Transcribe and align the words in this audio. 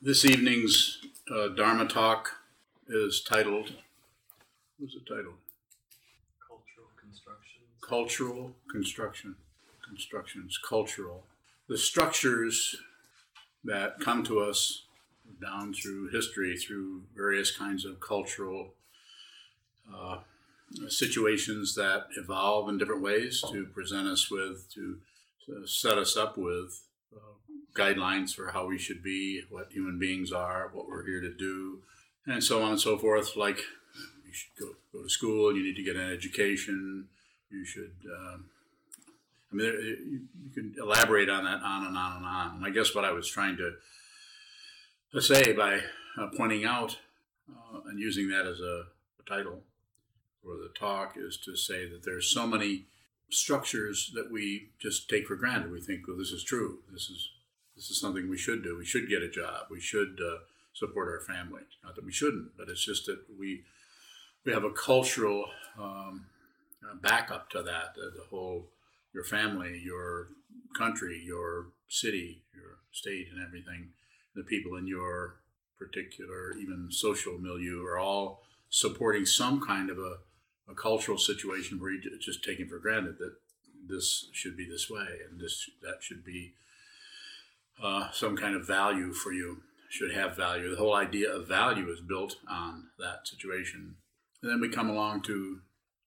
This 0.00 0.24
evening's 0.24 1.00
uh, 1.28 1.48
Dharma 1.48 1.84
talk 1.84 2.30
is 2.88 3.20
titled, 3.20 3.72
what's 4.78 4.94
it 4.94 5.02
titled? 5.08 5.34
Cultural 6.46 6.86
construction. 6.96 7.62
Cultural 7.80 8.52
construction. 8.70 9.34
Constructions, 9.84 10.56
cultural. 10.56 11.24
The 11.68 11.76
structures 11.76 12.76
that 13.64 13.98
come 13.98 14.22
to 14.24 14.38
us 14.38 14.84
down 15.42 15.74
through 15.74 16.10
history, 16.10 16.56
through 16.56 17.02
various 17.16 17.50
kinds 17.50 17.84
of 17.84 17.98
cultural 17.98 18.74
uh, 19.92 20.18
situations 20.86 21.74
that 21.74 22.06
evolve 22.16 22.68
in 22.68 22.78
different 22.78 23.02
ways 23.02 23.42
to 23.50 23.64
present 23.74 24.06
us 24.06 24.30
with, 24.30 24.72
to 24.74 24.98
uh, 25.50 25.66
set 25.66 25.98
us 25.98 26.16
up 26.16 26.38
with 26.38 26.82
uh, 27.12 27.34
guidelines 27.74 28.34
for 28.34 28.50
how 28.52 28.66
we 28.66 28.78
should 28.78 29.02
be, 29.02 29.42
what 29.50 29.72
human 29.72 29.98
beings 29.98 30.32
are, 30.32 30.70
what 30.72 30.88
we're 30.88 31.06
here 31.06 31.20
to 31.20 31.32
do, 31.34 31.82
and 32.26 32.42
so 32.42 32.62
on 32.62 32.72
and 32.72 32.80
so 32.80 32.98
forth. 32.98 33.36
Like 33.36 33.58
you 34.26 34.32
should 34.32 34.50
go, 34.58 34.72
go 34.92 35.02
to 35.02 35.08
school, 35.08 35.56
you 35.56 35.62
need 35.62 35.76
to 35.76 35.82
get 35.82 35.96
an 35.96 36.12
education, 36.12 37.08
you 37.50 37.64
should. 37.64 37.92
Um, 38.10 38.46
I 39.50 39.54
mean, 39.54 39.66
there, 39.66 39.80
you, 39.80 40.20
you 40.44 40.50
can 40.54 40.74
elaborate 40.78 41.30
on 41.30 41.44
that 41.44 41.62
on 41.62 41.86
and 41.86 41.96
on 41.96 42.16
and 42.16 42.26
on. 42.26 42.56
And 42.56 42.66
I 42.66 42.70
guess 42.70 42.94
what 42.94 43.04
I 43.04 43.12
was 43.12 43.28
trying 43.28 43.56
to, 43.56 43.72
to 45.12 45.22
say 45.22 45.52
by 45.52 45.80
uh, 46.20 46.28
pointing 46.36 46.64
out 46.64 46.98
uh, 47.48 47.80
and 47.86 47.98
using 47.98 48.28
that 48.28 48.46
as 48.46 48.60
a, 48.60 48.84
a 49.20 49.22
title 49.26 49.62
for 50.42 50.56
the 50.56 50.70
talk 50.78 51.14
is 51.16 51.38
to 51.44 51.56
say 51.56 51.88
that 51.88 52.04
there's 52.04 52.30
so 52.30 52.46
many 52.46 52.86
structures 53.30 54.10
that 54.14 54.30
we 54.30 54.70
just 54.78 55.08
take 55.08 55.26
for 55.26 55.36
granted. 55.36 55.70
We 55.70 55.80
think, 55.80 56.06
well, 56.06 56.16
this 56.16 56.30
is 56.30 56.44
true. 56.44 56.78
This 56.92 57.08
is 57.10 57.30
this 57.78 57.90
is 57.90 58.00
something 58.00 58.28
we 58.28 58.36
should 58.36 58.64
do. 58.64 58.76
We 58.76 58.84
should 58.84 59.08
get 59.08 59.22
a 59.22 59.30
job. 59.30 59.66
We 59.70 59.80
should 59.80 60.18
uh, 60.20 60.38
support 60.72 61.06
our 61.08 61.20
family. 61.20 61.62
Not 61.84 61.94
that 61.94 62.04
we 62.04 62.10
shouldn't, 62.10 62.56
but 62.58 62.68
it's 62.68 62.84
just 62.84 63.06
that 63.06 63.20
we 63.38 63.62
we 64.44 64.52
have 64.52 64.64
a 64.64 64.72
cultural 64.72 65.44
um, 65.78 66.26
uh, 66.82 66.96
backup 67.00 67.50
to 67.50 67.62
that. 67.62 67.94
Uh, 67.96 68.10
the 68.16 68.24
whole 68.30 68.66
your 69.14 69.22
family, 69.22 69.80
your 69.84 70.30
country, 70.76 71.22
your 71.24 71.68
city, 71.86 72.42
your 72.52 72.78
state, 72.90 73.28
and 73.32 73.40
everything. 73.46 73.90
The 74.34 74.42
people 74.42 74.76
in 74.76 74.88
your 74.88 75.36
particular, 75.78 76.54
even 76.60 76.88
social 76.90 77.38
milieu, 77.38 77.84
are 77.84 77.98
all 77.98 78.42
supporting 78.70 79.24
some 79.24 79.64
kind 79.64 79.88
of 79.88 79.98
a, 79.98 80.16
a 80.68 80.74
cultural 80.74 81.16
situation 81.16 81.78
where 81.78 81.92
you're 81.92 82.18
just 82.20 82.42
taking 82.42 82.66
for 82.66 82.78
granted 82.78 83.18
that 83.18 83.36
this 83.86 84.26
should 84.32 84.56
be 84.56 84.68
this 84.68 84.90
way 84.90 85.06
and 85.30 85.40
this 85.40 85.70
that 85.80 86.02
should 86.02 86.24
be 86.24 86.54
uh, 87.82 88.10
some 88.12 88.36
kind 88.36 88.54
of 88.54 88.66
value 88.66 89.12
for 89.12 89.32
you, 89.32 89.62
should 89.88 90.12
have 90.12 90.36
value. 90.36 90.70
The 90.70 90.76
whole 90.76 90.94
idea 90.94 91.32
of 91.32 91.48
value 91.48 91.90
is 91.90 92.00
built 92.00 92.36
on 92.48 92.88
that 92.98 93.26
situation. 93.26 93.96
And 94.42 94.50
then 94.50 94.60
we 94.60 94.68
come 94.68 94.90
along 94.90 95.22
to 95.22 95.60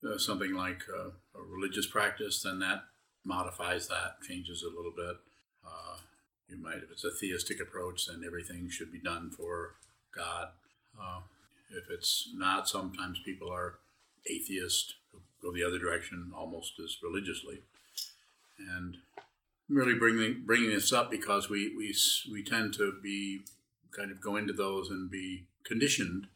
uh, 0.08 0.18
something 0.18 0.54
like 0.54 0.82
uh, 0.88 1.10
a 1.38 1.42
religious 1.42 1.86
practice, 1.86 2.42
then 2.42 2.60
that 2.60 2.84
modifies 3.24 3.88
that, 3.88 4.20
changes 4.26 4.62
a 4.62 4.74
little 4.74 4.92
bit. 4.96 5.16
Uh, 5.64 5.96
you 6.48 6.56
might, 6.56 6.76
if 6.76 6.90
it's 6.90 7.04
a 7.04 7.10
theistic 7.10 7.60
approach, 7.60 8.06
then 8.06 8.22
everything 8.26 8.68
should 8.68 8.92
be 8.92 8.98
done 9.00 9.30
for 9.30 9.74
God. 10.14 10.48
Uh, 11.00 11.20
if 11.70 11.84
it's 11.90 12.28
not, 12.34 12.68
sometimes 12.68 13.20
people 13.24 13.50
are 13.50 13.78
atheist, 14.30 14.94
go 15.40 15.52
the 15.52 15.64
other 15.64 15.78
direction 15.78 16.32
almost 16.36 16.74
as 16.82 16.96
religiously. 17.02 17.62
And 18.58 18.98
really 19.68 19.94
bringing 19.94 20.42
bringing 20.44 20.70
this 20.70 20.92
up 20.92 21.10
because 21.10 21.48
we, 21.48 21.74
we 21.76 21.94
we 22.30 22.42
tend 22.42 22.74
to 22.74 22.94
be 23.02 23.40
kind 23.96 24.10
of 24.10 24.20
go 24.20 24.36
into 24.36 24.52
those 24.52 24.90
and 24.90 25.10
be 25.10 25.44
conditioned 25.64 26.26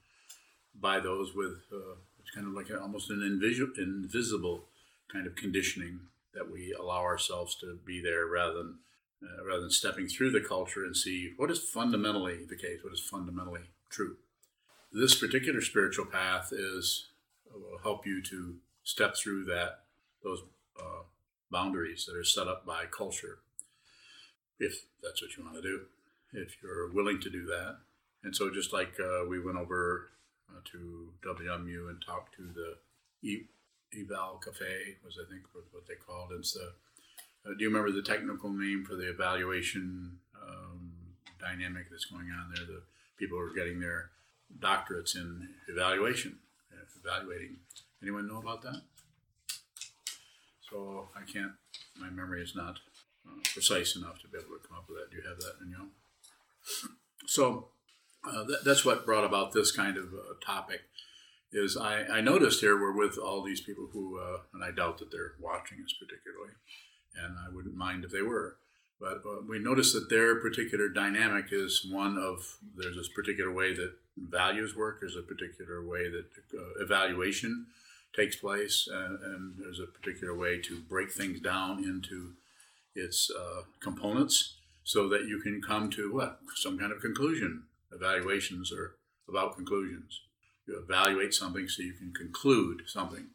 by 0.75 1.01
those 1.01 1.35
with 1.35 1.63
uh, 1.73 1.97
it's 2.21 2.31
kind 2.35 2.47
of 2.47 2.53
like 2.53 2.71
a, 2.71 2.81
almost 2.81 3.11
an 3.11 3.23
invisible 3.23 3.73
invisible 3.79 4.65
kind 5.13 5.27
of 5.27 5.35
conditioning 5.37 6.01
that 6.35 6.51
we 6.51 6.75
allow 6.79 7.01
ourselves 7.01 7.55
to 7.57 7.79
be 7.85 8.01
there 8.01 8.27
rather 8.27 8.55
than 8.55 8.79
uh, 9.23 9.45
rather 9.45 9.63
than 9.63 9.71
stepping 9.71 10.07
through 10.07 10.31
the 10.31 10.41
culture 10.41 10.85
and 10.85 10.97
see 10.97 11.33
what 11.37 11.51
is 11.51 11.59
fundamentally 11.59 12.45
the 12.49 12.57
case, 12.57 12.81
what 12.83 12.93
is 12.93 13.01
fundamentally 13.01 13.63
true. 13.89 14.17
This 14.93 15.15
particular 15.15 15.61
spiritual 15.61 16.07
path 16.07 16.53
is 16.53 17.07
will 17.55 17.79
help 17.83 18.07
you 18.07 18.23
to 18.23 18.57
step 18.85 19.17
through 19.17 19.45
that 19.45 19.81
those 20.23 20.43
uh, 20.79 21.03
boundaries 21.51 22.07
that 22.07 22.17
are 22.17 22.25
set 22.25 22.49
up 22.49 22.67
by 22.67 22.85
culture, 22.87 23.39
if 24.59 24.85
that's 25.03 25.23
what 25.23 25.37
you 25.37 25.45
want 25.45 25.57
to 25.57 25.63
do, 25.63 25.81
if 26.33 26.57
you're 26.63 26.91
willing 26.93 27.21
to 27.21 27.31
do 27.31 27.45
that. 27.47 27.79
And 28.25 28.35
so, 28.35 28.51
just 28.51 28.73
like 28.73 28.95
uh, 29.01 29.25
we 29.29 29.41
went 29.41 29.59
over 29.59 30.11
uh, 30.51 30.61
to 30.73 31.13
WMU 31.25 31.89
and 31.89 32.03
talked 32.05 32.35
to 32.37 32.43
the 32.43 32.77
e- 33.29 33.47
Eval 33.97 34.41
Cafe, 34.45 34.97
was 35.05 35.19
I 35.21 35.31
think 35.31 35.43
what 35.53 35.87
they 35.87 35.95
called. 35.95 36.31
The 36.31 36.61
uh, 37.47 37.51
do 37.57 37.63
you 37.63 37.69
remember 37.69 37.93
the 37.93 38.03
technical 38.03 38.51
name 38.51 38.85
for 38.85 38.97
the 38.97 39.09
evaluation 39.09 40.19
um, 40.43 40.91
dynamic 41.39 41.89
that's 41.91 42.07
going 42.07 42.29
on 42.31 42.53
there? 42.55 42.65
The 42.67 42.83
people 43.17 43.39
are 43.39 43.53
getting 43.55 43.79
their 43.79 44.11
doctorates 44.59 45.15
in 45.15 45.49
evaluation, 45.69 46.39
evaluating. 47.05 47.57
Anyone 48.03 48.27
know 48.27 48.39
about 48.39 48.63
that? 48.63 48.83
So 50.71 51.09
I 51.17 51.31
can't, 51.31 51.53
my 51.99 52.11
memory 52.11 52.43
is 52.43 52.55
not 52.57 52.79
uh, 53.27 53.41
precise 53.53 53.97
enough 53.97 54.21
to 54.21 54.29
be 54.29 54.39
able 54.39 54.57
to 54.57 54.69
come 54.69 54.79
up 54.79 54.87
with 54.89 54.99
that. 54.99 55.11
Do 55.11 55.17
you 55.17 55.29
have 55.29 55.39
that 55.39 55.63
in 55.63 55.71
your 55.71 55.87
So 57.27 57.69
uh, 58.25 58.45
that, 58.45 58.65
that's 58.65 58.85
what 58.85 59.07
brought 59.07 59.25
about 59.25 59.53
this 59.53 59.71
kind 59.71 59.97
of 59.97 60.07
uh, 60.07 60.35
topic. 60.45 60.83
Is 61.53 61.77
I, 61.77 62.03
I 62.05 62.21
noticed 62.21 62.61
here 62.61 62.79
we're 62.79 62.97
with 62.97 63.17
all 63.19 63.43
these 63.43 63.61
people 63.61 63.89
who, 63.93 64.19
uh, 64.19 64.39
and 64.53 64.65
I 64.65 64.73
doubt 64.73 64.99
that 64.99 65.11
they're 65.13 65.35
watching 65.41 65.79
us 65.79 65.95
particularly, 65.99 66.53
and 67.23 67.37
I 67.39 67.55
wouldn't 67.55 67.77
mind 67.77 68.05
if 68.05 68.11
they 68.11 68.23
were. 68.23 68.57
But 69.01 69.23
uh, 69.27 69.43
we 69.49 69.59
noticed 69.59 69.95
that 69.95 70.11
their 70.11 70.41
particular 70.41 70.89
dynamic 70.89 71.47
is 71.53 71.87
one 71.91 72.19
of 72.19 72.59
there's 72.77 72.97
this 72.97 73.09
particular 73.15 73.53
way 73.53 73.75
that 73.75 73.93
values 74.17 74.75
work, 74.75 75.01
there's 75.01 75.17
a 75.17 75.23
particular 75.23 75.87
way 75.87 76.11
that 76.11 76.27
uh, 76.59 76.83
evaluation 76.83 77.67
takes 78.17 78.37
place, 78.37 78.89
and, 78.91 79.19
and, 79.23 79.55
there's 79.59 79.81
a 79.81 79.87
particular 79.87 80.37
way 80.37 80.59
to 80.59 80.81
break 80.81 81.13
things 81.13 81.41
down 81.41 81.85
into 81.85 82.33
its 82.95 83.31
uh, 83.31 83.63
components 83.81 84.57
so 84.85 85.09
that 85.09 85.27
you 85.27 85.41
can 85.41 85.61
come 85.61 85.91
to 85.91 86.13
what? 86.15 86.41
Some 86.55 86.79
kind 86.79 86.93
of 86.93 87.01
conclusion. 87.01 87.65
Evaluations 87.93 88.73
are 88.73 88.97
about 89.29 89.57
conclusions. 89.57 90.23
You 90.67 90.83
evaluate 90.83 91.35
something 91.35 91.69
so 91.69 91.83
you 91.83 91.93
can 91.93 92.13
conclude 92.13 92.83
something. 92.87 93.29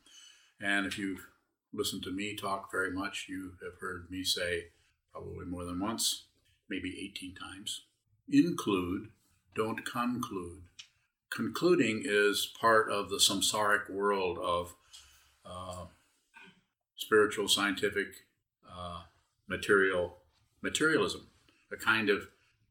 And 0.59 0.85
if 0.85 0.97
you've 0.97 1.27
listened 1.73 2.03
to 2.03 2.11
me 2.11 2.35
talk 2.35 2.71
very 2.71 2.91
much, 2.91 3.27
you 3.29 3.53
have 3.63 3.79
heard 3.79 4.07
me 4.09 4.23
say 4.23 4.65
probably 5.11 5.45
more 5.45 5.65
than 5.65 5.79
once, 5.79 6.25
maybe 6.69 6.97
18 7.13 7.35
times 7.35 7.81
include, 8.31 9.09
don't 9.55 9.85
conclude 9.85 10.63
concluding 11.31 12.03
is 12.05 12.51
part 12.59 12.91
of 12.91 13.09
the 13.09 13.17
samsaric 13.17 13.89
world 13.89 14.37
of 14.37 14.75
uh, 15.45 15.85
spiritual, 16.97 17.47
scientific, 17.47 18.07
uh, 18.69 19.01
material 19.47 20.17
materialism. 20.61 21.27
A 21.71 21.77
kind 21.77 22.09
of 22.09 22.27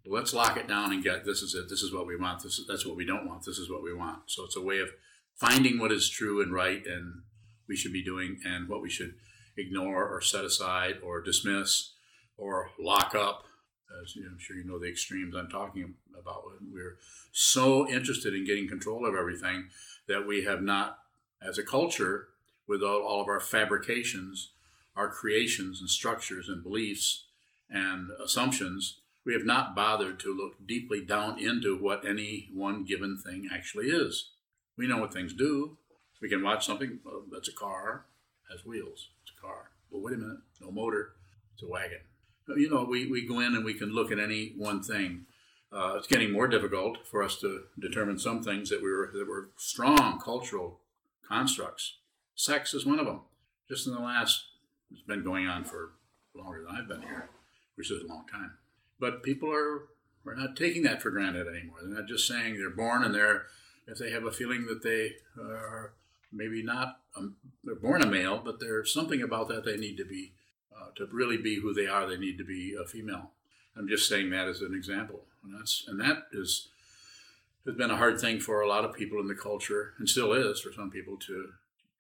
let's 0.06 0.34
lock 0.34 0.56
it 0.56 0.69
down 0.69 0.93
and 0.93 1.03
get 1.03 1.25
this 1.25 1.43
is 1.43 1.54
it. 1.54 1.69
This 1.69 1.82
is 1.82 1.93
what 1.93 2.06
we 2.06 2.16
want. 2.16 2.43
This 2.43 2.59
is, 2.59 2.66
that's 2.66 2.87
what 2.87 2.97
we 2.97 3.04
don't 3.04 3.26
want. 3.26 3.44
This 3.44 3.59
is 3.59 3.71
what 3.71 3.82
we 3.82 3.93
want. 3.93 4.31
So 4.31 4.44
it's 4.44 4.56
a 4.56 4.62
way 4.62 4.78
of 4.78 4.91
finding 5.34 5.78
what 5.78 5.91
is 5.91 6.09
true 6.09 6.42
and 6.42 6.53
right, 6.53 6.84
and 6.87 7.22
we 7.69 7.77
should 7.77 7.92
be 7.92 8.04
doing, 8.04 8.41
and 8.44 8.69
what 8.69 8.82
we 8.82 8.91
should 8.91 9.15
ignore 9.56 10.06
or 10.06 10.21
set 10.21 10.44
aside 10.44 10.97
or 11.03 11.21
dismiss 11.21 11.92
or 12.37 12.71
lock 12.78 13.15
up 13.15 13.44
as 14.02 14.14
I'm 14.16 14.38
sure 14.38 14.56
you 14.56 14.64
know 14.64 14.78
the 14.78 14.88
extremes 14.88 15.34
I'm 15.34 15.48
talking 15.48 15.94
about. 16.18 16.44
We're 16.72 16.98
so 17.32 17.88
interested 17.88 18.34
in 18.34 18.47
getting 18.47 18.68
control 18.68 19.06
of 19.06 19.15
everything 19.15 19.68
that 20.06 20.26
we 20.26 20.44
have 20.44 20.62
not, 20.62 20.98
as 21.42 21.59
a 21.59 21.62
culture, 21.62 22.28
with 22.66 22.82
all, 22.82 23.20
of 23.20 23.28
our 23.28 23.41
fabrications, 23.41 24.50
our 24.94 25.09
creations 25.09 25.80
and 25.80 25.91
structures 25.91 26.48
and 26.48 26.62
beliefs 26.62 27.24
and 27.68 28.10
assumptions, 28.24 29.00
we 29.24 29.32
have 29.32 29.44
not 29.44 29.74
bothered 29.74 30.18
to 30.20 30.34
look 30.34 30.66
deeply 30.66 31.04
down 31.04 31.38
into 31.38 31.76
what 31.76 32.06
any 32.06 32.48
one 32.54 32.84
given 32.84 33.18
thing 33.18 33.48
actually 33.53 33.86
is. 33.86 34.30
We 34.76 34.86
know 34.86 34.98
what 34.98 35.12
things 35.12 35.34
do. 35.34 35.78
We 36.20 36.28
can 36.28 36.42
watch 36.42 36.65
something 36.65 37.00
well, 37.04 37.24
that's 37.30 37.48
a 37.48 37.53
car, 37.53 38.04
has 38.50 38.65
wheels, 38.65 39.09
it's 39.22 39.32
a 39.36 39.41
car. 39.41 39.70
Well, 39.91 40.03
wait 40.03 40.15
a 40.15 40.18
minute, 40.18 40.38
no 40.60 40.70
motor, 40.70 41.12
it's 41.54 41.62
a 41.62 41.68
wagon 41.68 42.00
you 42.56 42.70
know, 42.70 42.84
we, 42.84 43.06
we 43.06 43.26
go 43.26 43.41
in 43.41 43.54
and 43.54 43.64
we 43.64 43.74
can 43.74 43.92
look 43.92 44.10
at 44.12 44.18
any 44.18 44.54
one 44.56 44.82
thing. 44.82 45.26
Uh, 45.72 45.94
it's 45.97 46.06
getting 46.08 46.32
more 46.32 46.48
difficult 46.48 46.98
for 47.06 47.22
us 47.22 47.38
to 47.41 47.64
determine 47.78 48.18
some 48.18 48.42
things 48.42 48.70
that 48.70 48.82
we 48.82 48.91
were 48.91 49.10
that 49.12 49.28
were 49.28 49.50
strong 49.56 50.18
cultural 50.18 50.80
constructs. 51.28 51.98
Sex 52.34 52.74
is 52.74 52.84
one 52.84 52.98
of 52.98 53.06
them. 53.06 53.20
Just 53.68 53.86
in 53.86 53.94
the 53.94 54.00
last, 54.00 54.47
it's 54.91 55.02
been 55.02 55.22
going 55.22 55.47
on 55.47 55.64
for 55.64 55.92
longer 56.34 56.64
than 56.66 56.74
I've 56.74 56.88
been 56.88 57.02
here, 57.02 57.30
which 57.76 57.91
is 57.91 58.02
a 58.02 58.06
long 58.06 58.24
time. 58.26 58.53
But 58.98 59.22
people 59.22 59.53
are 59.53 59.88
We're 60.24 60.34
not 60.34 60.56
taking 60.56 60.82
that 60.82 61.00
for 61.00 61.10
granted 61.10 61.46
anymore. 61.46 61.78
They're 61.82 62.00
not 62.00 62.08
just 62.08 62.26
saying 62.28 62.56
they're 62.56 62.70
born 62.70 63.04
and 63.04 63.14
they're, 63.14 63.44
if 63.86 63.98
they 63.98 64.10
have 64.10 64.24
a 64.24 64.32
feeling 64.32 64.66
that 64.66 64.82
they 64.82 65.12
are 65.41 65.94
maybe 66.32 66.62
not, 66.62 67.00
um, 67.16 67.36
they're 67.64 67.74
born 67.74 68.03
a 68.03 68.06
male, 68.06 68.41
but 68.44 68.60
there's 68.60 68.92
something 68.92 69.22
about 69.22 69.48
that 69.48 69.64
they 69.64 69.76
need 69.76 69.96
to 69.96 70.04
be, 70.04 70.32
uh, 70.80 70.91
to 70.97 71.06
really 71.12 71.36
be 71.36 71.60
who 71.60 71.74
they 71.74 71.86
are, 71.86 72.06
they 72.06 72.16
need 72.16 72.38
to 72.38 72.44
be 72.44 72.74
a 72.80 72.86
female. 72.86 73.30
I'm 73.77 73.88
just 73.88 74.09
saying 74.09 74.30
that 74.30 74.48
as 74.48 74.60
an 74.60 74.74
example. 74.74 75.24
And 75.44 75.54
that's, 75.59 75.84
and 75.86 76.00
that 76.00 76.24
is, 76.32 76.68
has 77.66 77.74
been 77.74 77.91
a 77.91 77.97
hard 77.97 78.21
thing 78.21 78.41
for 78.41 78.60
a 78.60 78.68
lot 78.68 78.84
of 78.84 78.94
people 78.94 79.21
in 79.21 79.28
the 79.28 79.34
culture 79.34 79.94
and 79.98 80.09
still 80.09 80.32
is 80.32 80.60
for 80.60 80.72
some 80.72 80.91
people 80.91 81.16
to, 81.18 81.50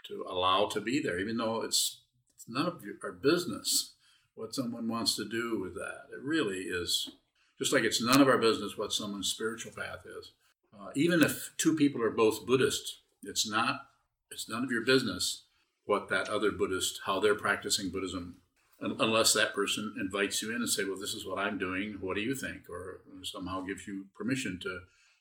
to 0.08 0.24
allow 0.28 0.66
to 0.66 0.80
be 0.80 1.00
there, 1.02 1.18
even 1.18 1.36
though 1.36 1.62
it's, 1.62 2.00
it's 2.34 2.48
none 2.48 2.66
of 2.66 2.82
our 3.02 3.12
business 3.12 3.92
what 4.34 4.54
someone 4.54 4.88
wants 4.88 5.16
to 5.16 5.28
do 5.28 5.60
with 5.60 5.74
that. 5.74 6.04
It 6.12 6.22
really 6.22 6.60
is 6.60 7.10
just 7.58 7.72
like 7.74 7.84
it's 7.84 8.02
none 8.02 8.22
of 8.22 8.28
our 8.28 8.38
business 8.38 8.78
what 8.78 8.92
someone's 8.92 9.30
spiritual 9.30 9.72
path 9.72 10.06
is. 10.06 10.32
Uh, 10.74 10.88
even 10.94 11.22
if 11.22 11.50
two 11.58 11.76
people 11.76 12.02
are 12.02 12.10
both 12.10 12.46
Buddhist, 12.46 13.00
it's 13.22 13.48
not 13.48 13.86
it's 14.30 14.48
none 14.48 14.64
of 14.64 14.70
your 14.70 14.84
business 14.84 15.42
what 15.84 16.08
that 16.08 16.28
other 16.28 16.50
Buddhist 16.52 17.00
how 17.04 17.20
they're 17.20 17.34
practicing 17.34 17.90
Buddhism, 17.90 18.36
unless 18.80 19.32
that 19.34 19.54
person 19.54 19.94
invites 20.00 20.40
you 20.42 20.50
in 20.50 20.56
and 20.56 20.68
say, 20.68 20.84
"Well, 20.84 20.98
this 20.98 21.14
is 21.14 21.26
what 21.26 21.38
I'm 21.38 21.58
doing. 21.58 21.98
What 22.00 22.14
do 22.14 22.22
you 22.22 22.34
think?" 22.34 22.68
or 22.68 23.00
somehow 23.22 23.60
gives 23.62 23.86
you 23.86 24.06
permission 24.16 24.58
to 24.60 24.80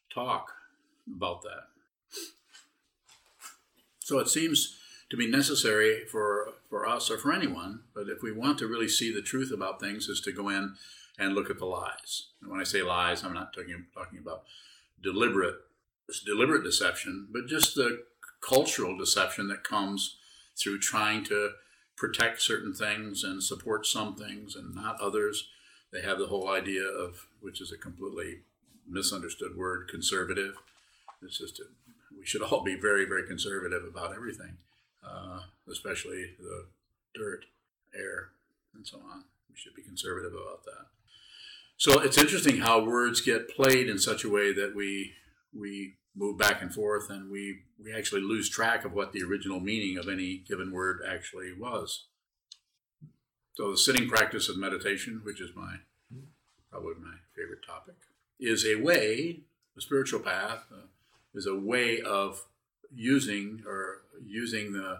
talk 0.10 0.54
about 1.08 1.42
that. 1.44 1.68
So 4.00 4.20
it 4.20 4.30
seems 4.30 4.78
to 5.10 5.18
be 5.18 5.28
necessary 5.28 6.06
for 6.06 6.54
for 6.70 6.88
us 6.88 7.10
or 7.10 7.18
for 7.18 7.34
anyone, 7.34 7.84
but 7.94 8.08
if 8.10 8.22
we 8.22 8.32
want 8.32 8.60
to 8.60 8.68
really 8.68 8.88
see 8.88 9.14
the 9.14 9.22
truth 9.22 9.52
about 9.52 9.80
things, 9.80 10.08
is 10.08 10.22
to 10.22 10.32
go 10.32 10.50
in 10.50 10.76
and 11.18 11.36
look 11.36 11.50
at 11.50 11.58
the 11.58 11.66
lies. 11.66 12.28
And 12.42 12.50
when 12.50 12.62
I 12.62 12.64
say 12.64 12.82
lies, 12.82 13.24
I'm 13.24 13.34
not 13.34 13.54
talking 13.54 13.88
talking 13.94 14.20
about 14.20 14.44
deliberate 15.02 15.56
deliberate 16.26 16.64
deception, 16.64 17.28
but 17.32 17.48
just 17.48 17.76
the 17.76 18.04
cultural 18.42 18.98
deception 18.98 19.48
that 19.50 19.64
comes 19.64 20.18
through 20.58 20.80
trying 20.80 21.24
to 21.26 21.52
protect 22.00 22.42
certain 22.42 22.74
things 22.74 23.24
and 23.24 23.44
support 23.44 23.86
some 23.86 24.16
things 24.16 24.56
and 24.56 24.74
not 24.74 25.00
others. 25.02 25.50
They 25.92 26.02
have 26.02 26.18
the 26.18 26.28
whole 26.28 26.50
idea 26.50 26.84
of, 26.84 27.28
which 27.42 27.60
is 27.60 27.72
a 27.72 27.78
completely 27.78 28.40
misunderstood 28.88 29.58
word, 29.58 29.90
conservative. 29.90 30.56
It's 31.22 31.38
just 31.38 31.60
a, 31.60 31.64
we 32.18 32.26
should 32.26 32.42
all 32.42 32.64
be 32.64 32.76
very, 32.76 33.06
very 33.06 33.28
conservative 33.28 33.84
about 33.84 34.16
everything, 34.16 34.58
uh, 35.06 35.42
especially 35.70 36.32
the 36.40 36.68
dirt, 37.14 37.46
air, 37.94 38.30
and 38.74 38.88
so 38.88 38.98
on. 38.98 39.26
We 39.50 39.58
should 39.58 39.76
be 39.76 39.82
conservative 39.82 40.32
about 40.32 40.64
that. 40.66 40.86
So 41.76 42.00
it's 42.00 42.18
interesting 42.18 42.60
how 42.60 42.84
words 42.84 43.22
get 43.22 43.50
played 43.50 43.90
in 43.90 44.00
such 44.00 44.24
a 44.24 44.30
way 44.30 44.54
that 44.54 44.74
we 44.76 45.14
we 45.58 45.96
move 46.20 46.38
back 46.38 46.62
and 46.62 46.74
forth, 46.74 47.10
and 47.10 47.32
we 47.32 47.62
we 47.84 47.94
actually 47.94 48.22
lose 48.22 48.50
track 48.50 48.84
of 48.84 48.94
what 48.94 49.14
the 49.14 49.24
original 49.24 49.60
meaning 49.60 49.98
of 49.98 50.10
any 50.10 50.38
given 50.38 50.72
word 50.72 51.00
actually 51.08 51.54
was. 51.58 52.08
So 53.54 53.72
the 53.72 53.78
sitting 53.78 54.08
practice 54.08 54.50
of 54.50 54.58
meditation, 54.58 55.22
which 55.24 55.42
is 55.42 55.52
my 55.56 55.78
probably 56.70 56.96
my 57.02 57.16
favorite 57.36 57.66
topic, 57.66 57.96
is 58.40 58.66
a 58.66 58.76
way, 58.76 59.40
a 59.78 59.82
spiritual 59.82 60.20
path, 60.20 60.66
uh, 60.72 60.88
is 61.34 61.48
a 61.48 61.56
way 61.56 62.02
of 62.02 62.44
using 62.94 63.64
or 63.66 64.02
using 64.26 64.74
the 64.74 65.00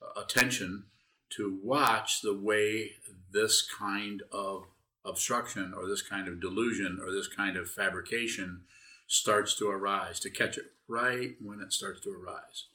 uh, 0.00 0.20
attention 0.20 0.84
to 1.30 1.58
watch 1.62 2.22
the 2.22 2.34
way 2.34 2.92
this 3.32 3.62
kind 3.62 4.22
of 4.32 4.64
obstruction 5.04 5.72
or 5.76 5.88
this 5.88 6.02
kind 6.02 6.28
of 6.28 6.40
delusion 6.40 7.00
or 7.02 7.12
this 7.12 7.28
kind 7.28 7.56
of 7.56 7.70
fabrication 7.70 8.62
starts 9.10 9.56
to 9.56 9.68
arise, 9.68 10.20
to 10.20 10.30
catch 10.30 10.56
it 10.56 10.66
right 10.86 11.32
when 11.42 11.60
it 11.60 11.72
starts 11.72 12.00
to 12.00 12.10
arise. 12.10 12.66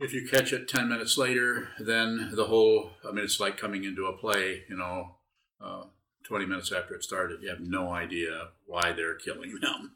If 0.00 0.12
you 0.12 0.26
catch 0.28 0.52
it 0.52 0.68
10 0.68 0.88
minutes 0.88 1.16
later, 1.16 1.68
then 1.78 2.32
the 2.34 2.46
whole, 2.46 2.90
I 3.08 3.12
mean, 3.12 3.24
it's 3.24 3.38
like 3.38 3.56
coming 3.56 3.84
into 3.84 4.06
a 4.06 4.16
play, 4.16 4.64
you 4.68 4.76
know, 4.76 5.14
uh, 5.60 5.84
20 6.24 6.44
minutes 6.44 6.72
after 6.72 6.94
it 6.96 7.04
started. 7.04 7.40
You 7.40 7.50
have 7.50 7.60
no 7.60 7.92
idea 7.92 8.48
why 8.66 8.90
they're 8.90 9.14
killing 9.14 9.56
them 9.62 9.92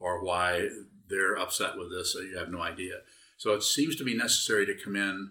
or 0.00 0.24
why 0.24 0.68
they're 1.08 1.38
upset 1.38 1.78
with 1.78 1.92
this, 1.92 2.12
so 2.12 2.20
you 2.20 2.36
have 2.36 2.50
no 2.50 2.60
idea. 2.60 2.94
So 3.36 3.52
it 3.52 3.62
seems 3.62 3.94
to 3.94 4.04
be 4.04 4.16
necessary 4.16 4.66
to 4.66 4.74
come 4.74 4.96
in 4.96 5.30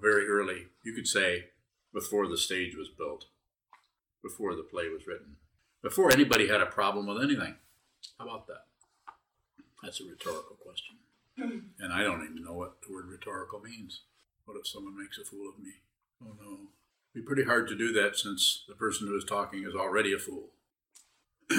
very 0.00 0.28
early. 0.28 0.66
You 0.84 0.94
could 0.94 1.08
say 1.08 1.46
before 1.92 2.28
the 2.28 2.38
stage 2.38 2.76
was 2.76 2.88
built 2.88 3.26
before 4.22 4.54
the 4.54 4.62
play 4.62 4.88
was 4.88 5.08
written, 5.08 5.38
before 5.82 6.12
anybody 6.12 6.46
had 6.46 6.60
a 6.60 6.66
problem 6.66 7.08
with 7.08 7.20
anything. 7.20 7.56
How 8.16 8.26
about 8.26 8.46
that? 8.46 8.66
That's 9.82 10.00
a 10.00 10.04
rhetorical 10.04 10.56
question. 10.56 10.96
And 11.36 11.92
I 11.92 12.02
don't 12.02 12.24
even 12.24 12.44
know 12.44 12.52
what 12.52 12.82
the 12.82 12.92
word 12.92 13.06
rhetorical 13.08 13.60
means. 13.60 14.02
What 14.44 14.56
if 14.58 14.66
someone 14.66 14.98
makes 14.98 15.18
a 15.18 15.24
fool 15.24 15.48
of 15.48 15.58
me? 15.58 15.72
Oh 16.22 16.34
no. 16.40 16.58
It'd 17.14 17.24
be 17.24 17.26
pretty 17.26 17.44
hard 17.44 17.68
to 17.68 17.76
do 17.76 17.92
that 17.92 18.16
since 18.16 18.64
the 18.68 18.74
person 18.74 19.06
who 19.06 19.16
is 19.16 19.24
talking 19.24 19.64
is 19.64 19.74
already 19.74 20.12
a 20.12 20.18
fool. 20.18 20.50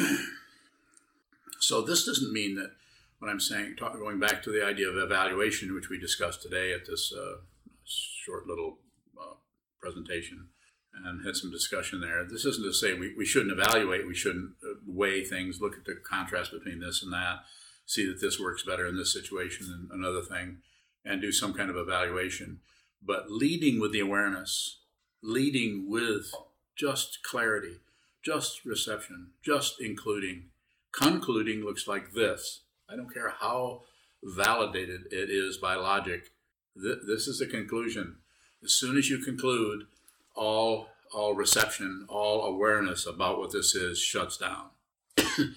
so 1.59 1.81
this 1.81 2.05
doesn't 2.05 2.33
mean 2.33 2.55
that 2.55 2.71
when 3.19 3.29
I'm 3.29 3.39
saying, 3.39 3.75
talk, 3.77 3.93
going 3.93 4.19
back 4.19 4.43
to 4.43 4.51
the 4.51 4.65
idea 4.65 4.89
of 4.89 4.97
evaluation, 4.97 5.73
which 5.73 5.89
we 5.89 5.99
discussed 5.99 6.41
today 6.41 6.73
at 6.73 6.85
this 6.87 7.13
uh, 7.13 7.37
short 7.85 8.47
little 8.47 8.79
uh, 9.19 9.35
presentation, 9.79 10.47
and 10.93 11.25
had 11.25 11.35
some 11.35 11.51
discussion 11.51 12.01
there. 12.01 12.23
This 12.23 12.45
isn't 12.45 12.63
to 12.63 12.73
say 12.73 12.93
we, 12.93 13.13
we 13.17 13.25
shouldn't 13.25 13.57
evaluate, 13.57 14.07
we 14.07 14.15
shouldn't 14.15 14.51
uh, 14.63 14.75
weigh 14.85 15.23
things, 15.23 15.59
look 15.61 15.77
at 15.77 15.85
the 15.85 15.95
contrast 15.95 16.51
between 16.51 16.79
this 16.79 17.01
and 17.01 17.13
that, 17.13 17.39
see 17.85 18.05
that 18.07 18.21
this 18.21 18.39
works 18.39 18.63
better 18.63 18.87
in 18.87 18.97
this 18.97 19.13
situation 19.13 19.67
than 19.67 19.89
another 19.91 20.21
thing, 20.21 20.57
and 21.05 21.21
do 21.21 21.31
some 21.31 21.53
kind 21.53 21.69
of 21.69 21.77
evaluation. 21.77 22.59
But 23.01 23.29
leading 23.29 23.79
with 23.79 23.91
the 23.91 23.99
awareness, 23.99 24.79
leading 25.21 25.89
with 25.89 26.31
just 26.75 27.19
clarity, 27.23 27.79
just 28.23 28.65
reception, 28.65 29.31
just 29.43 29.81
including. 29.81 30.45
Concluding 30.91 31.63
looks 31.63 31.87
like 31.87 32.13
this. 32.13 32.61
I 32.89 32.95
don't 32.95 33.13
care 33.13 33.33
how 33.39 33.81
validated 34.23 35.07
it 35.11 35.29
is 35.29 35.57
by 35.57 35.75
logic. 35.75 36.31
This 36.75 37.27
is 37.27 37.41
a 37.41 37.47
conclusion. 37.47 38.17
As 38.63 38.71
soon 38.71 38.97
as 38.97 39.09
you 39.09 39.19
conclude, 39.19 39.87
all 40.35 40.89
all 41.13 41.35
reception, 41.35 42.05
all 42.09 42.43
awareness 42.43 43.05
about 43.05 43.37
what 43.37 43.51
this 43.51 43.75
is 43.75 43.99
shuts 43.99 44.37
down. 44.37 44.69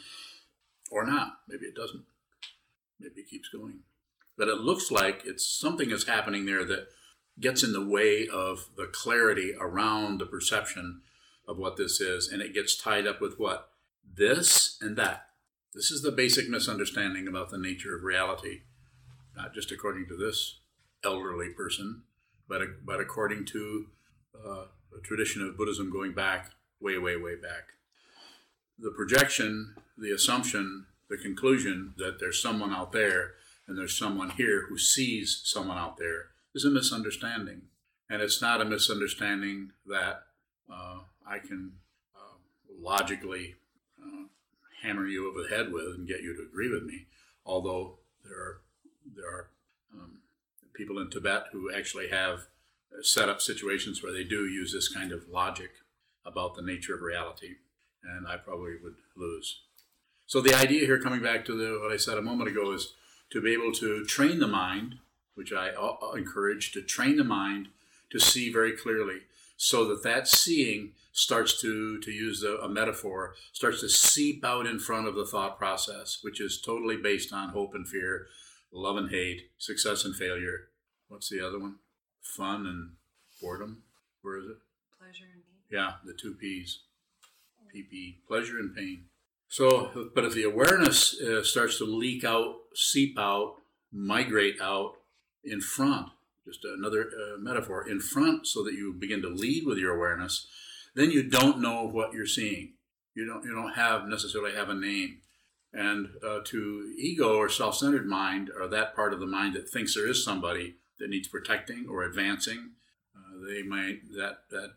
or 0.90 1.06
not. 1.06 1.38
Maybe 1.48 1.64
it 1.66 1.74
doesn't. 1.74 2.04
Maybe 2.98 3.20
it 3.20 3.28
keeps 3.28 3.48
going. 3.48 3.80
But 4.36 4.48
it 4.48 4.58
looks 4.58 4.90
like 4.90 5.22
it's 5.24 5.46
something 5.46 5.90
is 5.90 6.06
happening 6.06 6.46
there 6.46 6.64
that 6.64 6.88
gets 7.38 7.62
in 7.62 7.72
the 7.72 7.86
way 7.86 8.26
of 8.28 8.68
the 8.76 8.90
clarity 8.92 9.52
around 9.58 10.18
the 10.18 10.26
perception 10.26 11.02
of 11.46 11.58
what 11.58 11.76
this 11.76 12.00
is, 12.00 12.28
and 12.28 12.42
it 12.42 12.54
gets 12.54 12.76
tied 12.76 13.06
up 13.06 13.20
with 13.20 13.38
what? 13.38 13.70
This 14.14 14.78
and 14.80 14.96
that. 14.96 15.26
This 15.74 15.90
is 15.90 16.02
the 16.02 16.12
basic 16.12 16.48
misunderstanding 16.48 17.28
about 17.28 17.50
the 17.50 17.58
nature 17.58 17.94
of 17.94 18.02
reality, 18.02 18.62
not 19.36 19.54
just 19.54 19.70
according 19.70 20.06
to 20.08 20.16
this 20.16 20.60
elderly 21.04 21.50
person, 21.50 22.02
but, 22.48 22.62
but 22.84 23.00
according 23.00 23.44
to 23.46 23.86
uh, 24.34 24.64
a 24.96 25.00
tradition 25.02 25.42
of 25.42 25.56
Buddhism 25.56 25.92
going 25.92 26.14
back 26.14 26.52
way, 26.80 26.98
way, 26.98 27.16
way 27.16 27.34
back. 27.36 27.64
The 28.78 28.90
projection, 28.90 29.74
the 29.96 30.12
assumption, 30.12 30.86
the 31.08 31.16
conclusion 31.16 31.94
that 31.98 32.18
there's 32.18 32.42
someone 32.42 32.72
out 32.72 32.92
there 32.92 33.34
and 33.66 33.76
there's 33.76 33.96
someone 33.96 34.30
here 34.30 34.66
who 34.68 34.78
sees 34.78 35.40
someone 35.44 35.78
out 35.78 35.96
there 35.98 36.26
is 36.54 36.64
a 36.64 36.70
misunderstanding. 36.70 37.62
And 38.08 38.22
it's 38.22 38.40
not 38.40 38.60
a 38.60 38.64
misunderstanding 38.64 39.72
that 39.86 40.22
uh, 40.72 41.00
I 41.26 41.38
can 41.38 41.72
uh, 42.14 42.38
logically 42.80 43.56
uh, 44.00 44.26
hammer 44.82 45.06
you 45.06 45.28
over 45.28 45.42
the 45.42 45.54
head 45.54 45.72
with 45.72 45.94
and 45.96 46.06
get 46.06 46.22
you 46.22 46.34
to 46.36 46.42
agree 46.42 46.70
with 46.70 46.84
me. 46.84 47.06
Although 47.44 47.98
there 48.24 48.38
are 48.38 48.60
there 49.14 49.28
are 49.28 49.48
um, 49.94 50.18
people 50.74 50.98
in 50.98 51.10
Tibet 51.10 51.44
who 51.52 51.72
actually 51.72 52.08
have 52.08 52.46
set 53.02 53.28
up 53.28 53.40
situations 53.40 54.02
where 54.02 54.12
they 54.12 54.24
do 54.24 54.46
use 54.46 54.72
this 54.72 54.88
kind 54.88 55.12
of 55.12 55.28
logic 55.28 55.70
about 56.24 56.54
the 56.54 56.62
nature 56.62 56.94
of 56.94 57.02
reality, 57.02 57.56
and 58.02 58.26
I 58.26 58.36
probably 58.36 58.74
would 58.82 58.96
lose. 59.16 59.60
So 60.26 60.40
the 60.40 60.54
idea 60.54 60.86
here, 60.86 61.00
coming 61.00 61.22
back 61.22 61.44
to 61.46 61.56
the, 61.56 61.80
what 61.80 61.92
I 61.92 61.96
said 61.96 62.18
a 62.18 62.22
moment 62.22 62.50
ago, 62.50 62.72
is 62.72 62.94
to 63.30 63.40
be 63.40 63.52
able 63.52 63.72
to 63.72 64.04
train 64.04 64.38
the 64.38 64.46
mind, 64.46 64.96
which 65.34 65.52
I 65.52 65.70
uh, 65.70 65.96
uh, 66.02 66.12
encourage 66.12 66.72
to 66.72 66.82
train 66.82 67.16
the 67.16 67.24
mind 67.24 67.68
to 68.10 68.18
see 68.18 68.52
very 68.52 68.72
clearly, 68.72 69.20
so 69.56 69.84
that 69.86 70.02
that 70.02 70.28
seeing 70.28 70.92
starts 71.12 71.60
to, 71.60 71.98
to 72.00 72.10
use 72.10 72.42
a, 72.42 72.56
a 72.56 72.68
metaphor, 72.68 73.34
starts 73.52 73.80
to 73.80 73.88
seep 73.88 74.44
out 74.44 74.66
in 74.66 74.78
front 74.78 75.08
of 75.08 75.14
the 75.14 75.24
thought 75.24 75.58
process, 75.58 76.18
which 76.22 76.40
is 76.40 76.60
totally 76.60 76.96
based 76.96 77.32
on 77.32 77.50
hope 77.50 77.74
and 77.74 77.88
fear, 77.88 78.26
love 78.72 78.96
and 78.96 79.10
hate, 79.10 79.48
success 79.58 80.04
and 80.04 80.14
failure. 80.14 80.68
What's 81.08 81.30
the 81.30 81.44
other 81.44 81.58
one? 81.58 81.76
fun 82.26 82.66
and 82.66 82.90
boredom. 83.40 83.82
Where 84.22 84.38
is 84.38 84.46
it? 84.46 84.56
Pleasure 84.98 85.24
and 85.32 85.42
pain. 85.44 85.78
Yeah, 85.78 85.92
the 86.04 86.12
two 86.12 86.34
P's. 86.34 86.80
PP, 87.74 88.16
pleasure 88.26 88.58
and 88.58 88.74
pain. 88.74 89.04
So, 89.48 90.10
but 90.14 90.24
if 90.24 90.34
the 90.34 90.42
awareness 90.42 91.20
uh, 91.20 91.42
starts 91.42 91.78
to 91.78 91.84
leak 91.84 92.24
out, 92.24 92.56
seep 92.74 93.18
out, 93.18 93.54
migrate 93.92 94.56
out 94.60 94.94
in 95.44 95.60
front, 95.60 96.08
just 96.44 96.64
another 96.64 97.02
uh, 97.02 97.38
metaphor, 97.38 97.88
in 97.88 98.00
front, 98.00 98.46
so 98.46 98.62
that 98.64 98.74
you 98.74 98.92
begin 98.92 99.22
to 99.22 99.28
lead 99.28 99.64
with 99.64 99.78
your 99.78 99.94
awareness, 99.94 100.46
then 100.94 101.10
you 101.10 101.22
don't 101.22 101.60
know 101.60 101.86
what 101.86 102.12
you're 102.12 102.26
seeing. 102.26 102.72
You 103.14 103.26
don't 103.26 103.44
you 103.44 103.54
don't 103.54 103.74
have 103.74 104.06
necessarily 104.08 104.54
have 104.54 104.68
a 104.68 104.74
name. 104.74 105.18
And 105.72 106.08
uh, 106.26 106.40
to 106.46 106.94
ego 106.98 107.36
or 107.36 107.48
self-centered 107.48 108.06
mind, 108.06 108.50
or 108.58 108.66
that 108.68 108.94
part 108.94 109.12
of 109.12 109.20
the 109.20 109.26
mind 109.26 109.54
that 109.54 109.68
thinks 109.68 109.94
there 109.94 110.08
is 110.08 110.24
somebody 110.24 110.76
that 110.98 111.10
needs 111.10 111.28
protecting 111.28 111.86
or 111.88 112.02
advancing, 112.02 112.70
uh, 113.14 113.46
they 113.46 113.62
might 113.62 114.00
that 114.16 114.38
that 114.50 114.72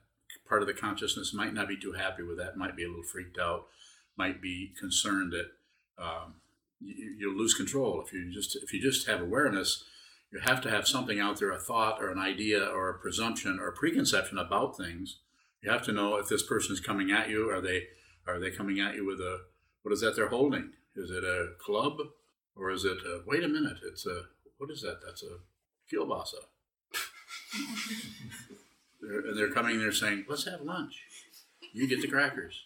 part 0.47 0.61
of 0.61 0.67
the 0.67 0.73
consciousness 0.73 1.33
might 1.33 1.53
not 1.53 1.67
be 1.67 1.77
too 1.77 1.93
happy 1.93 2.23
with 2.23 2.37
that. 2.37 2.57
Might 2.57 2.75
be 2.75 2.83
a 2.83 2.87
little 2.87 3.03
freaked 3.03 3.37
out. 3.39 3.67
Might 4.19 4.41
be 4.41 4.73
concerned 4.77 5.31
that 5.31 5.51
um, 5.97 6.41
you, 6.81 7.15
you'll 7.17 7.37
lose 7.37 7.53
control 7.53 8.03
if 8.05 8.11
you 8.11 8.29
just 8.33 8.53
if 8.57 8.73
you 8.73 8.81
just 8.81 9.07
have 9.07 9.21
awareness. 9.21 9.85
You 10.29 10.41
have 10.41 10.59
to 10.63 10.69
have 10.69 10.85
something 10.85 11.21
out 11.21 11.39
there, 11.39 11.51
a 11.51 11.57
thought 11.57 12.01
or 12.01 12.11
an 12.11 12.19
idea 12.19 12.61
or 12.61 12.89
a 12.89 12.99
presumption 12.99 13.59
or 13.61 13.69
a 13.69 13.71
preconception 13.71 14.37
about 14.37 14.75
things. 14.75 15.19
You 15.61 15.71
have 15.71 15.83
to 15.83 15.93
know 15.93 16.17
if 16.17 16.27
this 16.27 16.43
person 16.43 16.73
is 16.73 16.81
coming 16.81 17.11
at 17.11 17.29
you. 17.29 17.49
Are 17.49 17.61
they 17.61 17.83
are 18.27 18.41
they 18.41 18.51
coming 18.51 18.81
at 18.81 18.95
you 18.95 19.05
with 19.05 19.21
a 19.21 19.43
what 19.83 19.93
is 19.93 20.01
that 20.01 20.17
they're 20.17 20.27
holding? 20.27 20.73
Is 20.97 21.11
it 21.11 21.23
a 21.23 21.53
club 21.65 21.99
or 22.57 22.71
is 22.71 22.83
it? 22.83 22.97
A, 23.05 23.21
wait 23.25 23.45
a 23.45 23.47
minute, 23.47 23.77
it's 23.89 24.05
a 24.05 24.23
what 24.57 24.69
is 24.69 24.81
that? 24.81 24.99
That's 25.05 25.23
a 25.23 25.37
kielbasa. 25.89 26.43
they're, 29.01 29.21
and 29.21 29.37
they're 29.37 29.53
coming. 29.53 29.79
They're 29.79 29.93
saying, 29.93 30.25
"Let's 30.27 30.43
have 30.43 30.59
lunch. 30.59 31.03
You 31.73 31.87
get 31.87 32.01
the 32.01 32.09
crackers." 32.09 32.65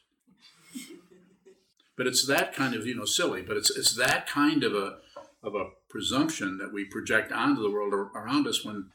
But 1.95 2.07
it's 2.07 2.25
that 2.27 2.53
kind 2.53 2.73
of 2.73 2.88
you 2.88 2.95
know 2.95 3.05
silly. 3.05 3.41
But 3.41 3.57
it's 3.57 3.69
it's 3.69 3.95
that 3.95 4.27
kind 4.27 4.63
of 4.63 4.73
a 4.73 4.97
of 5.43 5.55
a 5.55 5.69
presumption 5.89 6.57
that 6.57 6.73
we 6.73 6.85
project 6.85 7.31
onto 7.31 7.62
the 7.62 7.71
world 7.71 7.93
around 7.93 8.47
us 8.47 8.63
when 8.65 8.89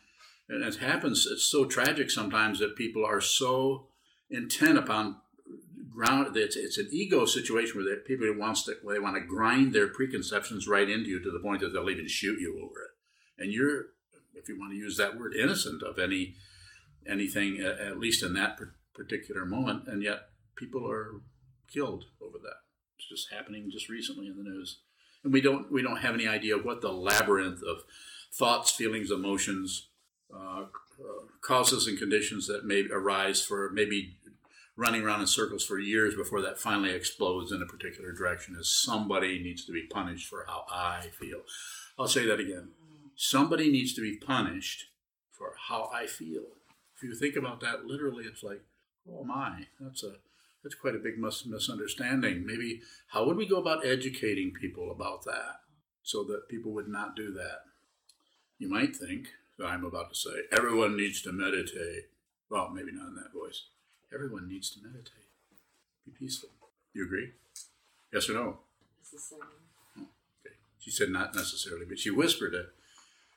and 0.49 0.64
it 0.64 0.76
happens. 0.76 1.26
It's 1.31 1.45
so 1.45 1.67
tragic 1.67 2.11
sometimes 2.11 2.59
that 2.59 2.76
people 2.76 3.05
are 3.05 3.21
so 3.21 3.88
intent 4.31 4.78
upon 4.78 5.17
ground. 5.90 6.37
It's, 6.37 6.57
it's 6.57 6.78
an 6.78 6.88
ego 6.90 7.26
situation 7.26 7.76
where 7.76 7.97
people 7.97 8.26
wants 8.37 8.64
to 8.64 8.75
they 8.88 8.99
want 8.99 9.17
to 9.17 9.21
grind 9.21 9.73
their 9.73 9.88
preconceptions 9.88 10.67
right 10.67 10.88
into 10.88 11.11
you 11.11 11.23
to 11.23 11.31
the 11.31 11.40
point 11.40 11.61
that 11.61 11.73
they'll 11.73 11.90
even 11.90 12.09
shoot 12.09 12.40
you 12.40 12.57
over 12.57 12.83
it. 12.83 13.43
And 13.43 13.52
you're, 13.52 13.87
if 14.35 14.49
you 14.49 14.59
want 14.59 14.73
to 14.73 14.78
use 14.78 14.97
that 14.97 15.19
word, 15.19 15.35
innocent 15.35 15.83
of 15.83 15.99
any 15.99 16.35
anything, 17.07 17.61
at 17.61 17.99
least 17.99 18.23
in 18.23 18.35
that 18.35 18.59
particular 18.95 19.45
moment. 19.45 19.87
And 19.87 20.02
yet 20.02 20.21
people 20.57 20.88
are 20.90 21.21
killed 21.73 22.05
over 22.21 22.38
that. 22.38 22.68
Just 23.09 23.33
happening 23.33 23.71
just 23.71 23.88
recently 23.88 24.26
in 24.26 24.37
the 24.37 24.43
news, 24.43 24.78
and 25.25 25.33
we 25.33 25.40
don't 25.40 25.71
we 25.73 25.83
don't 25.83 25.99
have 25.99 26.14
any 26.14 26.26
idea 26.26 26.57
what 26.57 26.81
the 26.81 26.93
labyrinth 26.93 27.62
of 27.62 27.83
thoughts, 28.33 28.71
feelings, 28.71 29.11
emotions, 29.11 29.88
uh, 30.35 30.64
causes 31.40 31.87
and 31.87 31.99
conditions 31.99 32.47
that 32.47 32.64
may 32.64 32.85
arise 32.93 33.43
for 33.43 33.71
maybe 33.73 34.19
running 34.76 35.02
around 35.02 35.21
in 35.21 35.26
circles 35.26 35.64
for 35.64 35.78
years 35.78 36.14
before 36.14 36.40
that 36.40 36.59
finally 36.59 36.90
explodes 36.90 37.50
in 37.50 37.61
a 37.61 37.67
particular 37.67 38.12
direction 38.12 38.57
is 38.59 38.71
somebody 38.71 39.43
needs 39.43 39.64
to 39.64 39.73
be 39.73 39.83
punished 39.90 40.28
for 40.28 40.45
how 40.47 40.64
I 40.71 41.09
feel. 41.19 41.40
I'll 41.99 42.07
say 42.07 42.25
that 42.26 42.38
again. 42.38 42.69
Somebody 43.17 43.71
needs 43.73 43.93
to 43.95 44.00
be 44.00 44.17
punished 44.17 44.87
for 45.33 45.55
how 45.69 45.90
I 45.93 46.07
feel. 46.07 46.43
If 46.97 47.02
you 47.02 47.14
think 47.14 47.35
about 47.35 47.61
that 47.61 47.87
literally, 47.87 48.25
it's 48.25 48.45
like, 48.45 48.62
oh 49.11 49.25
my, 49.25 49.67
that's 49.81 50.05
a 50.05 50.14
that's 50.62 50.75
quite 50.75 50.95
a 50.95 50.99
big 50.99 51.19
mis- 51.19 51.47
misunderstanding. 51.47 52.45
Maybe 52.47 52.83
how 53.09 53.25
would 53.27 53.37
we 53.37 53.47
go 53.47 53.57
about 53.57 53.87
educating 53.87 54.53
people 54.53 54.91
about 54.91 55.25
that 55.25 55.61
so 56.03 56.25
that 56.25 56.49
people 56.49 56.73
would 56.73 56.88
not 56.88 57.17
do 57.17 57.33
that? 57.33 57.61
You 58.59 58.69
might 58.69 58.97
think 58.97 59.29
that 59.59 59.67
I'm 59.67 59.85
about 59.85 60.11
to 60.11 60.17
say 60.17 60.31
everyone 60.53 60.97
needs 60.97 61.23
to 61.23 61.33
meditate. 61.33 62.11
Well, 62.50 62.71
maybe 62.71 62.93
not 62.93 63.09
in 63.09 63.15
that 63.17 63.33
voice. 63.33 63.67
Everyone 64.12 64.49
needs 64.49 64.71
to 64.71 64.81
meditate. 64.83 65.29
Be 66.05 66.12
peaceful. 66.19 66.50
You 66.95 67.05
agree? 67.05 67.33
Yes 68.12 68.29
or 68.29 68.35
no? 68.35 68.59
Oh, 69.97 70.07
okay. 70.45 70.57
She 70.81 70.91
said 70.91 71.11
not 71.11 71.35
necessarily, 71.35 71.85
but 71.87 71.99
she 71.99 72.11
whispered 72.11 72.55
it 72.55 72.67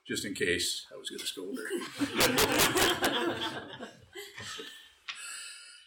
just 0.08 0.26
in 0.26 0.34
case 0.34 0.88
I 0.94 0.98
was 0.98 1.10
going 1.10 1.20
to 1.20 1.28
scold 1.28 1.60
her. 1.60 3.36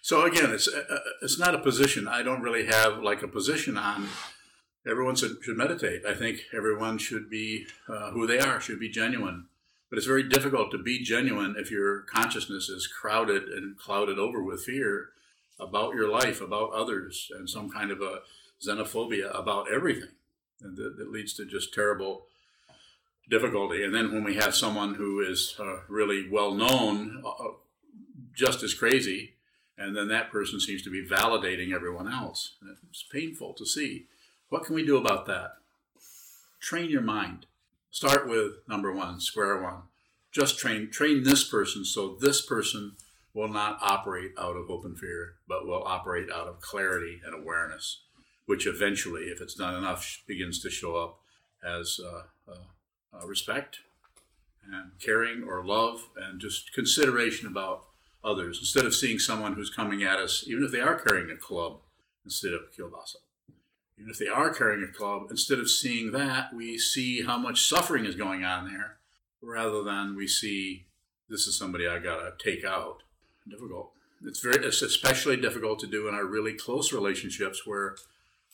so 0.04 0.26
again, 0.26 0.52
it's 0.52 0.68
uh, 0.68 0.84
uh, 0.90 0.98
it's 1.22 1.38
not 1.38 1.54
a 1.54 1.58
position. 1.58 2.06
I 2.06 2.22
don't 2.22 2.42
really 2.42 2.66
have 2.66 2.98
like 2.98 3.22
a 3.22 3.26
position 3.28 3.78
on. 3.78 4.08
Everyone 4.86 5.16
should, 5.16 5.38
should 5.42 5.56
meditate. 5.56 6.04
I 6.06 6.12
think 6.12 6.40
everyone 6.54 6.98
should 6.98 7.30
be 7.30 7.64
uh, 7.88 8.10
who 8.10 8.26
they 8.26 8.38
are. 8.38 8.60
Should 8.60 8.78
be 8.78 8.90
genuine. 8.90 9.46
But 9.88 9.96
it's 9.96 10.06
very 10.06 10.22
difficult 10.22 10.70
to 10.72 10.78
be 10.78 11.02
genuine 11.02 11.54
if 11.56 11.70
your 11.70 12.02
consciousness 12.02 12.68
is 12.68 12.86
crowded 12.86 13.44
and 13.44 13.78
clouded 13.78 14.18
over 14.18 14.42
with 14.42 14.62
fear 14.62 15.08
about 15.58 15.94
your 15.94 16.10
life, 16.10 16.42
about 16.42 16.74
others, 16.74 17.30
and 17.34 17.48
some 17.48 17.70
kind 17.70 17.90
of 17.90 18.02
a 18.02 18.18
xenophobia 18.62 19.34
about 19.34 19.72
everything. 19.72 20.10
And 20.60 20.76
that, 20.76 20.98
that 20.98 21.10
leads 21.12 21.32
to 21.34 21.46
just 21.46 21.72
terrible 21.72 22.26
difficulty. 23.30 23.82
And 23.82 23.94
then 23.94 24.12
when 24.12 24.22
we 24.22 24.34
have 24.34 24.54
someone 24.54 24.96
who 24.96 25.20
is 25.20 25.56
uh, 25.58 25.76
really 25.88 26.28
well 26.30 26.52
known, 26.52 27.22
uh, 27.24 27.30
uh 27.30 27.52
just 28.34 28.62
as 28.62 28.74
crazy, 28.74 29.33
and 29.76 29.96
then 29.96 30.08
that 30.08 30.30
person 30.30 30.60
seems 30.60 30.82
to 30.82 30.90
be 30.90 31.06
validating 31.06 31.72
everyone 31.72 32.10
else. 32.10 32.54
It's 32.88 33.02
painful 33.02 33.54
to 33.54 33.66
see. 33.66 34.06
What 34.48 34.64
can 34.64 34.74
we 34.74 34.86
do 34.86 34.96
about 34.96 35.26
that? 35.26 35.54
Train 36.60 36.90
your 36.90 37.02
mind. 37.02 37.46
Start 37.90 38.28
with 38.28 38.52
number 38.68 38.92
one, 38.92 39.20
square 39.20 39.60
one. 39.60 39.82
Just 40.32 40.58
train 40.58 40.90
train 40.90 41.22
this 41.22 41.48
person 41.48 41.84
so 41.84 42.16
this 42.20 42.44
person 42.44 42.92
will 43.32 43.48
not 43.48 43.78
operate 43.82 44.32
out 44.38 44.56
of 44.56 44.70
open 44.70 44.94
fear, 44.94 45.34
but 45.48 45.66
will 45.66 45.82
operate 45.84 46.30
out 46.30 46.46
of 46.46 46.60
clarity 46.60 47.20
and 47.24 47.34
awareness, 47.34 48.02
which 48.46 48.66
eventually, 48.66 49.22
if 49.22 49.40
it's 49.40 49.58
not 49.58 49.74
enough, 49.74 50.22
begins 50.26 50.60
to 50.60 50.70
show 50.70 50.96
up 50.96 51.18
as 51.64 52.00
uh, 52.04 52.22
uh, 52.50 52.54
uh, 53.16 53.26
respect 53.26 53.78
and 54.72 54.92
caring 55.00 55.42
or 55.42 55.64
love 55.64 56.08
and 56.16 56.40
just 56.40 56.72
consideration 56.72 57.46
about 57.46 57.84
others 58.24 58.58
instead 58.58 58.86
of 58.86 58.94
seeing 58.94 59.18
someone 59.18 59.52
who's 59.52 59.70
coming 59.70 60.02
at 60.02 60.18
us, 60.18 60.44
even 60.46 60.64
if 60.64 60.72
they 60.72 60.80
are 60.80 60.98
carrying 60.98 61.30
a 61.30 61.36
club 61.36 61.78
instead 62.24 62.52
of 62.52 62.62
a 62.62 62.80
kielbasa. 62.80 63.16
Even 63.98 64.10
if 64.10 64.18
they 64.18 64.26
are 64.26 64.52
carrying 64.52 64.82
a 64.82 64.92
club, 64.92 65.26
instead 65.30 65.58
of 65.58 65.70
seeing 65.70 66.10
that, 66.12 66.52
we 66.54 66.78
see 66.78 67.22
how 67.22 67.38
much 67.38 67.68
suffering 67.68 68.06
is 68.06 68.16
going 68.16 68.44
on 68.44 68.68
there, 68.68 68.96
rather 69.40 69.82
than 69.82 70.16
we 70.16 70.26
see 70.26 70.86
this 71.28 71.46
is 71.46 71.56
somebody 71.56 71.86
I 71.86 71.98
gotta 71.98 72.32
take 72.42 72.64
out. 72.64 73.02
Difficult. 73.48 73.92
It's 74.24 74.40
very, 74.40 74.64
it's 74.64 74.82
especially 74.82 75.36
difficult 75.36 75.78
to 75.80 75.86
do 75.86 76.08
in 76.08 76.14
our 76.14 76.24
really 76.24 76.54
close 76.54 76.92
relationships 76.92 77.66
where, 77.66 77.96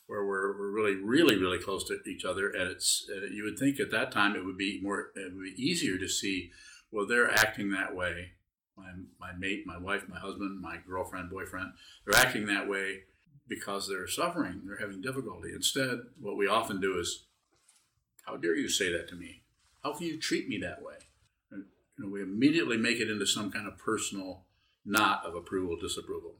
where 0.08 0.24
we're, 0.24 0.58
we're 0.58 0.70
really, 0.70 0.96
really, 0.96 1.36
really 1.36 1.58
close 1.58 1.84
to 1.84 1.98
each 2.08 2.24
other. 2.24 2.50
And 2.50 2.68
it's, 2.70 3.08
you 3.32 3.44
would 3.44 3.58
think 3.58 3.78
at 3.78 3.92
that 3.92 4.10
time 4.10 4.34
it 4.34 4.44
would 4.44 4.58
be 4.58 4.80
more, 4.82 5.10
it 5.14 5.32
would 5.32 5.44
be 5.56 5.62
easier 5.62 5.96
to 5.96 6.08
see, 6.08 6.50
well, 6.90 7.06
they're 7.06 7.30
acting 7.30 7.70
that 7.70 7.94
way. 7.94 8.32
My, 8.80 9.28
my 9.32 9.38
mate, 9.38 9.66
my 9.66 9.78
wife, 9.78 10.08
my 10.08 10.18
husband, 10.18 10.60
my 10.60 10.78
girlfriend, 10.88 11.30
boyfriend, 11.30 11.72
they're 12.04 12.20
acting 12.20 12.46
that 12.46 12.68
way 12.68 13.02
because 13.48 13.88
they're 13.88 14.08
suffering, 14.08 14.62
they're 14.64 14.78
having 14.78 15.00
difficulty. 15.00 15.50
Instead, 15.54 16.00
what 16.20 16.36
we 16.36 16.46
often 16.46 16.80
do 16.80 16.98
is, 16.98 17.24
How 18.26 18.36
dare 18.36 18.56
you 18.56 18.68
say 18.68 18.92
that 18.92 19.08
to 19.08 19.16
me? 19.16 19.42
How 19.82 19.92
can 19.94 20.06
you 20.06 20.18
treat 20.18 20.48
me 20.48 20.58
that 20.58 20.82
way? 20.82 20.94
And, 21.50 21.64
you 21.98 22.04
know, 22.04 22.10
we 22.10 22.22
immediately 22.22 22.76
make 22.76 23.00
it 23.00 23.10
into 23.10 23.26
some 23.26 23.50
kind 23.50 23.66
of 23.66 23.76
personal 23.78 24.44
knot 24.84 25.24
of 25.24 25.34
approval, 25.34 25.76
disapproval. 25.76 26.34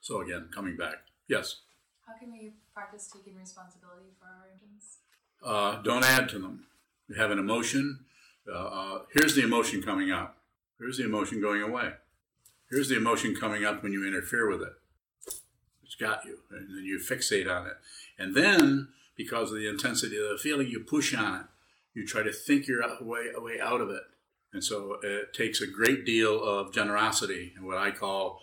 So, 0.00 0.20
again, 0.20 0.48
coming 0.54 0.76
back. 0.76 1.04
Yes? 1.28 1.60
How 2.06 2.14
can 2.18 2.30
we 2.32 2.54
practice 2.72 3.08
taking 3.12 3.36
responsibility 3.38 4.14
for 4.18 4.26
our 4.26 4.48
emotions? 4.48 4.98
Uh, 5.44 5.82
don't 5.82 6.04
add 6.04 6.28
to 6.30 6.38
them. 6.38 6.66
You 7.08 7.16
have 7.16 7.30
an 7.30 7.38
emotion. 7.38 8.00
Uh, 8.48 8.56
uh, 8.56 8.98
here's 9.12 9.34
the 9.34 9.42
emotion 9.42 9.82
coming 9.82 10.10
up. 10.12 10.38
Here's 10.78 10.98
the 10.98 11.04
emotion 11.04 11.40
going 11.40 11.62
away. 11.62 11.92
Here's 12.70 12.88
the 12.88 12.96
emotion 12.96 13.34
coming 13.34 13.64
up 13.64 13.82
when 13.82 13.92
you 13.92 14.06
interfere 14.06 14.48
with 14.48 14.60
it 14.60 14.72
It's 15.84 15.94
got 15.94 16.24
you, 16.24 16.38
and 16.50 16.68
then 16.76 16.84
you 16.84 16.98
fixate 16.98 17.50
on 17.50 17.66
it. 17.66 17.74
And 18.18 18.34
then, 18.34 18.88
because 19.16 19.50
of 19.50 19.58
the 19.58 19.68
intensity 19.68 20.16
of 20.16 20.28
the 20.28 20.38
feeling, 20.38 20.68
you 20.68 20.80
push 20.80 21.14
on 21.14 21.40
it. 21.40 21.46
You 21.94 22.06
try 22.06 22.22
to 22.22 22.32
think 22.32 22.66
your 22.66 22.82
way, 23.00 23.26
way 23.36 23.58
out 23.60 23.80
of 23.80 23.90
it. 23.90 24.02
And 24.52 24.62
so 24.62 24.98
it 25.02 25.32
takes 25.32 25.60
a 25.60 25.66
great 25.66 26.04
deal 26.04 26.42
of 26.42 26.72
generosity 26.72 27.52
and 27.56 27.66
what 27.66 27.78
I 27.78 27.90
call 27.90 28.40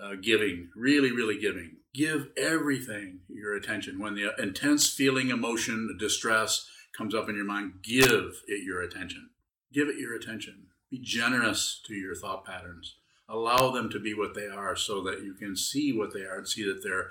uh, 0.00 0.14
giving, 0.20 0.70
really, 0.74 1.12
really 1.12 1.38
giving. 1.38 1.76
Give 1.94 2.28
everything 2.36 3.20
your 3.28 3.54
attention. 3.54 3.98
When 3.98 4.14
the 4.14 4.34
intense 4.38 4.88
feeling, 4.90 5.30
emotion, 5.30 5.96
distress 5.98 6.68
comes 6.96 7.14
up 7.14 7.28
in 7.28 7.36
your 7.36 7.44
mind, 7.44 7.74
give 7.82 8.42
it 8.46 8.64
your 8.64 8.82
attention. 8.82 9.30
Give 9.72 9.88
it 9.88 9.98
your 9.98 10.14
attention. 10.14 10.65
Be 10.90 10.98
generous 10.98 11.80
to 11.86 11.94
your 11.94 12.14
thought 12.14 12.44
patterns 12.44 12.96
allow 13.28 13.70
them 13.70 13.90
to 13.90 13.98
be 13.98 14.14
what 14.14 14.34
they 14.34 14.46
are 14.46 14.76
so 14.76 15.02
that 15.02 15.22
you 15.22 15.34
can 15.34 15.56
see 15.56 15.92
what 15.92 16.12
they 16.12 16.20
are 16.20 16.38
and 16.38 16.48
see 16.48 16.64
that 16.64 16.82
they're 16.82 17.10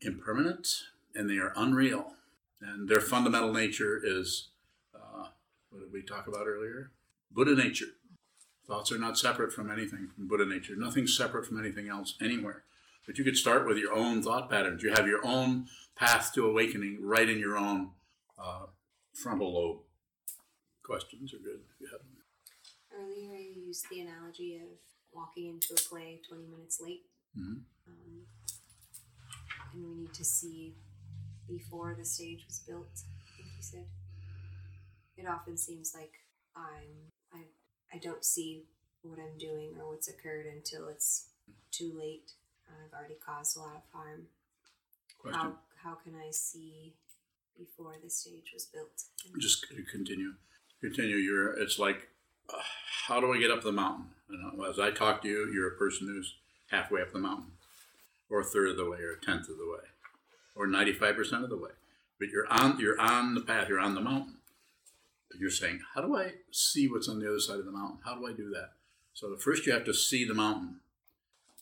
impermanent, 0.00 0.84
and 1.14 1.28
they 1.28 1.36
are 1.36 1.52
unreal. 1.56 2.14
And 2.60 2.88
their 2.88 3.00
fundamental 3.00 3.52
nature 3.52 4.00
is 4.02 4.48
uh, 4.94 5.28
what 5.70 5.80
did 5.80 5.92
we 5.92 6.02
talk 6.02 6.26
about 6.26 6.46
earlier? 6.46 6.90
Buddha 7.30 7.54
nature. 7.54 7.86
Thoughts 8.66 8.92
are 8.92 8.98
not 8.98 9.18
separate 9.18 9.52
from 9.52 9.70
anything 9.70 10.08
from 10.14 10.28
Buddha 10.28 10.46
nature. 10.46 10.74
Nothing's 10.76 11.16
separate 11.16 11.46
from 11.46 11.58
anything 11.58 11.88
else 11.88 12.14
anywhere. 12.20 12.62
But 13.06 13.18
you 13.18 13.24
could 13.24 13.36
start 13.36 13.66
with 13.66 13.78
your 13.78 13.92
own 13.92 14.22
thought 14.22 14.48
patterns. 14.48 14.82
You 14.82 14.90
have 14.90 15.06
your 15.06 15.24
own 15.24 15.66
path 15.96 16.32
to 16.34 16.46
awakening 16.46 16.98
right 17.00 17.28
in 17.28 17.38
your 17.38 17.56
own 17.56 17.90
uh, 18.38 18.66
frontal 19.12 19.52
lobe. 19.52 19.78
Questions 20.84 21.34
are 21.34 21.38
good 21.38 21.60
if 21.74 21.80
you 21.80 21.86
have 21.90 22.00
them. 22.00 22.09
Earlier, 22.92 23.36
you 23.38 23.62
used 23.68 23.86
the 23.90 24.00
analogy 24.00 24.56
of 24.56 24.68
walking 25.12 25.46
into 25.46 25.74
a 25.74 25.88
play 25.88 26.20
20 26.28 26.46
minutes 26.46 26.80
late. 26.80 27.06
Mhm. 27.36 27.64
Um, 27.86 28.26
and 29.72 29.84
we 29.84 29.94
need 29.94 30.14
to 30.14 30.24
see 30.24 30.74
before 31.48 31.94
the 31.94 32.04
stage 32.04 32.44
was 32.46 32.60
built, 32.60 33.04
I 33.28 33.36
think 33.36 33.48
you 33.56 33.62
said. 33.62 33.86
It 35.16 35.26
often 35.26 35.56
seems 35.56 35.94
like 35.94 36.12
I'm, 36.56 37.12
I, 37.32 37.44
I 37.92 37.98
don't 37.98 38.24
see 38.24 38.64
what 39.02 39.18
I'm 39.18 39.38
doing 39.38 39.76
or 39.78 39.88
what's 39.88 40.08
occurred 40.08 40.46
until 40.46 40.88
it's 40.88 41.28
too 41.70 41.92
late. 41.96 42.32
I've 42.68 42.92
already 42.92 43.14
caused 43.24 43.56
a 43.56 43.60
lot 43.60 43.76
of 43.76 43.82
harm. 43.92 44.28
Question. 45.18 45.40
How, 45.40 45.58
how 45.82 45.94
can 45.94 46.14
I 46.14 46.30
see 46.30 46.94
before 47.58 47.96
the 48.02 48.10
stage 48.10 48.52
was 48.54 48.66
built? 48.66 49.04
Just 49.38 49.66
continue. 49.68 50.34
Continue. 50.80 51.16
You're. 51.16 51.52
It's 51.52 51.78
like, 51.78 52.08
how 53.06 53.20
do 53.20 53.32
I 53.32 53.38
get 53.38 53.50
up 53.50 53.62
the 53.62 53.72
mountain? 53.72 54.06
As 54.68 54.78
I 54.78 54.90
talk 54.90 55.22
to 55.22 55.28
you, 55.28 55.50
you're 55.52 55.68
a 55.68 55.76
person 55.76 56.06
who's 56.06 56.36
halfway 56.70 57.02
up 57.02 57.12
the 57.12 57.18
mountain, 57.18 57.52
or 58.28 58.40
a 58.40 58.44
third 58.44 58.68
of 58.68 58.76
the 58.76 58.88
way, 58.88 58.98
or 58.98 59.12
a 59.12 59.20
tenth 59.20 59.48
of 59.48 59.56
the 59.56 59.70
way, 59.70 59.84
or 60.54 60.66
ninety-five 60.66 61.16
percent 61.16 61.42
of 61.42 61.50
the 61.50 61.56
way. 61.56 61.70
But 62.18 62.28
you're 62.28 62.46
on. 62.48 62.78
You're 62.78 63.00
on 63.00 63.34
the 63.34 63.40
path. 63.40 63.68
You're 63.68 63.80
on 63.80 63.94
the 63.94 64.00
mountain. 64.00 64.36
You're 65.38 65.50
saying, 65.50 65.80
how 65.94 66.02
do 66.02 66.16
I 66.16 66.32
see 66.50 66.88
what's 66.88 67.08
on 67.08 67.20
the 67.20 67.28
other 67.28 67.40
side 67.40 67.58
of 67.58 67.64
the 67.64 67.70
mountain? 67.70 68.00
How 68.04 68.16
do 68.16 68.26
I 68.26 68.32
do 68.32 68.50
that? 68.50 68.72
So 69.14 69.34
first, 69.36 69.64
you 69.66 69.72
have 69.72 69.84
to 69.84 69.94
see 69.94 70.24
the 70.24 70.34
mountain, 70.34 70.80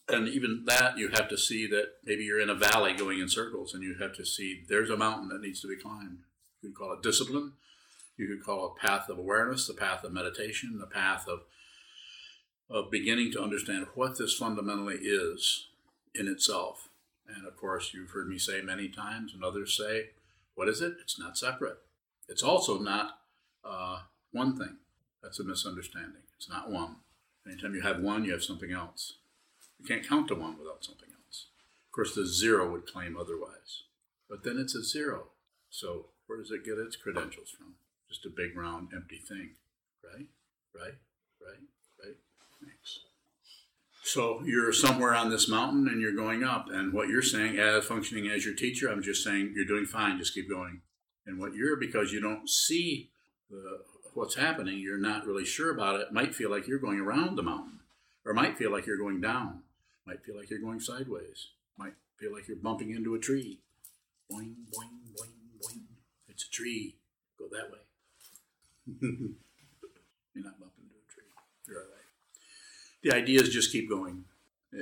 and 0.08 0.28
even 0.28 0.64
that, 0.66 0.98
you 0.98 1.08
have 1.08 1.28
to 1.28 1.38
see 1.38 1.66
that 1.68 1.92
maybe 2.04 2.24
you're 2.24 2.40
in 2.40 2.50
a 2.50 2.54
valley 2.54 2.94
going 2.94 3.20
in 3.20 3.28
circles, 3.28 3.74
and 3.74 3.82
you 3.82 3.94
have 4.00 4.14
to 4.16 4.24
see 4.24 4.62
there's 4.68 4.90
a 4.90 4.96
mountain 4.96 5.28
that 5.28 5.40
needs 5.40 5.60
to 5.60 5.68
be 5.68 5.76
climbed. 5.76 6.18
You 6.62 6.70
could 6.70 6.78
call 6.78 6.92
it 6.94 7.02
discipline. 7.02 7.52
You 8.18 8.26
could 8.26 8.44
call 8.44 8.66
it 8.66 8.80
path 8.84 9.08
of 9.08 9.18
awareness, 9.18 9.66
the 9.66 9.74
path 9.74 10.04
of 10.04 10.12
meditation, 10.12 10.78
the 10.78 10.86
path 10.86 11.26
of 11.28 11.40
of 12.70 12.90
beginning 12.90 13.32
to 13.32 13.42
understand 13.42 13.86
what 13.94 14.18
this 14.18 14.34
fundamentally 14.34 14.96
is 14.96 15.68
in 16.14 16.28
itself. 16.28 16.90
And 17.26 17.46
of 17.46 17.56
course, 17.56 17.94
you've 17.94 18.10
heard 18.10 18.28
me 18.28 18.36
say 18.38 18.60
many 18.60 18.88
times, 18.88 19.32
and 19.32 19.42
others 19.42 19.74
say, 19.74 20.10
what 20.54 20.68
is 20.68 20.82
it? 20.82 20.94
It's 21.00 21.18
not 21.18 21.38
separate. 21.38 21.78
It's 22.28 22.42
also 22.42 22.78
not 22.78 23.20
uh, 23.64 24.00
one 24.32 24.56
thing. 24.56 24.76
That's 25.22 25.40
a 25.40 25.44
misunderstanding. 25.44 26.22
It's 26.36 26.48
not 26.48 26.70
one. 26.70 26.96
Anytime 27.46 27.74
you 27.74 27.80
have 27.80 28.00
one, 28.00 28.24
you 28.24 28.32
have 28.32 28.44
something 28.44 28.72
else. 28.72 29.14
You 29.78 29.86
can't 29.86 30.06
count 30.06 30.28
to 30.28 30.34
one 30.34 30.58
without 30.58 30.84
something 30.84 31.08
else. 31.08 31.46
Of 31.86 31.92
course, 31.92 32.14
the 32.14 32.26
zero 32.26 32.70
would 32.70 32.86
claim 32.86 33.16
otherwise. 33.16 33.84
But 34.28 34.44
then 34.44 34.58
it's 34.58 34.74
a 34.74 34.84
zero. 34.84 35.28
So 35.70 36.06
where 36.26 36.38
does 36.38 36.50
it 36.50 36.64
get 36.64 36.78
its 36.78 36.96
credentials 36.96 37.50
from? 37.50 37.76
Just 38.08 38.26
a 38.26 38.30
big, 38.30 38.56
round, 38.56 38.88
empty 38.94 39.18
thing. 39.18 39.50
Right? 40.02 40.26
Right? 40.74 40.94
Right? 41.40 41.62
Right? 42.02 42.16
Thanks. 42.64 43.00
So 44.02 44.40
you're 44.44 44.72
somewhere 44.72 45.14
on 45.14 45.28
this 45.30 45.48
mountain 45.48 45.86
and 45.88 46.00
you're 46.00 46.16
going 46.16 46.42
up. 46.42 46.68
And 46.70 46.92
what 46.92 47.08
you're 47.08 47.20
saying, 47.20 47.58
as 47.58 47.84
functioning 47.84 48.28
as 48.28 48.44
your 48.44 48.54
teacher, 48.54 48.88
I'm 48.88 49.02
just 49.02 49.22
saying 49.22 49.52
you're 49.54 49.66
doing 49.66 49.84
fine. 49.84 50.18
Just 50.18 50.32
keep 50.32 50.48
going. 50.48 50.80
And 51.26 51.38
what 51.38 51.54
you're, 51.54 51.76
because 51.76 52.10
you 52.10 52.20
don't 52.20 52.48
see 52.48 53.10
the, 53.50 53.80
what's 54.14 54.36
happening, 54.36 54.78
you're 54.78 54.98
not 54.98 55.26
really 55.26 55.44
sure 55.44 55.70
about 55.70 56.00
it. 56.00 56.10
Might 56.10 56.34
feel 56.34 56.50
like 56.50 56.66
you're 56.66 56.78
going 56.78 57.00
around 57.00 57.36
the 57.36 57.42
mountain, 57.42 57.80
or 58.24 58.32
might 58.32 58.56
feel 58.56 58.72
like 58.72 58.86
you're 58.86 58.96
going 58.96 59.20
down. 59.20 59.60
Might 60.06 60.24
feel 60.24 60.36
like 60.36 60.48
you're 60.48 60.58
going 60.58 60.80
sideways. 60.80 61.48
Might 61.76 61.92
feel 62.18 62.32
like 62.32 62.48
you're 62.48 62.56
bumping 62.56 62.90
into 62.90 63.14
a 63.14 63.18
tree. 63.18 63.60
Boing, 64.32 64.54
boing, 64.72 65.12
boing, 65.12 65.34
boing. 65.62 65.82
It's 66.28 66.46
a 66.46 66.50
tree. 66.50 66.96
Go 67.38 67.46
that 67.50 67.70
way. 67.70 67.78
you're 69.00 70.44
not 70.44 70.58
bumping 70.58 70.84
into 70.84 70.96
a 70.96 71.12
tree. 71.12 71.24
You're 71.66 71.78
all 71.78 71.82
right. 71.82 73.02
The 73.02 73.12
idea 73.12 73.40
is 73.40 73.50
just 73.50 73.72
keep 73.72 73.88
going. 73.88 74.24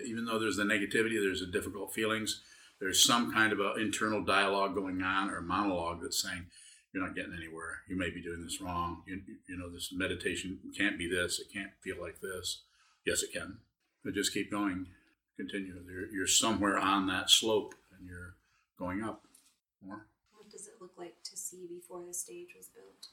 Even 0.06 0.24
though 0.24 0.38
there's 0.38 0.56
the 0.56 0.64
negativity, 0.64 1.20
there's 1.20 1.40
the 1.40 1.46
difficult 1.46 1.92
feelings, 1.92 2.42
there's 2.80 3.02
some 3.02 3.32
kind 3.32 3.52
of 3.52 3.60
an 3.60 3.80
internal 3.80 4.22
dialogue 4.22 4.74
going 4.74 5.02
on 5.02 5.30
or 5.30 5.40
monologue 5.40 6.02
that's 6.02 6.22
saying, 6.22 6.46
you're 6.92 7.04
not 7.04 7.14
getting 7.14 7.34
anywhere. 7.36 7.82
You 7.88 7.96
may 7.96 8.10
be 8.10 8.22
doing 8.22 8.42
this 8.42 8.60
wrong. 8.60 9.02
You, 9.06 9.20
you 9.48 9.56
know, 9.56 9.70
this 9.70 9.92
meditation 9.92 10.58
can't 10.76 10.98
be 10.98 11.08
this. 11.08 11.38
It 11.38 11.52
can't 11.52 11.72
feel 11.82 12.00
like 12.00 12.20
this. 12.20 12.62
Yes, 13.04 13.22
it 13.22 13.32
can. 13.32 13.58
But 14.04 14.14
just 14.14 14.32
keep 14.32 14.50
going. 14.50 14.86
Continue. 15.36 15.74
You're, 15.86 16.06
you're 16.06 16.26
somewhere 16.26 16.78
on 16.78 17.06
that 17.08 17.28
slope 17.28 17.74
and 17.98 18.08
you're 18.08 18.36
going 18.78 19.02
up 19.02 19.24
more. 19.84 20.06
what 20.32 20.50
does 20.50 20.66
it 20.66 20.74
look 20.80 20.92
like 20.96 21.22
to 21.24 21.36
see 21.36 21.66
before 21.68 22.02
the 22.06 22.14
stage 22.14 22.54
was 22.56 22.68
built? 22.68 23.08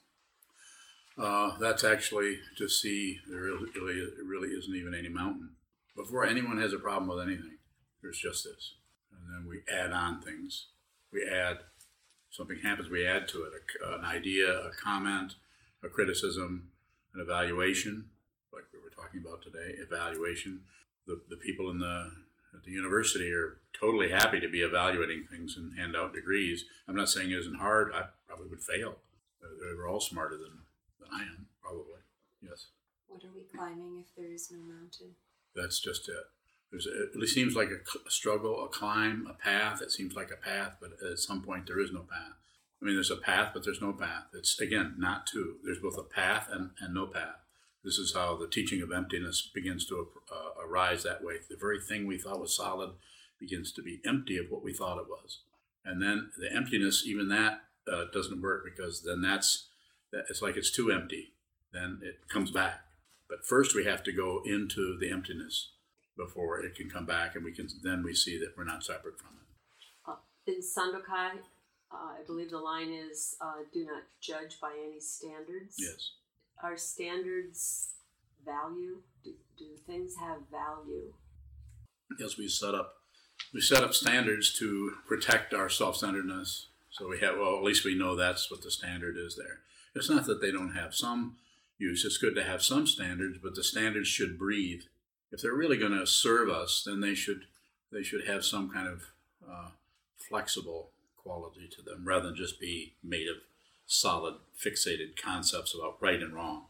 Uh, 1.18 1.58
that's 1.60 1.84
actually 1.84 2.40
to 2.58 2.68
see 2.68 3.20
there 3.30 3.42
really, 3.42 3.70
really, 4.26 4.48
isn't 4.50 4.76
even 4.76 4.96
any 4.96 5.10
mountain. 5.10 5.52
Before 5.96 6.26
anyone 6.26 6.58
has 6.58 6.74
a 6.74 6.80
problem 6.80 7.08
with 7.08 7.26
anything, 7.26 7.58
there's 8.02 8.18
just 8.18 8.44
this. 8.44 8.76
And 9.12 9.32
then 9.32 9.48
we 9.48 9.62
add 9.72 9.92
on 9.92 10.22
things. 10.22 10.68
We 11.12 11.24
add, 11.24 11.60
something 12.32 12.58
happens, 12.64 12.90
we 12.90 13.06
add 13.06 13.28
to 13.30 13.44
it 13.44 13.54
a, 13.86 13.94
an 14.00 14.06
idea, 14.06 14.50
a 14.50 14.72
comment, 14.84 15.36
a 15.84 15.88
criticism, 15.88 16.70
an 17.14 17.22
evaluation, 17.22 18.10
like 18.52 18.64
we 18.74 18.80
were 18.80 18.90
talking 18.90 19.22
about 19.24 19.44
today, 19.44 19.76
evaluation. 19.78 20.62
The, 21.06 21.22
the 21.30 21.38
people 21.38 21.70
in 21.70 21.78
the, 21.78 22.10
at 22.56 22.64
the 22.64 22.72
university 22.72 23.32
are 23.32 23.58
totally 23.80 24.10
happy 24.10 24.40
to 24.40 24.50
be 24.50 24.62
evaluating 24.62 25.26
things 25.30 25.58
and 25.58 25.78
hand 25.78 25.96
out 25.96 26.14
degrees. 26.14 26.66
I'm 26.88 26.96
not 26.96 27.10
saying 27.10 27.30
it 27.30 27.40
isn't 27.40 27.60
hard, 27.60 27.92
I 27.94 28.06
probably 28.28 28.48
would 28.50 28.64
fail. 28.64 28.96
They 29.42 29.76
were 29.76 29.88
all 29.88 30.00
smarter 30.00 30.38
than 30.38 30.63
than 31.04 31.20
I 31.20 31.24
am, 31.24 31.48
probably. 31.62 32.02
Yes, 32.42 32.68
What 33.08 33.24
are 33.24 33.32
we 33.34 33.44
climbing 33.56 34.00
if 34.00 34.16
there 34.16 34.32
is 34.32 34.52
no 34.52 34.60
mountain? 34.60 35.16
that's 35.56 35.80
just 35.80 36.10
it. 36.10 36.26
There's 36.72 36.88
a, 36.88 37.20
it 37.22 37.30
seems 37.30 37.56
like 37.56 37.70
a, 37.70 38.10
struggle, 38.10 38.66
a 38.66 38.68
climb, 38.68 39.28
a 39.30 39.34
path. 39.34 39.82
It 39.84 39.92
seems 39.92 40.16
like 40.16 40.32
a 40.32 40.36
path, 40.44 40.74
but 40.82 40.92
at 41.08 41.20
some 41.20 41.44
point 41.44 41.68
there 41.68 41.80
is 41.80 41.92
no 41.92 42.00
path. 42.02 42.34
I 42.82 42.86
mean, 42.86 42.96
there's 42.96 43.12
a 43.12 43.16
path, 43.16 43.52
but 43.54 43.64
there's 43.64 43.82
no 43.82 43.94
path. 43.94 44.26
It's 44.34 44.60
again 44.60 44.96
not 44.98 45.28
two. 45.28 45.58
There's 45.64 45.80
both 45.80 45.98
a 45.98 46.04
path 46.04 46.48
and, 46.52 46.72
and 46.82 46.94
no 46.94 47.06
path. 47.06 47.36
This 47.84 47.98
is 48.00 48.14
how 48.16 48.36
the 48.36 48.48
teaching 48.48 48.82
of 48.82 48.92
emptiness 48.92 49.48
begins 49.54 49.86
to 49.88 50.08
uh, 50.32 50.66
arise 50.68 51.04
that 51.04 51.24
way. 51.24 51.36
The 51.50 51.56
very 51.56 51.80
thing 51.80 52.08
we 52.08 52.18
thought 52.18 52.42
was 52.42 52.56
solid 52.56 52.92
begins 53.40 53.72
to 53.74 53.84
be 53.84 54.02
empty 54.06 54.38
of 54.38 54.48
what 54.50 54.64
we 54.64 54.74
thought 54.74 54.98
it 54.98 55.08
was, 55.08 55.40
and 55.86 56.02
then 56.02 56.32
the 56.40 56.52
emptiness, 56.52 57.04
even 57.06 57.30
that 57.30 57.62
uh, 57.92 58.06
doesn't 58.12 58.42
work 58.42 58.64
because 58.66 59.04
then 59.04 59.22
that's 59.22 59.68
that 59.68 59.73
it's 60.30 60.42
like 60.42 60.58
it's 60.58 60.72
too 60.72 60.92
empty. 60.92 61.34
Then 61.72 62.00
it 62.04 62.28
comes 62.30 62.52
back. 62.52 62.82
But 63.30 63.46
first, 63.46 63.76
we 63.76 63.86
have 63.86 64.04
to 64.04 64.12
go 64.12 64.42
into 64.46 64.98
the 65.00 65.10
emptiness 65.10 65.72
before 66.16 66.60
it 66.60 66.76
can 66.76 66.90
come 66.90 67.06
back, 67.06 67.36
and 67.36 67.44
we 67.44 67.52
can 67.52 67.68
then 67.82 68.04
we 68.04 68.14
see 68.14 68.38
that 68.40 68.54
we're 68.56 68.64
not 68.64 68.84
separate 68.84 69.18
from 69.18 69.32
it. 69.42 70.12
Uh, 70.12 70.16
in 70.46 70.62
Sandokai, 70.62 71.40
uh, 71.92 72.20
I 72.20 72.24
believe 72.26 72.52
the 72.52 72.60
line 72.60 72.92
is 72.92 73.36
uh, 73.42 73.64
do 73.74 73.86
not 73.86 74.04
judge 74.22 74.60
by 74.62 74.74
any 74.88 75.00
standards. 75.00 75.78
Yes. 75.80 76.12
Are 76.62 76.78
standards 76.78 77.94
value? 78.46 78.98
Do, 79.24 79.32
do 79.58 79.66
things 79.88 80.16
have 80.20 80.40
value? 80.52 81.14
Yes, 82.20 82.38
we 82.38 82.48
set 82.48 82.76
up 82.76 82.96
we 83.54 83.62
set 83.62 83.84
up 83.84 83.94
standards 83.94 84.54
to 84.60 84.94
protect 85.08 85.54
our 85.54 85.70
self-centeredness. 85.70 86.68
So 86.92 87.08
we 87.08 87.20
have 87.20 87.38
well, 87.38 87.58
at 87.58 87.64
least 87.64 87.86
we 87.86 87.96
know 87.96 88.16
that's 88.16 88.52
what 88.52 88.62
the 88.62 88.72
standard 88.72 89.16
is 89.18 89.36
there. 89.36 89.60
It's 89.96 90.10
not 90.10 90.26
that 90.26 90.42
they 90.42 90.52
don't 90.52 90.76
have 90.76 90.96
some 90.96 91.38
use. 91.78 92.06
It's 92.06 92.18
good 92.18 92.36
to 92.36 92.44
have 92.44 92.64
some 92.64 92.88
standards, 92.88 93.38
but 93.42 93.56
the 93.56 93.64
standards 93.64 94.08
should 94.08 94.40
breathe. 94.40 94.84
If 95.32 95.42
they're 95.42 95.54
really 95.54 95.78
going 95.78 95.98
to 95.98 96.08
serve 96.08 96.50
us, 96.50 96.84
then 96.86 97.02
they 97.02 97.16
should 97.16 97.46
they 97.92 98.04
should 98.04 98.26
have 98.26 98.44
some 98.44 98.72
kind 98.72 98.88
of 98.88 99.04
uh, 99.48 99.70
flexible 100.18 100.90
quality 101.16 101.70
to 101.76 101.82
them, 101.82 102.06
rather 102.06 102.28
than 102.28 102.36
just 102.36 102.60
be 102.60 102.94
made 103.04 103.28
of 103.28 103.38
solid, 103.86 104.36
fixated 104.60 105.16
concepts 105.22 105.76
about 105.76 106.02
right 106.02 106.22
and 106.22 106.34
wrong. 106.34 106.66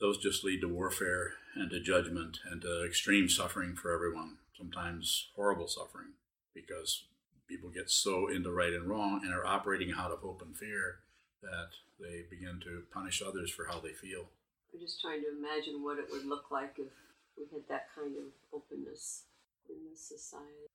Those 0.00 0.18
just 0.18 0.44
lead 0.44 0.60
to 0.62 0.68
warfare 0.68 1.34
and 1.54 1.70
to 1.70 1.80
judgment 1.80 2.38
and 2.50 2.62
to 2.62 2.84
extreme 2.84 3.28
suffering 3.28 3.74
for 3.76 3.92
everyone. 3.92 4.38
Sometimes 4.56 5.28
horrible 5.36 5.68
suffering 5.68 6.14
because 6.54 7.04
people 7.48 7.70
get 7.70 7.90
so 7.90 8.28
into 8.28 8.50
right 8.50 8.72
and 8.72 8.88
wrong 8.88 9.20
and 9.24 9.32
are 9.32 9.46
operating 9.46 9.92
out 9.96 10.10
of 10.10 10.18
hope 10.18 10.42
and 10.42 10.56
fear 10.56 10.98
that 11.42 11.70
they 12.00 12.22
begin 12.30 12.60
to 12.64 12.82
punish 12.92 13.22
others 13.26 13.50
for 13.50 13.66
how 13.66 13.80
they 13.80 13.92
feel. 13.92 14.28
I'm 14.72 14.80
just 14.80 15.00
trying 15.00 15.22
to 15.22 15.28
imagine 15.36 15.82
what 15.82 15.98
it 15.98 16.06
would 16.10 16.26
look 16.26 16.50
like 16.50 16.74
if 16.78 16.88
we 17.36 17.44
had 17.52 17.66
that 17.68 17.86
kind 17.94 18.14
of 18.16 18.24
openness 18.52 19.22
in 19.68 19.76
this 19.90 20.00
society. 20.02 20.66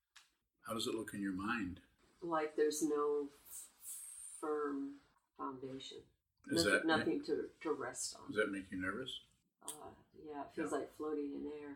How 0.67 0.73
does 0.73 0.87
it 0.87 0.95
look 0.95 1.13
in 1.13 1.21
your 1.21 1.33
mind? 1.33 1.79
like 2.25 2.55
there's 2.55 2.81
no 2.81 3.27
f- 3.51 4.39
firm 4.39 4.91
foundation. 5.37 5.97
Is 6.49 6.63
nothing, 6.63 6.71
that 6.71 6.85
nothing 6.87 7.23
to, 7.25 7.45
to 7.61 7.73
rest 7.73 8.15
on. 8.15 8.31
Does 8.31 8.37
that 8.45 8.49
make 8.51 8.71
you 8.71 8.81
nervous? 8.81 9.11
Uh, 9.67 9.71
yeah, 10.25 10.41
it 10.41 10.47
feels 10.55 10.71
Yeah. 10.71 10.77
like 10.77 10.95
floating 10.95 11.31
in 11.35 11.51
air. 11.61 11.75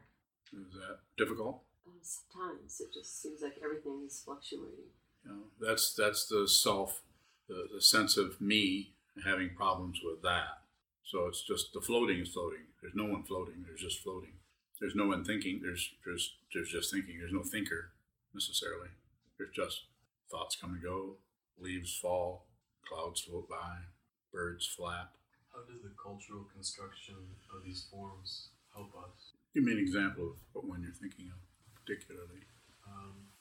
Is 0.54 0.74
that 0.76 1.00
difficult? 1.18 1.64
Uh, 1.86 1.92
sometimes 2.02 2.80
it 2.80 2.94
just 2.94 3.22
seems 3.22 3.42
like 3.42 3.58
everything 3.62 4.04
is 4.08 4.22
fluctuating. 4.24 4.88
You 5.26 5.32
know, 5.32 5.44
that's 5.60 5.94
that's 5.94 6.28
the 6.28 6.48
self, 6.48 7.02
the, 7.48 7.68
the 7.74 7.82
sense 7.82 8.18
of 8.18 8.40
me 8.42 8.94
having 9.26 9.50
problems 9.56 10.00
with 10.04 10.22
that. 10.24 10.62
So 11.04 11.28
it's 11.28 11.44
just 11.44 11.74
the 11.74 11.82
floating 11.82 12.20
is 12.20 12.30
floating. 12.30 12.68
There's 12.82 12.96
no 12.96 13.06
one 13.06 13.24
floating. 13.24 13.64
There's 13.66 13.82
just 13.82 14.04
floating. 14.04 14.34
There's 14.80 14.96
no 14.96 15.08
one 15.08 15.24
thinking. 15.24 15.62
There's 15.64 15.90
there's 16.06 16.36
there's 16.54 16.70
just 16.70 16.92
thinking. 16.92 17.18
There's 17.18 17.34
no 17.34 17.44
thinker 17.44 17.92
necessarily. 18.34 18.90
There's 19.38 19.56
just 19.56 19.86
thoughts 20.30 20.58
come 20.60 20.74
and 20.74 20.84
go. 20.84 21.16
Leaves 21.58 21.98
fall. 21.98 22.46
Clouds 22.88 23.22
float 23.22 23.50
by. 23.50 23.88
Birds 24.32 24.68
flap. 24.68 25.16
How 25.54 25.64
does 25.66 25.82
the 25.82 25.96
cultural 25.98 26.46
construction 26.54 27.16
of 27.56 27.66
these 27.66 27.88
forms 27.90 28.50
help 28.76 28.94
us? 28.94 29.34
Give 29.56 29.64
me 29.64 29.72
an 29.72 29.80
example 29.80 30.30
of 30.30 30.38
what 30.54 30.68
one 30.68 30.84
you're 30.84 30.94
thinking 30.94 31.32
of, 31.34 31.40
particularly. 31.82 32.46
Um, 32.86 33.32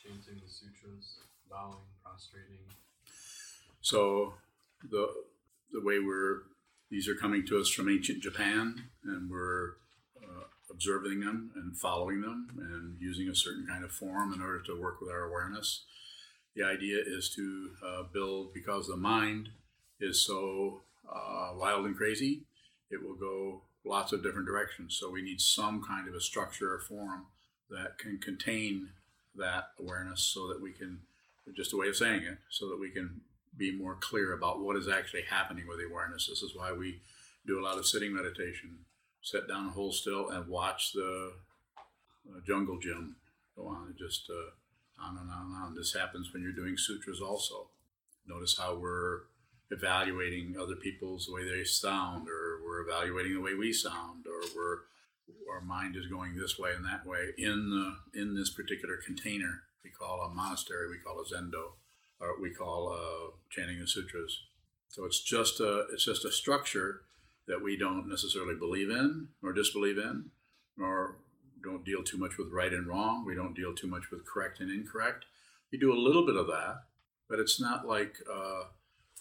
chanting 0.00 0.40
the 0.40 0.48
sutras, 0.48 1.20
bowing, 1.50 1.84
prostrating. 2.02 2.64
So 3.84 4.32
the 4.82 5.06
the 5.70 5.82
way 5.84 5.98
we're 5.98 6.44
these 6.90 7.06
are 7.06 7.14
coming 7.14 7.46
to 7.46 7.60
us 7.60 7.68
from 7.68 7.90
ancient 7.90 8.22
Japan, 8.22 8.84
and 9.04 9.30
we're 9.30 9.72
uh, 10.16 10.44
observing 10.70 11.20
them 11.20 11.50
and 11.54 11.76
following 11.76 12.22
them 12.22 12.48
and 12.56 12.96
using 12.98 13.28
a 13.28 13.34
certain 13.34 13.66
kind 13.68 13.84
of 13.84 13.92
form 13.92 14.32
in 14.32 14.40
order 14.40 14.62
to 14.62 14.80
work 14.80 15.02
with 15.02 15.10
our 15.10 15.24
awareness. 15.24 15.84
The 16.56 16.64
idea 16.64 16.96
is 17.04 17.28
to 17.36 17.70
uh, 17.86 18.02
build 18.10 18.54
because 18.54 18.86
the 18.86 18.96
mind 18.96 19.50
is 20.00 20.24
so 20.24 20.80
uh, 21.06 21.50
wild 21.54 21.84
and 21.84 21.94
crazy, 21.94 22.44
it 22.90 23.02
will 23.02 23.16
go 23.16 23.64
lots 23.84 24.14
of 24.14 24.22
different 24.22 24.46
directions. 24.46 24.96
So 24.98 25.10
we 25.10 25.20
need 25.20 25.42
some 25.42 25.82
kind 25.86 26.08
of 26.08 26.14
a 26.14 26.20
structure 26.22 26.72
or 26.72 26.78
form 26.78 27.26
that 27.68 27.98
can 27.98 28.16
contain 28.16 28.88
that 29.36 29.64
awareness, 29.78 30.22
so 30.22 30.48
that 30.48 30.62
we 30.62 30.72
can 30.72 31.00
just 31.54 31.74
a 31.74 31.76
way 31.76 31.88
of 31.88 31.96
saying 31.96 32.22
it, 32.22 32.38
so 32.48 32.70
that 32.70 32.80
we 32.80 32.88
can 32.90 33.20
be 33.56 33.76
more 33.76 33.96
clear 34.00 34.32
about 34.32 34.60
what 34.60 34.76
is 34.76 34.88
actually 34.88 35.22
happening 35.22 35.66
with 35.68 35.78
the 35.78 35.86
awareness. 35.86 36.26
This 36.28 36.42
is 36.42 36.54
why 36.54 36.72
we 36.72 37.00
do 37.46 37.58
a 37.58 37.64
lot 37.64 37.78
of 37.78 37.86
sitting 37.86 38.14
meditation. 38.14 38.78
Sit 39.22 39.48
down, 39.48 39.70
hold 39.70 39.94
still, 39.94 40.28
and 40.30 40.48
watch 40.48 40.92
the 40.92 41.32
uh, 42.28 42.40
jungle 42.46 42.78
gym 42.78 43.16
go 43.56 43.66
on. 43.68 43.86
and 43.86 43.96
just 43.96 44.28
uh, 44.30 45.04
on 45.04 45.16
and 45.18 45.30
on 45.30 45.46
and 45.46 45.64
on. 45.64 45.74
This 45.74 45.94
happens 45.94 46.32
when 46.32 46.42
you're 46.42 46.52
doing 46.52 46.76
sutras 46.76 47.20
also. 47.20 47.68
Notice 48.26 48.58
how 48.58 48.76
we're 48.76 49.22
evaluating 49.70 50.56
other 50.60 50.76
people's 50.76 51.26
the 51.26 51.32
way 51.32 51.44
they 51.44 51.64
sound, 51.64 52.28
or 52.28 52.60
we're 52.64 52.82
evaluating 52.82 53.34
the 53.34 53.40
way 53.40 53.54
we 53.54 53.72
sound, 53.72 54.26
or 54.26 54.40
we're 54.54 54.78
our 55.50 55.60
mind 55.60 55.96
is 55.96 56.06
going 56.06 56.36
this 56.36 56.58
way 56.58 56.72
and 56.74 56.84
that 56.84 57.06
way 57.06 57.30
in 57.38 57.70
the 57.70 58.20
in 58.20 58.34
this 58.34 58.50
particular 58.50 58.96
container 58.96 59.62
we 59.82 59.90
call 59.90 60.22
a 60.22 60.34
monastery, 60.34 60.88
we 60.88 60.98
call 60.98 61.20
a 61.20 61.24
zendo 61.24 61.72
or 62.20 62.40
we 62.40 62.50
call 62.50 62.92
uh, 62.92 63.32
chanting 63.50 63.80
the 63.80 63.86
sutras. 63.86 64.42
So 64.88 65.04
it's 65.04 65.20
just 65.20 65.60
a 65.60 65.86
it's 65.92 66.04
just 66.04 66.24
a 66.24 66.32
structure 66.32 67.02
that 67.46 67.62
we 67.62 67.76
don't 67.76 68.08
necessarily 68.08 68.54
believe 68.54 68.90
in 68.90 69.28
or 69.42 69.52
disbelieve 69.52 69.98
in, 69.98 70.30
nor 70.76 71.16
don't 71.62 71.84
deal 71.84 72.02
too 72.02 72.18
much 72.18 72.38
with 72.38 72.52
right 72.52 72.72
and 72.72 72.86
wrong. 72.86 73.24
We 73.26 73.34
don't 73.34 73.54
deal 73.54 73.74
too 73.74 73.86
much 73.86 74.10
with 74.10 74.26
correct 74.26 74.60
and 74.60 74.70
incorrect. 74.70 75.24
You 75.70 75.80
do 75.80 75.92
a 75.92 75.98
little 75.98 76.24
bit 76.24 76.36
of 76.36 76.46
that, 76.46 76.82
but 77.28 77.40
it's 77.40 77.60
not 77.60 77.86
like 77.86 78.16
uh, 78.32 78.64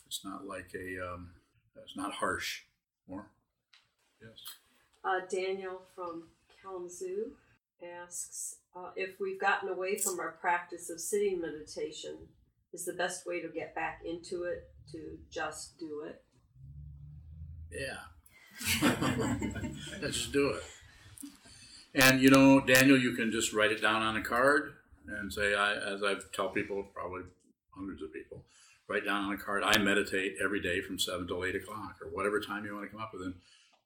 it's 0.06 0.24
not 0.24 0.46
like 0.46 0.72
a 0.76 1.14
um, 1.14 1.32
it's 1.84 1.98
not 1.98 2.14
harsh. 2.14 2.62
More, 3.08 3.28
yes. 4.22 4.40
Uh, 5.04 5.22
Daniel 5.30 5.82
from 5.96 6.24
Kalamazoo 6.62 7.32
asks 7.84 8.58
uh, 8.76 8.92
if 8.96 9.20
we've 9.20 9.40
gotten 9.40 9.70
away 9.70 9.98
from 9.98 10.20
our 10.20 10.32
practice 10.32 10.90
of 10.90 11.00
sitting 11.00 11.42
meditation, 11.42 12.18
is 12.74 12.86
the 12.86 12.94
best 12.94 13.26
way 13.28 13.42
to 13.42 13.50
get 13.50 13.76
back 13.76 14.02
into 14.06 14.44
it 14.44 14.70
to 14.92 15.18
just 15.30 15.78
do 15.80 16.06
it? 16.08 16.22
Yeah. 17.72 18.90
Let's 20.02 20.18
just 20.18 20.32
do 20.32 20.50
it. 20.50 20.64
And 21.96 22.22
you 22.22 22.30
know, 22.30 22.60
Daniel, 22.60 22.98
you 22.98 23.14
can 23.14 23.32
just 23.32 23.54
write 23.54 23.72
it 23.72 23.82
down 23.82 24.02
on 24.02 24.16
a 24.16 24.24
card 24.24 24.74
and 25.08 25.32
say, 25.32 25.54
I, 25.54 25.74
as 25.74 26.02
I 26.04 26.16
tell 26.34 26.50
people, 26.50 26.84
probably 26.94 27.22
hundreds 27.76 28.02
of 28.02 28.12
people, 28.14 28.44
write 28.88 29.06
down 29.06 29.26
on 29.26 29.34
a 29.34 29.38
card, 29.38 29.64
I 29.64 29.78
meditate 29.78 30.36
every 30.44 30.62
day 30.62 30.82
from 30.82 30.98
7 30.98 31.28
till 31.28 31.46
8 31.46 31.56
o'clock 31.56 31.98
or 32.02 32.10
whatever 32.10 32.40
time 32.40 32.66
you 32.66 32.74
want 32.74 32.86
to 32.86 32.92
come 32.92 33.02
up 33.02 33.12
with. 33.14 33.22
And 33.24 33.36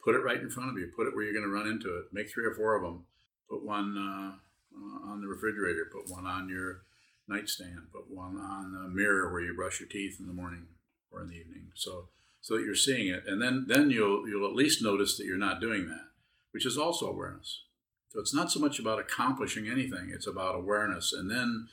put 0.03 0.15
it 0.15 0.19
right 0.19 0.39
in 0.39 0.49
front 0.49 0.69
of 0.69 0.77
you. 0.77 0.89
Put 0.95 1.07
it 1.07 1.15
where 1.15 1.25
you're 1.25 1.33
going 1.33 1.45
to 1.45 1.51
run 1.51 1.67
into 1.67 1.97
it. 1.97 2.05
Make 2.13 2.31
three 2.31 2.45
or 2.45 2.53
four 2.53 2.75
of 2.75 2.83
them. 2.83 3.05
Put 3.49 3.65
one 3.65 3.97
uh, 3.97 5.09
on 5.09 5.21
the 5.21 5.27
refrigerator. 5.27 5.89
Put 5.91 6.09
one 6.09 6.25
on 6.25 6.47
your 6.49 6.83
nightstand. 7.27 7.87
but 7.93 8.09
one 8.09 8.37
on 8.37 8.71
the 8.71 8.87
mirror 8.89 9.31
where 9.31 9.41
you 9.41 9.53
brush 9.53 9.79
your 9.79 9.89
teeth 9.89 10.17
in 10.19 10.27
the 10.27 10.33
morning 10.33 10.67
or 11.11 11.21
in 11.21 11.29
the 11.29 11.35
evening. 11.35 11.71
So 11.75 12.09
so 12.41 12.55
that 12.55 12.63
you're 12.63 12.75
seeing 12.75 13.07
it, 13.07 13.23
and 13.27 13.41
then 13.41 13.65
then 13.67 13.89
you'll 13.89 14.27
you'll 14.27 14.47
at 14.47 14.55
least 14.55 14.81
notice 14.81 15.17
that 15.17 15.25
you're 15.25 15.37
not 15.37 15.61
doing 15.61 15.87
that, 15.87 16.07
which 16.51 16.65
is 16.65 16.77
also 16.77 17.07
awareness. 17.07 17.63
So 18.09 18.19
it's 18.19 18.33
not 18.33 18.51
so 18.51 18.59
much 18.59 18.79
about 18.79 18.99
accomplishing 18.99 19.67
anything; 19.67 20.11
it's 20.13 20.27
about 20.27 20.55
awareness, 20.55 21.13
and 21.13 21.29
then 21.29 21.67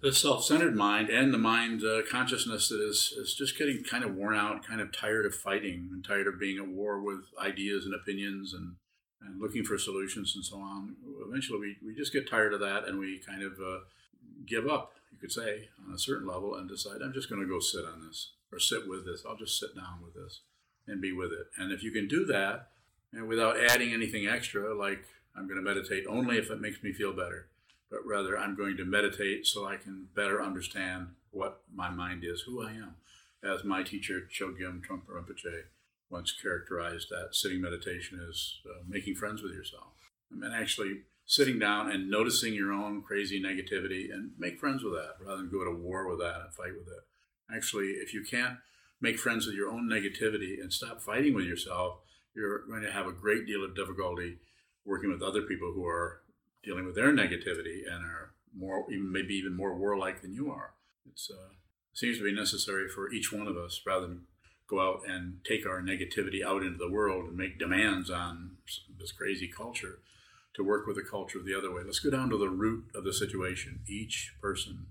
the 0.00 0.12
self-centered 0.12 0.76
mind 0.76 1.10
and 1.10 1.34
the 1.34 1.38
mind 1.38 1.82
uh, 1.84 2.02
consciousness 2.08 2.68
that 2.68 2.80
is 2.80 3.12
is 3.18 3.34
just 3.34 3.58
getting 3.58 3.82
kind 3.82 4.04
of 4.04 4.14
worn 4.14 4.36
out, 4.36 4.66
kind 4.66 4.80
of 4.80 4.92
tired 4.92 5.26
of 5.26 5.34
fighting, 5.34 5.90
and 5.92 6.04
tired 6.04 6.26
of 6.26 6.40
being 6.40 6.58
at 6.58 6.68
war 6.68 7.02
with 7.02 7.24
ideas 7.42 7.84
and 7.84 7.94
opinions 7.94 8.54
and 8.54 8.76
and 9.20 9.40
looking 9.40 9.64
for 9.64 9.76
solutions 9.76 10.34
and 10.36 10.44
so 10.44 10.56
on. 10.56 10.94
Eventually, 11.26 11.58
we, 11.58 11.76
we 11.84 11.94
just 11.94 12.12
get 12.12 12.30
tired 12.30 12.54
of 12.54 12.60
that, 12.60 12.86
and 12.86 12.98
we 12.98 13.20
kind 13.26 13.42
of 13.42 13.52
uh, 13.54 13.80
give 14.46 14.68
up, 14.68 14.92
you 15.12 15.18
could 15.18 15.32
say, 15.32 15.68
on 15.86 15.94
a 15.94 15.98
certain 15.98 16.26
level, 16.26 16.54
and 16.54 16.68
decide 16.68 17.02
I'm 17.02 17.12
just 17.12 17.28
going 17.28 17.42
to 17.42 17.48
go 17.48 17.60
sit 17.60 17.84
on 17.84 18.06
this 18.06 18.32
or 18.52 18.58
sit 18.58 18.88
with 18.88 19.04
this. 19.04 19.24
I'll 19.26 19.36
just 19.36 19.58
sit 19.58 19.74
down 19.74 20.00
with 20.02 20.14
this 20.14 20.40
and 20.86 21.00
be 21.00 21.12
with 21.12 21.32
it. 21.32 21.48
And 21.58 21.72
if 21.72 21.82
you 21.82 21.90
can 21.90 22.08
do 22.08 22.24
that, 22.26 22.68
and 23.12 23.28
without 23.28 23.58
adding 23.58 23.92
anything 23.92 24.26
extra, 24.26 24.74
like 24.74 25.04
I'm 25.36 25.46
going 25.46 25.62
to 25.62 25.62
meditate 25.62 26.04
only 26.08 26.36
if 26.36 26.50
it 26.50 26.60
makes 26.60 26.82
me 26.82 26.92
feel 26.92 27.12
better, 27.12 27.48
but 27.90 28.00
rather 28.04 28.38
I'm 28.38 28.56
going 28.56 28.76
to 28.76 28.84
meditate 28.84 29.46
so 29.46 29.66
I 29.66 29.76
can 29.76 30.08
better 30.14 30.42
understand 30.42 31.08
what 31.30 31.60
my 31.72 31.90
mind 31.90 32.24
is, 32.24 32.42
who 32.42 32.62
I 32.62 32.72
am. 32.72 32.96
As 33.42 33.64
my 33.64 33.82
teacher, 33.82 34.22
Chogyam 34.30 34.80
Trungpa 34.84 35.10
Rinpoche, 35.10 35.62
once 36.10 36.32
characterized 36.32 37.08
that 37.10 37.34
sitting 37.34 37.60
meditation 37.60 38.20
as 38.28 38.54
uh, 38.66 38.82
making 38.88 39.14
friends 39.14 39.42
with 39.42 39.52
yourself. 39.52 39.92
And 40.30 40.54
actually 40.54 41.02
sitting 41.28 41.58
down 41.58 41.90
and 41.92 42.10
noticing 42.10 42.54
your 42.54 42.72
own 42.72 43.02
crazy 43.02 43.40
negativity 43.40 44.10
and 44.10 44.30
make 44.38 44.58
friends 44.58 44.82
with 44.82 44.94
that 44.94 45.12
rather 45.20 45.36
than 45.36 45.50
go 45.50 45.62
to 45.62 45.70
war 45.70 46.08
with 46.08 46.18
that 46.18 46.40
and 46.40 46.54
fight 46.54 46.72
with 46.72 46.88
it. 46.88 47.54
Actually, 47.54 47.88
if 48.02 48.14
you 48.14 48.24
can't 48.24 48.56
make 48.98 49.18
friends 49.18 49.46
with 49.46 49.54
your 49.54 49.68
own 49.68 49.86
negativity 49.86 50.58
and 50.58 50.72
stop 50.72 51.02
fighting 51.02 51.34
with 51.34 51.44
yourself, 51.44 51.98
you're 52.34 52.66
going 52.66 52.82
to 52.82 52.90
have 52.90 53.06
a 53.06 53.12
great 53.12 53.46
deal 53.46 53.62
of 53.62 53.76
difficulty 53.76 54.38
working 54.86 55.10
with 55.10 55.22
other 55.22 55.42
people 55.42 55.70
who 55.74 55.84
are 55.84 56.22
dealing 56.64 56.86
with 56.86 56.94
their 56.94 57.12
negativity 57.12 57.82
and 57.86 58.06
are 58.06 58.32
more, 58.56 58.86
even 58.90 59.12
maybe 59.12 59.34
even 59.34 59.54
more 59.54 59.76
warlike 59.76 60.22
than 60.22 60.32
you 60.32 60.50
are. 60.50 60.72
It 61.06 61.20
uh, 61.30 61.52
seems 61.92 62.16
to 62.16 62.24
be 62.24 62.32
necessary 62.32 62.88
for 62.88 63.12
each 63.12 63.30
one 63.30 63.46
of 63.46 63.56
us 63.58 63.82
rather 63.86 64.06
than 64.06 64.22
go 64.66 64.80
out 64.80 65.02
and 65.06 65.40
take 65.46 65.66
our 65.66 65.82
negativity 65.82 66.42
out 66.42 66.62
into 66.62 66.78
the 66.78 66.90
world 66.90 67.26
and 67.28 67.36
make 67.36 67.58
demands 67.58 68.08
on 68.08 68.56
this 68.98 69.12
crazy 69.12 69.46
culture 69.46 69.98
to 70.58 70.64
work 70.64 70.86
with 70.86 70.96
the 70.96 71.08
culture 71.08 71.38
the 71.38 71.56
other 71.56 71.72
way. 71.72 71.82
Let's 71.84 72.00
go 72.00 72.10
down 72.10 72.28
to 72.30 72.36
the 72.36 72.50
root 72.50 72.90
of 72.94 73.04
the 73.04 73.14
situation. 73.14 73.80
Each 73.86 74.34
person 74.42 74.88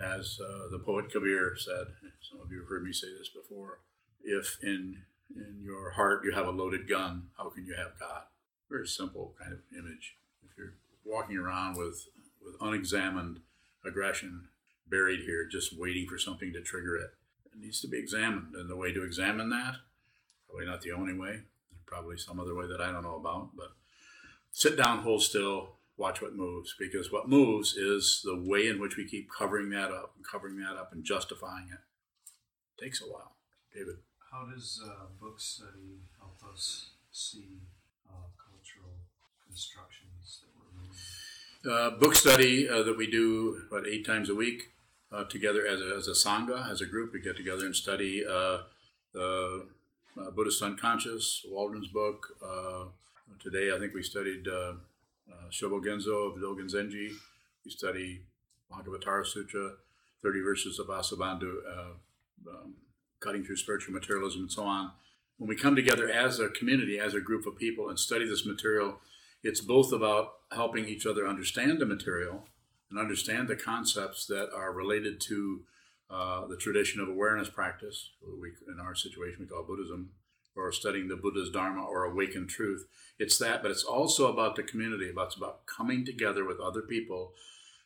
as 0.00 0.38
uh, 0.40 0.70
the 0.70 0.78
poet 0.78 1.10
Kabir 1.10 1.56
said, 1.56 1.86
some 2.22 2.40
of 2.40 2.52
you 2.52 2.60
have 2.60 2.68
heard 2.68 2.84
me 2.84 2.92
say 2.92 3.08
this 3.18 3.28
before, 3.28 3.80
if 4.22 4.58
in, 4.62 5.02
in 5.34 5.62
your 5.62 5.92
heart 5.92 6.24
you 6.24 6.32
have 6.32 6.46
a 6.46 6.50
loaded 6.50 6.88
gun, 6.88 7.28
how 7.36 7.50
can 7.50 7.66
you 7.66 7.74
have 7.74 7.98
God? 7.98 8.22
Very 8.70 8.86
simple 8.86 9.34
kind 9.40 9.52
of 9.52 9.60
image. 9.76 10.16
If 10.42 10.56
you're 10.56 10.74
walking 11.04 11.36
around 11.36 11.76
with, 11.76 12.06
with 12.44 12.54
unexamined 12.60 13.40
aggression 13.84 14.48
buried 14.88 15.20
here, 15.20 15.46
just 15.50 15.78
waiting 15.78 16.06
for 16.06 16.18
something 16.18 16.52
to 16.52 16.62
trigger 16.62 16.96
it, 16.96 17.10
it 17.52 17.58
needs 17.58 17.80
to 17.80 17.88
be 17.88 17.98
examined. 17.98 18.54
And 18.54 18.70
the 18.70 18.76
way 18.76 18.92
to 18.92 19.04
examine 19.04 19.50
that, 19.50 19.76
probably 20.48 20.66
not 20.66 20.82
the 20.82 20.92
only 20.92 21.14
way, 21.14 21.42
probably 21.86 22.16
some 22.16 22.40
other 22.40 22.54
way 22.54 22.66
that 22.66 22.80
I 22.80 22.92
don't 22.92 23.02
know 23.02 23.16
about, 23.16 23.50
but 23.56 23.72
sit 24.52 24.76
down, 24.76 25.00
hold 25.00 25.22
still, 25.22 25.76
watch 25.96 26.22
what 26.22 26.34
moves 26.34 26.74
because 26.78 27.12
what 27.12 27.28
moves 27.28 27.76
is 27.76 28.22
the 28.24 28.36
way 28.36 28.66
in 28.66 28.80
which 28.80 28.96
we 28.96 29.06
keep 29.06 29.28
covering 29.30 29.70
that 29.70 29.90
up 29.90 30.14
and 30.16 30.24
covering 30.24 30.58
that 30.58 30.76
up 30.76 30.92
and 30.92 31.04
justifying 31.04 31.68
it. 31.70 31.80
it 32.78 32.84
takes 32.84 33.02
a 33.02 33.04
while. 33.04 33.36
David. 33.74 33.96
How 34.32 34.46
does 34.46 34.80
uh, 34.84 35.06
book 35.20 35.40
study 35.40 36.00
help 36.18 36.38
us 36.52 36.90
see 37.10 37.60
uh, 38.08 38.30
cultural 38.38 38.94
constructions 39.46 40.42
that 40.42 40.50
we're 40.56 40.80
moving? 40.80 40.96
uh, 41.68 41.90
book 41.98 42.14
study 42.14 42.68
uh, 42.68 42.82
that 42.82 42.96
we 42.96 43.10
do 43.10 43.62
about 43.70 43.86
eight 43.86 44.06
times 44.06 44.30
a 44.30 44.34
week 44.34 44.70
uh, 45.12 45.24
together 45.24 45.66
as 45.66 45.80
a, 45.80 45.94
as 45.96 46.08
a 46.08 46.12
sangha, 46.12 46.70
as 46.70 46.80
a 46.80 46.86
group. 46.86 47.12
We 47.12 47.20
get 47.20 47.36
together 47.36 47.66
and 47.66 47.76
study 47.76 48.24
uh, 48.24 48.58
the 49.12 49.66
uh, 50.18 50.30
Buddhist 50.30 50.62
Unconscious, 50.62 51.44
Waldron's 51.48 51.88
book. 51.88 52.28
Today, 53.38 53.72
I 53.74 53.78
think 53.78 53.94
we 53.94 54.02
studied 54.02 54.46
uh, 54.48 54.72
uh, 55.30 55.48
Shobo 55.50 55.82
Genzo 55.82 56.30
of 56.30 56.42
Dogen 56.42 56.70
Zenji. 56.70 57.10
We 57.64 57.70
study 57.70 58.22
Lankavatara 58.70 59.26
Sutra, 59.26 59.72
30 60.22 60.40
verses 60.42 60.78
of 60.78 60.88
Vasubandhu, 60.88 61.54
uh, 61.66 62.50
um, 62.50 62.74
cutting 63.20 63.44
through 63.44 63.56
spiritual 63.56 63.94
materialism, 63.94 64.42
and 64.42 64.52
so 64.52 64.64
on. 64.64 64.90
When 65.38 65.48
we 65.48 65.56
come 65.56 65.74
together 65.74 66.10
as 66.10 66.38
a 66.38 66.48
community, 66.48 66.98
as 66.98 67.14
a 67.14 67.20
group 67.20 67.46
of 67.46 67.56
people, 67.56 67.88
and 67.88 67.98
study 67.98 68.28
this 68.28 68.44
material, 68.44 68.98
it's 69.42 69.60
both 69.60 69.92
about 69.92 70.32
helping 70.52 70.86
each 70.86 71.06
other 71.06 71.26
understand 71.26 71.78
the 71.78 71.86
material 71.86 72.44
and 72.90 72.98
understand 72.98 73.48
the 73.48 73.56
concepts 73.56 74.26
that 74.26 74.50
are 74.54 74.72
related 74.72 75.20
to 75.28 75.62
uh, 76.10 76.46
the 76.46 76.56
tradition 76.56 77.00
of 77.00 77.08
awareness 77.08 77.48
practice, 77.48 78.10
we, 78.40 78.50
in 78.70 78.80
our 78.80 78.94
situation 78.94 79.36
we 79.40 79.46
call 79.46 79.62
Buddhism, 79.62 80.10
or 80.56 80.72
studying 80.72 81.08
the 81.08 81.16
Buddha's 81.16 81.50
Dharma 81.50 81.82
or 81.82 82.04
awakened 82.04 82.50
truth. 82.50 82.86
It's 83.18 83.38
that, 83.38 83.62
but 83.62 83.70
it's 83.70 83.84
also 83.84 84.32
about 84.32 84.56
the 84.56 84.62
community. 84.62 85.12
It's 85.16 85.36
about 85.36 85.66
coming 85.66 86.04
together 86.04 86.44
with 86.44 86.60
other 86.60 86.82
people 86.82 87.32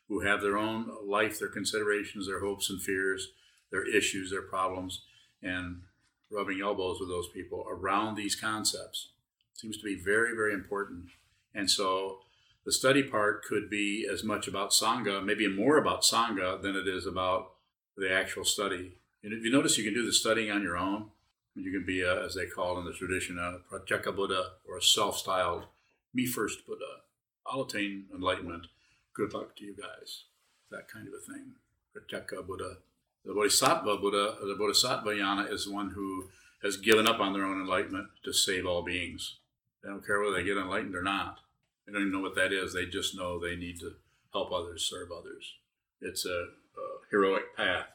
who 0.09 0.21
have 0.21 0.41
their 0.41 0.57
own 0.57 0.91
life, 1.07 1.39
their 1.39 1.49
considerations, 1.49 2.27
their 2.27 2.41
hopes 2.41 2.71
and 2.71 2.81
fears, 2.81 3.29
their 3.71 3.87
issues, 3.87 4.31
their 4.31 4.43
problems, 4.43 5.03
and 5.43 5.83
rubbing 6.31 6.61
elbows 6.61 6.99
with 7.01 7.09
those 7.09 7.29
people 7.29 7.65
around 7.69 8.15
these 8.15 8.35
concepts. 8.35 9.11
seems 9.55 9.77
to 9.79 9.85
be 9.85 9.95
very, 9.95 10.35
very 10.35 10.53
important. 10.53 11.07
And 11.55 11.71
so 11.71 12.19
the 12.65 12.73
study 12.73 13.03
part 13.03 13.45
could 13.45 13.71
be 13.71 14.07
as 14.11 14.25
much 14.25 14.49
about 14.49 14.71
Sangha, 14.71 15.25
maybe 15.25 15.49
more 15.49 15.79
about 15.79 16.03
Sangha 16.03 16.61
than 16.61 16.75
it 16.75 16.89
is 16.89 17.07
about 17.07 17.53
the 17.97 18.13
actual 18.13 18.45
study. 18.45 18.95
And 19.23 19.33
if 19.33 19.45
you 19.45 19.51
notice, 19.51 19.79
you 19.79 19.85
can 19.85 19.95
do 19.95 20.05
the 20.05 20.13
studying 20.13 20.51
on 20.51 20.63
your 20.63 20.77
own. 20.77 21.11
You 21.57 21.71
can 21.71 21.87
be, 21.87 22.03
a, 22.03 22.25
as 22.25 22.35
they 22.35 22.47
call 22.47 22.79
in 22.79 22.85
the 22.85 22.93
tradition, 22.93 23.39
a 23.39 23.59
Pratyeka 23.73 24.15
Buddha 24.15 24.53
or 24.69 24.79
a 24.79 24.83
self 24.83 25.19
styled 25.19 25.67
me 26.13 26.27
first 26.27 26.67
Buddha. 26.67 27.03
I'll 27.47 27.63
attain 27.63 28.07
enlightenment. 28.15 28.67
Good 29.15 29.33
luck 29.33 29.57
to 29.57 29.65
you 29.65 29.75
guys. 29.75 30.25
That 30.71 30.89
kind 30.89 31.07
of 31.07 31.15
a 31.15 31.33
thing. 31.33 31.53
Pratyeka 31.95 32.47
Buddha. 32.47 32.79
The 33.25 33.33
Bodhisattva 33.33 33.97
Buddha, 33.99 34.37
the 34.43 34.57
Bodhisattva 34.59 35.11
Yana, 35.11 35.51
is 35.51 35.69
one 35.69 35.91
who 35.91 36.29
has 36.63 36.77
given 36.77 37.07
up 37.07 37.21
on 37.21 37.33
their 37.33 37.45
own 37.45 37.61
enlightenment 37.61 38.09
to 38.25 38.33
save 38.33 38.67
all 38.67 38.83
beings. 38.83 39.37
They 39.83 39.91
don't 39.91 40.05
care 40.05 40.21
whether 40.21 40.37
they 40.37 40.45
get 40.45 40.57
enlightened 40.57 40.95
or 40.95 41.03
not. 41.03 41.39
They 41.87 41.93
don't 41.93 42.03
even 42.03 42.13
know 42.13 42.21
what 42.21 42.35
that 42.37 42.53
is. 42.53 42.73
They 42.73 42.87
just 42.87 43.17
know 43.17 43.39
they 43.39 43.57
need 43.57 43.79
to 43.81 43.93
help 44.33 44.53
others, 44.53 44.85
serve 44.85 45.11
others. 45.13 45.55
It's 46.01 46.27
a, 46.27 46.31
a 46.31 46.87
heroic 47.11 47.57
path 47.57 47.87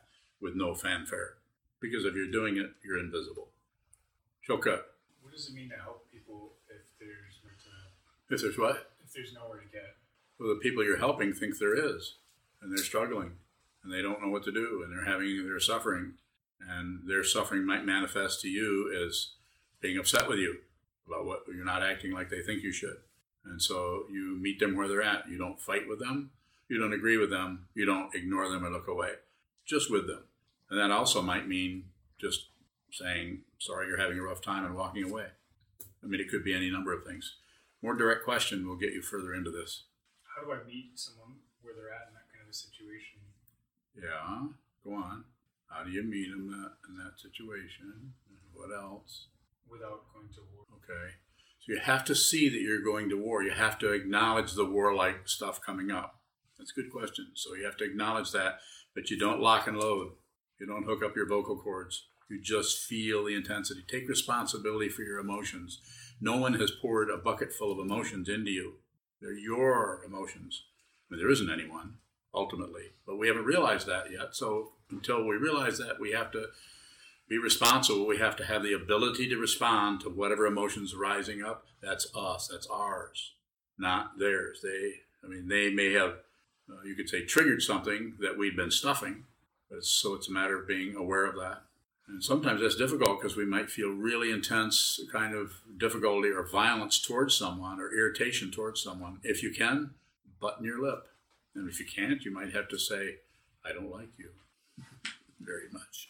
with 0.42 0.56
no 0.56 0.74
fanfare. 0.74 1.34
Because 1.82 2.06
if 2.06 2.16
you're 2.16 2.32
doing 2.32 2.58
it, 2.58 2.72
you're 2.84 3.00
invisible. 3.00 3.49
Shoka. 4.50 4.82
What 5.22 5.32
does 5.32 5.48
it 5.48 5.54
mean 5.54 5.70
to 5.70 5.76
help 5.76 6.10
people 6.12 6.54
if 6.70 6.82
there's 7.00 7.38
no 7.44 8.36
If 8.36 8.42
there's 8.42 8.58
what? 8.58 8.92
if 9.06 9.14
there's 9.14 9.34
nowhere 9.34 9.60
to 9.60 9.68
get? 9.72 9.98
Well, 10.40 10.50
the 10.50 10.60
people 10.62 10.84
you're 10.84 10.98
helping 10.98 11.34
think 11.34 11.58
there 11.60 11.76
is, 11.76 12.16
and 12.62 12.72
they're 12.72 12.84
struggling, 12.84 13.34
and 13.84 13.94
they 13.94 14.02
don't 14.02 14.22
know 14.22 14.30
what 14.30 14.44
to 14.46 14.52
do, 14.52 14.82
and 14.84 14.92
they're 14.92 15.06
having, 15.06 15.46
they're 15.46 15.60
suffering, 15.60 16.14
and 16.68 17.08
their 17.08 17.24
suffering 17.24 17.66
might 17.66 17.86
manifest 17.86 18.42
to 18.42 18.48
you 18.48 18.92
as 19.06 19.32
being 19.82 19.98
upset 19.98 20.28
with 20.28 20.40
you 20.40 20.58
about 21.08 21.26
what 21.26 21.44
you're 21.54 21.66
not 21.66 21.84
acting 21.84 22.12
like 22.12 22.30
they 22.30 22.42
think 22.42 22.64
you 22.64 22.72
should. 22.72 22.98
And 23.46 23.62
so 23.62 24.06
you 24.12 24.38
meet 24.40 24.60
them 24.60 24.76
where 24.76 24.88
they're 24.88 25.02
at. 25.02 25.30
You 25.30 25.38
don't 25.38 25.60
fight 25.60 25.88
with 25.88 26.00
them. 26.00 26.32
You 26.68 26.80
don't 26.80 26.94
agree 26.94 27.18
with 27.18 27.30
them. 27.30 27.68
You 27.74 27.86
don't 27.86 28.14
ignore 28.14 28.50
them 28.50 28.66
or 28.66 28.70
look 28.70 28.88
away. 28.88 29.14
Just 29.66 29.92
with 29.92 30.08
them. 30.08 30.24
And 30.70 30.80
that 30.80 30.92
also 30.92 31.22
might 31.22 31.48
mean 31.48 31.86
just 32.20 32.50
saying, 32.92 33.42
sorry, 33.60 33.88
you're 33.88 34.00
having 34.00 34.20
a 34.20 34.24
rough 34.24 34.42
time 34.42 34.66
and 34.66 34.76
walking 34.76 35.04
away. 35.04 35.28
I 36.04 36.08
mean, 36.08 36.20
it 36.20 36.30
could 36.30 36.44
be 36.44 36.54
any 36.54 36.70
number 36.70 36.94
of 36.94 37.04
things. 37.04 37.38
More 37.82 37.96
direct 37.96 38.24
question 38.24 38.68
will 38.68 38.76
get 38.78 38.94
you 38.94 39.02
further 39.02 39.34
into 39.34 39.52
this. 39.52 39.86
How 40.36 40.46
do 40.46 40.52
I 40.52 40.66
meet 40.66 40.92
someone 40.96 41.38
where 41.62 41.74
they're 41.74 41.94
at 41.94 42.08
in 42.08 42.14
that 42.14 42.32
kind 42.32 42.44
of 42.44 42.50
a 42.50 42.54
situation? 42.54 43.20
Yeah, 43.96 44.48
go 44.84 44.96
on. 44.96 45.26
How 45.70 45.84
do 45.84 45.92
you 45.92 46.04
meet 46.04 46.32
them 46.32 46.50
in 46.88 46.98
that 46.98 47.20
situation? 47.20 48.14
What 48.54 48.76
else? 48.76 49.28
without 49.70 50.12
going 50.14 50.30
to 50.34 50.42
war? 50.54 50.66
Okay. 50.78 51.14
So 51.60 51.74
you 51.74 51.80
have 51.80 52.04
to 52.06 52.16
see 52.16 52.50
that 52.50 52.62
you're 52.62 52.84
going 52.84 53.10
to 53.10 53.22
war. 53.22 53.44
You 53.44 53.52
have 53.52 53.78
to 53.80 53.92
acknowledge 53.92 54.54
the 54.54 54.66
warlike 54.66 55.28
stuff 55.28 55.62
coming 55.62 55.92
up. 55.92 56.20
That's 56.58 56.72
a 56.72 56.82
good 56.82 56.92
question. 56.92 57.32
So 57.36 57.56
you 57.56 57.66
have 57.66 57.78
to 57.78 57.86
acknowledge 57.86 58.32
that, 58.32 58.60
but 58.96 59.10
you 59.10 59.18
don't 59.18 59.42
lock 59.42 59.68
and 59.68 59.78
load. 59.78 60.12
You 60.60 60.66
don't 60.66 60.86
hook 60.86 61.04
up 61.04 61.16
your 61.16 61.28
vocal 61.28 61.58
cords. 61.58 62.08
You 62.30 62.40
just 62.40 62.78
feel 62.78 63.26
the 63.26 63.36
intensity. 63.36 63.84
Take 63.88 64.08
responsibility 64.08 64.88
for 64.88 65.02
your 65.02 65.20
emotions. 65.20 65.80
No 66.22 66.38
one 66.38 66.54
has 66.54 66.72
poured 66.72 67.10
a 67.10 67.18
bucket 67.18 67.52
full 67.52 67.72
of 67.72 67.80
emotions 67.80 68.30
into 68.30 68.52
you. 68.52 68.74
They're 69.20 69.34
your 69.34 70.02
emotions. 70.06 70.64
I 71.10 71.16
mean, 71.16 71.22
there 71.22 71.32
isn't 71.32 71.52
anyone, 71.52 71.96
ultimately. 72.34 72.92
But 73.08 73.18
we 73.18 73.28
haven't 73.28 73.46
realized 73.46 73.88
that 73.88 74.12
yet. 74.12 74.36
So 74.36 74.74
until 74.92 75.26
we 75.26 75.36
realize 75.38 75.80
that, 75.80 76.00
we 76.00 76.12
have 76.12 76.32
to 76.32 76.48
be 77.28 77.38
responsible. 77.38 78.06
We 78.06 78.18
have 78.18 78.36
to 78.38 78.46
have 78.46 78.64
the 78.64 78.74
ability 78.74 79.28
to 79.30 79.38
respond 79.38 80.02
to 80.02 80.10
whatever 80.10 80.46
emotions 80.46 80.94
are 80.94 81.00
rising 81.00 81.44
up. 81.44 81.66
That's 81.82 82.08
us. 82.16 82.48
That's 82.48 82.68
ours, 82.68 83.34
not 83.78 84.20
theirs. 84.20 84.60
They, 84.62 84.94
I 85.24 85.28
mean, 85.28 85.48
they 85.48 85.72
may 85.72 85.94
have, 85.94 86.12
uh, 86.70 86.84
you 86.86 86.96
could 86.96 87.10
say, 87.10 87.26
triggered 87.26 87.62
something 87.62 88.16
that 88.20 88.38
we've 88.38 88.56
been 88.56 88.72
stuffing. 88.72 89.26
But 89.70 89.78
it's, 89.78 89.90
so 89.90 90.14
it's 90.14 90.30
a 90.30 90.32
matter 90.32 90.60
of 90.60 90.68
being 90.68 90.96
aware 90.96 91.26
of 91.26 91.36
that. 91.36 91.64
And 92.10 92.24
sometimes 92.24 92.62
that's 92.62 92.76
difficult 92.76 93.22
because 93.22 93.38
we 93.38 93.46
might 93.46 93.70
feel 93.70 93.92
really 93.92 94.32
intense 94.32 95.00
kind 95.12 95.36
of 95.36 95.62
difficulty 95.78 96.30
or 96.30 96.44
violence 96.44 97.00
towards 97.00 97.38
someone 97.38 97.80
or 97.80 97.94
irritation 97.94 98.50
towards 98.50 98.82
someone. 98.82 99.20
If 99.24 99.44
you 99.44 99.52
can, 99.52 99.92
button 100.42 100.66
your 100.66 100.82
lip. 100.82 101.08
And 101.54 101.70
if 101.70 101.80
you 101.80 101.86
can't, 101.86 102.26
you 102.26 102.32
might 102.32 102.52
have 102.54 102.68
to 102.70 102.80
say, 102.80 103.18
I 103.64 103.74
don't 103.74 103.92
like 103.92 104.18
you 104.18 104.30
very 105.40 105.68
much. 105.72 106.10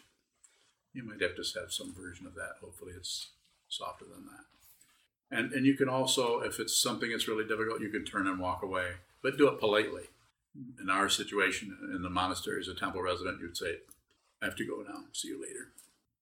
You 0.94 1.04
might 1.04 1.22
have 1.22 1.36
to 1.36 1.60
have 1.60 1.74
some 1.74 1.94
version 1.94 2.26
of 2.26 2.36
that. 2.36 2.56
Hopefully, 2.62 2.94
it's 2.96 3.30
softer 3.68 4.06
than 4.06 4.26
that. 4.26 5.38
And, 5.38 5.52
and 5.52 5.66
you 5.66 5.76
can 5.76 5.90
also, 5.90 6.40
if 6.40 6.60
it's 6.60 6.82
something 6.82 7.12
that's 7.12 7.28
really 7.28 7.46
difficult, 7.46 7.82
you 7.82 7.90
can 7.90 8.06
turn 8.06 8.28
and 8.28 8.40
walk 8.40 8.64
away, 8.64 8.94
but 9.22 9.38
do 9.38 9.48
it 9.48 9.60
politely. 9.60 10.04
In 10.82 10.90
our 10.90 11.10
situation, 11.10 11.78
in 11.94 12.02
the 12.02 12.10
monastery 12.10 12.60
as 12.60 12.68
a 12.68 12.74
temple 12.74 13.02
resident, 13.02 13.40
you'd 13.40 13.58
say, 13.58 13.78
I 14.42 14.46
have 14.46 14.56
to 14.56 14.66
go 14.66 14.84
now. 14.88 15.04
See 15.14 15.28
you 15.28 15.42
later. 15.42 15.68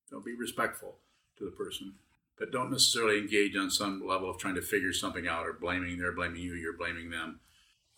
Don't 0.09 0.25
be 0.25 0.33
respectful 0.35 0.95
to 1.37 1.45
the 1.45 1.51
person, 1.51 1.93
but 2.39 2.51
don't 2.51 2.71
necessarily 2.71 3.17
engage 3.19 3.55
on 3.55 3.69
some 3.69 4.05
level 4.05 4.29
of 4.29 4.37
trying 4.37 4.55
to 4.55 4.61
figure 4.61 4.93
something 4.93 5.27
out 5.27 5.45
or 5.45 5.53
blaming. 5.53 5.97
They're 5.97 6.13
blaming 6.13 6.41
you. 6.41 6.53
You're 6.53 6.77
blaming 6.77 7.09
them. 7.09 7.39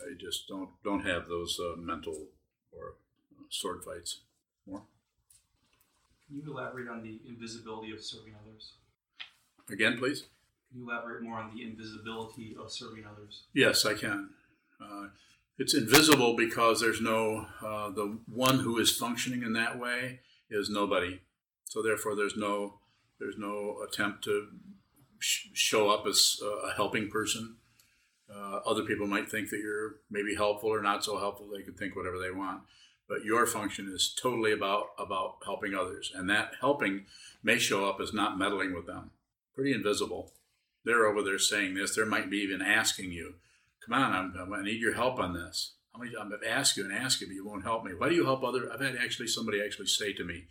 I 0.01 0.13
just 0.17 0.47
don't 0.47 0.69
don't 0.83 1.05
have 1.05 1.27
those 1.27 1.59
uh, 1.59 1.75
mental 1.79 2.27
or 2.71 2.95
uh, 3.37 3.43
sword 3.49 3.83
fights. 3.83 4.21
More 4.65 4.83
Can 6.27 6.37
you 6.37 6.51
elaborate 6.51 6.87
on 6.87 7.03
the 7.03 7.19
invisibility 7.27 7.91
of 7.91 8.01
serving 8.03 8.33
others? 8.41 8.73
again, 9.71 9.97
please. 9.97 10.23
Can 10.71 10.81
you 10.81 10.89
elaborate 10.89 11.21
more 11.21 11.37
on 11.39 11.51
the 11.55 11.63
invisibility 11.63 12.55
of 12.59 12.71
serving 12.71 13.05
others? 13.05 13.43
Yes, 13.53 13.85
I 13.85 13.93
can. 13.93 14.29
Uh, 14.81 15.07
it's 15.57 15.73
invisible 15.75 16.35
because 16.35 16.79
there's 16.79 17.01
no 17.01 17.47
uh, 17.61 17.89
the 17.89 18.19
one 18.31 18.59
who 18.59 18.77
is 18.79 18.95
functioning 18.95 19.43
in 19.43 19.53
that 19.53 19.77
way 19.77 20.21
is 20.49 20.69
nobody. 20.69 21.19
So 21.69 21.81
therefore, 21.83 22.15
there's 22.15 22.35
no 22.35 22.79
there's 23.19 23.37
no 23.37 23.77
attempt 23.87 24.23
to 24.25 24.47
sh- 25.19 25.47
show 25.53 25.89
up 25.89 26.05
as 26.07 26.41
a 26.43 26.73
helping 26.75 27.09
person. 27.09 27.57
Uh, 28.33 28.59
other 28.65 28.83
people 28.83 29.07
might 29.07 29.29
think 29.29 29.49
that 29.49 29.59
you're 29.59 29.97
maybe 30.09 30.35
helpful 30.35 30.69
or 30.69 30.81
not 30.81 31.03
so 31.03 31.17
helpful. 31.17 31.47
They 31.47 31.63
could 31.63 31.77
think 31.77 31.95
whatever 31.95 32.17
they 32.19 32.31
want, 32.31 32.61
but 33.07 33.23
your 33.23 33.45
function 33.45 33.91
is 33.93 34.15
totally 34.19 34.51
about 34.51 34.87
about 34.97 35.37
helping 35.45 35.75
others, 35.75 36.11
and 36.13 36.29
that 36.29 36.53
helping 36.59 37.05
may 37.43 37.59
show 37.59 37.87
up 37.87 38.01
as 38.01 38.13
not 38.13 38.37
meddling 38.37 38.73
with 38.73 38.87
them. 38.87 39.11
Pretty 39.53 39.73
invisible. 39.73 40.33
They're 40.85 41.05
over 41.05 41.21
there 41.21 41.39
saying 41.39 41.75
this. 41.75 41.95
They 41.95 42.03
might 42.03 42.31
be 42.31 42.37
even 42.37 42.63
asking 42.63 43.11
you, 43.11 43.35
"Come 43.85 43.93
on, 43.93 44.33
I'm, 44.35 44.53
I 44.53 44.63
need 44.63 44.81
your 44.81 44.95
help 44.95 45.19
on 45.19 45.33
this." 45.33 45.73
How 45.93 45.99
many? 45.99 46.15
I'm 46.19 46.31
ask 46.47 46.77
you 46.77 46.83
and 46.83 46.93
ask 46.93 47.21
you, 47.21 47.27
but 47.27 47.33
you 47.33 47.45
won't 47.45 47.63
help 47.63 47.83
me. 47.83 47.91
Why 47.95 48.09
do 48.09 48.15
you 48.15 48.25
help 48.25 48.43
other? 48.43 48.71
I've 48.71 48.81
had 48.81 48.95
actually 48.95 49.27
somebody 49.27 49.61
actually 49.61 49.87
say 49.87 50.13
to 50.13 50.23
me, 50.23 50.45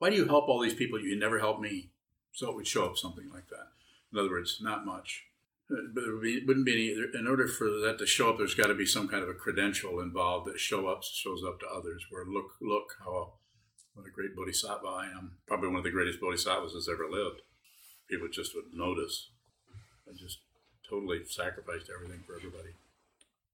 "Why 0.00 0.10
do 0.10 0.16
you 0.16 0.24
help 0.26 0.48
all 0.48 0.60
these 0.60 0.74
people? 0.74 0.98
You 0.98 1.16
never 1.16 1.38
help 1.38 1.60
me." 1.60 1.90
So 2.32 2.50
it 2.50 2.56
would 2.56 2.66
show 2.66 2.86
up 2.86 2.96
something 2.96 3.28
like 3.30 3.48
that. 3.50 3.68
In 4.12 4.18
other 4.18 4.30
words, 4.30 4.58
not 4.60 4.84
much. 4.84 5.26
Uh, 5.70 5.86
But 5.94 6.04
it 6.24 6.46
wouldn't 6.46 6.66
be 6.66 6.72
any, 6.72 7.18
in 7.18 7.26
order 7.28 7.46
for 7.46 7.68
that 7.84 7.98
to 7.98 8.06
show 8.06 8.30
up. 8.30 8.38
There's 8.38 8.54
got 8.54 8.66
to 8.68 8.74
be 8.74 8.86
some 8.86 9.08
kind 9.08 9.22
of 9.22 9.28
a 9.28 9.34
credential 9.34 10.00
involved 10.00 10.48
that 10.48 10.58
show 10.58 10.88
up 10.88 11.04
shows 11.04 11.44
up 11.44 11.60
to 11.60 11.66
others. 11.66 12.06
Where 12.10 12.24
look, 12.24 12.56
look 12.60 12.96
how 13.04 13.34
what 13.94 14.06
a 14.06 14.10
great 14.10 14.34
bodhisattva 14.34 14.86
I 14.88 15.06
am. 15.06 15.36
Probably 15.46 15.68
one 15.68 15.78
of 15.78 15.84
the 15.84 15.90
greatest 15.90 16.20
bodhisattvas 16.20 16.72
that's 16.72 16.88
ever 16.88 17.08
lived. 17.08 17.42
People 18.08 18.28
just 18.28 18.54
would 18.54 18.72
notice. 18.72 19.28
I 20.08 20.16
just 20.16 20.38
totally 20.88 21.24
sacrificed 21.26 21.90
everything 21.94 22.22
for 22.26 22.34
everybody. 22.36 22.74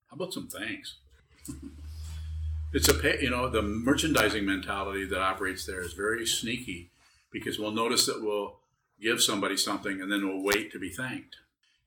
How 0.08 0.14
about 0.16 0.32
some 0.32 0.48
thanks? 0.48 0.96
it's 2.76 2.90
a 2.90 3.22
you 3.22 3.30
know 3.30 3.48
the 3.48 3.62
merchandising 3.62 4.44
mentality 4.44 5.06
that 5.06 5.22
operates 5.22 5.64
there 5.64 5.80
is 5.80 5.94
very 5.94 6.26
sneaky 6.26 6.90
because 7.32 7.58
we'll 7.58 7.70
notice 7.72 8.04
that 8.04 8.22
we'll 8.22 8.58
give 9.00 9.22
somebody 9.22 9.56
something 9.56 10.00
and 10.00 10.12
then 10.12 10.28
we'll 10.28 10.44
wait 10.44 10.70
to 10.72 10.78
be 10.78 10.90
thanked. 10.90 11.36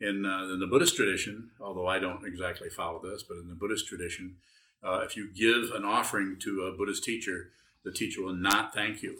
In, 0.01 0.25
uh, 0.25 0.53
in 0.53 0.59
the 0.59 0.67
Buddhist 0.67 0.95
tradition, 0.95 1.49
although 1.59 1.85
I 1.85 1.99
don't 1.99 2.25
exactly 2.25 2.69
follow 2.69 3.01
this, 3.03 3.21
but 3.21 3.37
in 3.37 3.49
the 3.49 3.55
Buddhist 3.55 3.85
tradition, 3.85 4.37
uh, 4.81 5.01
if 5.03 5.17
you 5.17 5.29
give 5.29 5.75
an 5.75 5.83
offering 5.83 6.37
to 6.39 6.63
a 6.63 6.71
Buddhist 6.71 7.03
teacher, 7.03 7.49
the 7.83 7.91
teacher 7.91 8.21
will 8.21 8.33
not 8.33 8.73
thank 8.73 9.03
you 9.03 9.17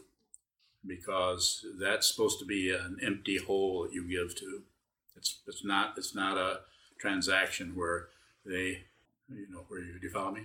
because 0.88 1.66
that's 1.82 2.08
supposed 2.10 2.40
to 2.40 2.46
be 2.46 2.72
an 2.72 2.98
empty 3.04 3.38
hole 3.38 3.84
that 3.84 3.94
you 3.94 4.08
give 4.08 4.36
to. 4.38 4.62
It's 5.18 5.40
it's 5.46 5.66
not 5.66 5.96
it's 5.98 6.16
not 6.16 6.38
a 6.38 6.62
transaction 6.98 7.76
where 7.76 8.08
they 8.46 8.86
you 9.30 9.48
know 9.52 9.66
where 9.68 9.82
you 9.82 10.00
do 10.00 10.08
you 10.08 10.14
follow 10.14 10.32
me? 10.32 10.44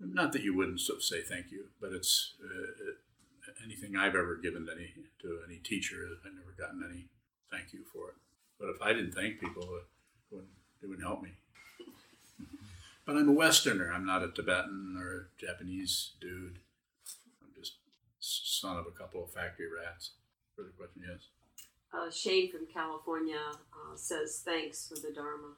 Yeah. 0.00 0.06
Not 0.12 0.32
that 0.32 0.42
you 0.42 0.56
wouldn't 0.56 0.80
sort 0.80 0.98
of 0.98 1.04
say 1.04 1.22
thank 1.22 1.50
you, 1.50 1.66
but 1.80 1.92
it's 1.92 2.34
uh, 2.42 2.92
anything 3.64 3.96
I've 3.96 4.14
ever 4.14 4.36
given 4.36 4.66
to 4.66 4.72
any 4.72 4.92
to 5.22 5.40
any 5.46 5.58
teacher, 5.58 6.06
I've 6.24 6.32
never 6.32 6.54
gotten 6.58 6.82
any 6.88 7.06
thank 7.50 7.72
you 7.72 7.84
for 7.92 8.08
it. 8.10 8.14
But 8.58 8.68
if 8.70 8.82
I 8.82 8.92
didn't 8.92 9.12
thank 9.12 9.40
people, 9.40 9.62
it 9.62 9.84
wouldn't, 10.30 10.50
it 10.82 10.88
wouldn't 10.88 11.06
help 11.06 11.22
me. 11.22 11.30
but 13.06 13.16
I'm 13.16 13.28
a 13.28 13.32
Westerner. 13.32 13.92
I'm 13.92 14.06
not 14.06 14.22
a 14.22 14.28
Tibetan 14.28 14.96
or 14.98 15.28
a 15.28 15.40
Japanese 15.40 16.12
dude. 16.20 16.58
I'm 17.42 17.50
just 17.54 17.74
son 18.60 18.76
of 18.76 18.86
a 18.86 18.98
couple 18.98 19.24
of 19.24 19.32
factory 19.32 19.66
rats. 19.66 20.12
Further 20.56 20.72
question, 20.76 21.02
yes. 21.08 21.28
Uh, 21.92 22.10
Shane 22.10 22.50
from 22.50 22.66
California 22.72 23.38
uh, 23.38 23.96
says 23.96 24.42
thanks 24.44 24.88
for 24.88 24.94
the 24.94 25.12
Dharma. 25.14 25.54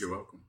You're 0.00 0.10
welcome. 0.10 0.42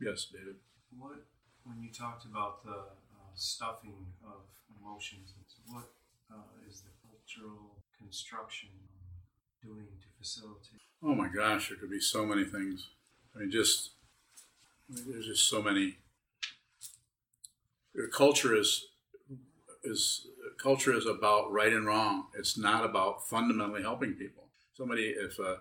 Yes, 0.00 0.26
David. 0.32 0.56
What, 0.98 1.24
when 1.66 1.82
you 1.82 1.90
talked 1.90 2.24
about 2.24 2.64
the 2.64 2.70
uh, 2.70 3.34
stuffing 3.34 4.06
of 4.24 4.42
emotions, 4.80 5.34
what 5.68 5.90
uh, 6.32 6.68
is 6.68 6.82
the 6.82 6.90
cultural 7.02 7.76
construction 7.98 8.70
doing 9.62 9.86
to 10.00 10.06
facilitate? 10.18 10.80
Oh 11.02 11.14
my 11.14 11.28
gosh, 11.28 11.68
there 11.68 11.78
could 11.78 11.90
be 11.90 12.00
so 12.00 12.24
many 12.24 12.44
things. 12.44 12.88
I 13.34 13.40
mean, 13.40 13.50
just 13.50 13.90
there's 14.88 15.26
just 15.26 15.48
so 15.48 15.60
many. 15.60 15.98
Culture 18.12 18.54
is 18.54 18.86
is 19.82 20.26
culture 20.62 20.92
is 20.92 21.06
about 21.06 21.52
right 21.52 21.72
and 21.72 21.86
wrong. 21.86 22.26
It's 22.38 22.56
not 22.56 22.84
about 22.84 23.28
fundamentally 23.28 23.82
helping 23.82 24.14
people. 24.14 24.44
Somebody, 24.74 25.14
if 25.18 25.38
a, 25.38 25.58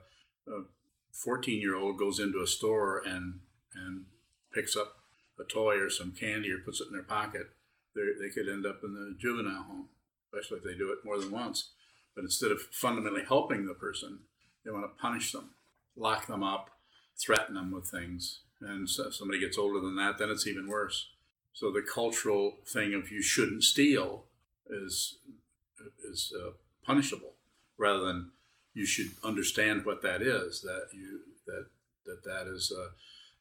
a 0.47 0.63
14 1.11 1.59
year 1.59 1.75
old 1.75 1.97
goes 1.97 2.19
into 2.19 2.41
a 2.41 2.47
store 2.47 3.01
and 3.05 3.39
and 3.73 4.05
picks 4.53 4.75
up 4.75 5.04
a 5.39 5.43
toy 5.43 5.75
or 5.75 5.89
some 5.89 6.11
candy 6.11 6.51
or 6.51 6.59
puts 6.59 6.81
it 6.81 6.87
in 6.87 6.93
their 6.93 7.03
pocket, 7.03 7.49
they 7.95 8.29
could 8.29 8.49
end 8.49 8.65
up 8.65 8.81
in 8.83 8.93
the 8.93 9.15
juvenile 9.17 9.63
home, 9.63 9.89
especially 10.33 10.57
if 10.57 10.63
they 10.63 10.77
do 10.77 10.91
it 10.91 11.05
more 11.05 11.19
than 11.19 11.31
once. 11.31 11.71
But 12.13 12.23
instead 12.23 12.51
of 12.51 12.61
fundamentally 12.71 13.23
helping 13.27 13.65
the 13.65 13.73
person, 13.73 14.19
they 14.63 14.71
want 14.71 14.85
to 14.85 15.01
punish 15.01 15.31
them, 15.31 15.51
lock 15.95 16.27
them 16.27 16.43
up, 16.43 16.71
threaten 17.17 17.55
them 17.55 17.71
with 17.71 17.87
things. 17.87 18.39
And 18.61 18.89
so 18.89 19.07
if 19.07 19.15
somebody 19.15 19.39
gets 19.39 19.57
older 19.57 19.79
than 19.79 19.95
that, 19.97 20.17
then 20.17 20.29
it's 20.29 20.47
even 20.47 20.67
worse. 20.67 21.09
So 21.53 21.71
the 21.71 21.81
cultural 21.81 22.57
thing 22.65 22.93
of 22.93 23.11
you 23.11 23.21
shouldn't 23.21 23.63
steal 23.63 24.25
is 24.69 25.17
is 26.03 26.33
uh, 26.35 26.51
punishable, 26.85 27.33
rather 27.77 27.99
than 27.99 28.31
you 28.73 28.85
should 28.85 29.11
understand 29.23 29.85
what 29.85 30.01
that 30.01 30.21
is. 30.21 30.61
That 30.61 30.87
you 30.93 31.19
that 31.45 31.67
that 32.05 32.23
that 32.25 32.47
is 32.47 32.73
uh, 32.77 32.89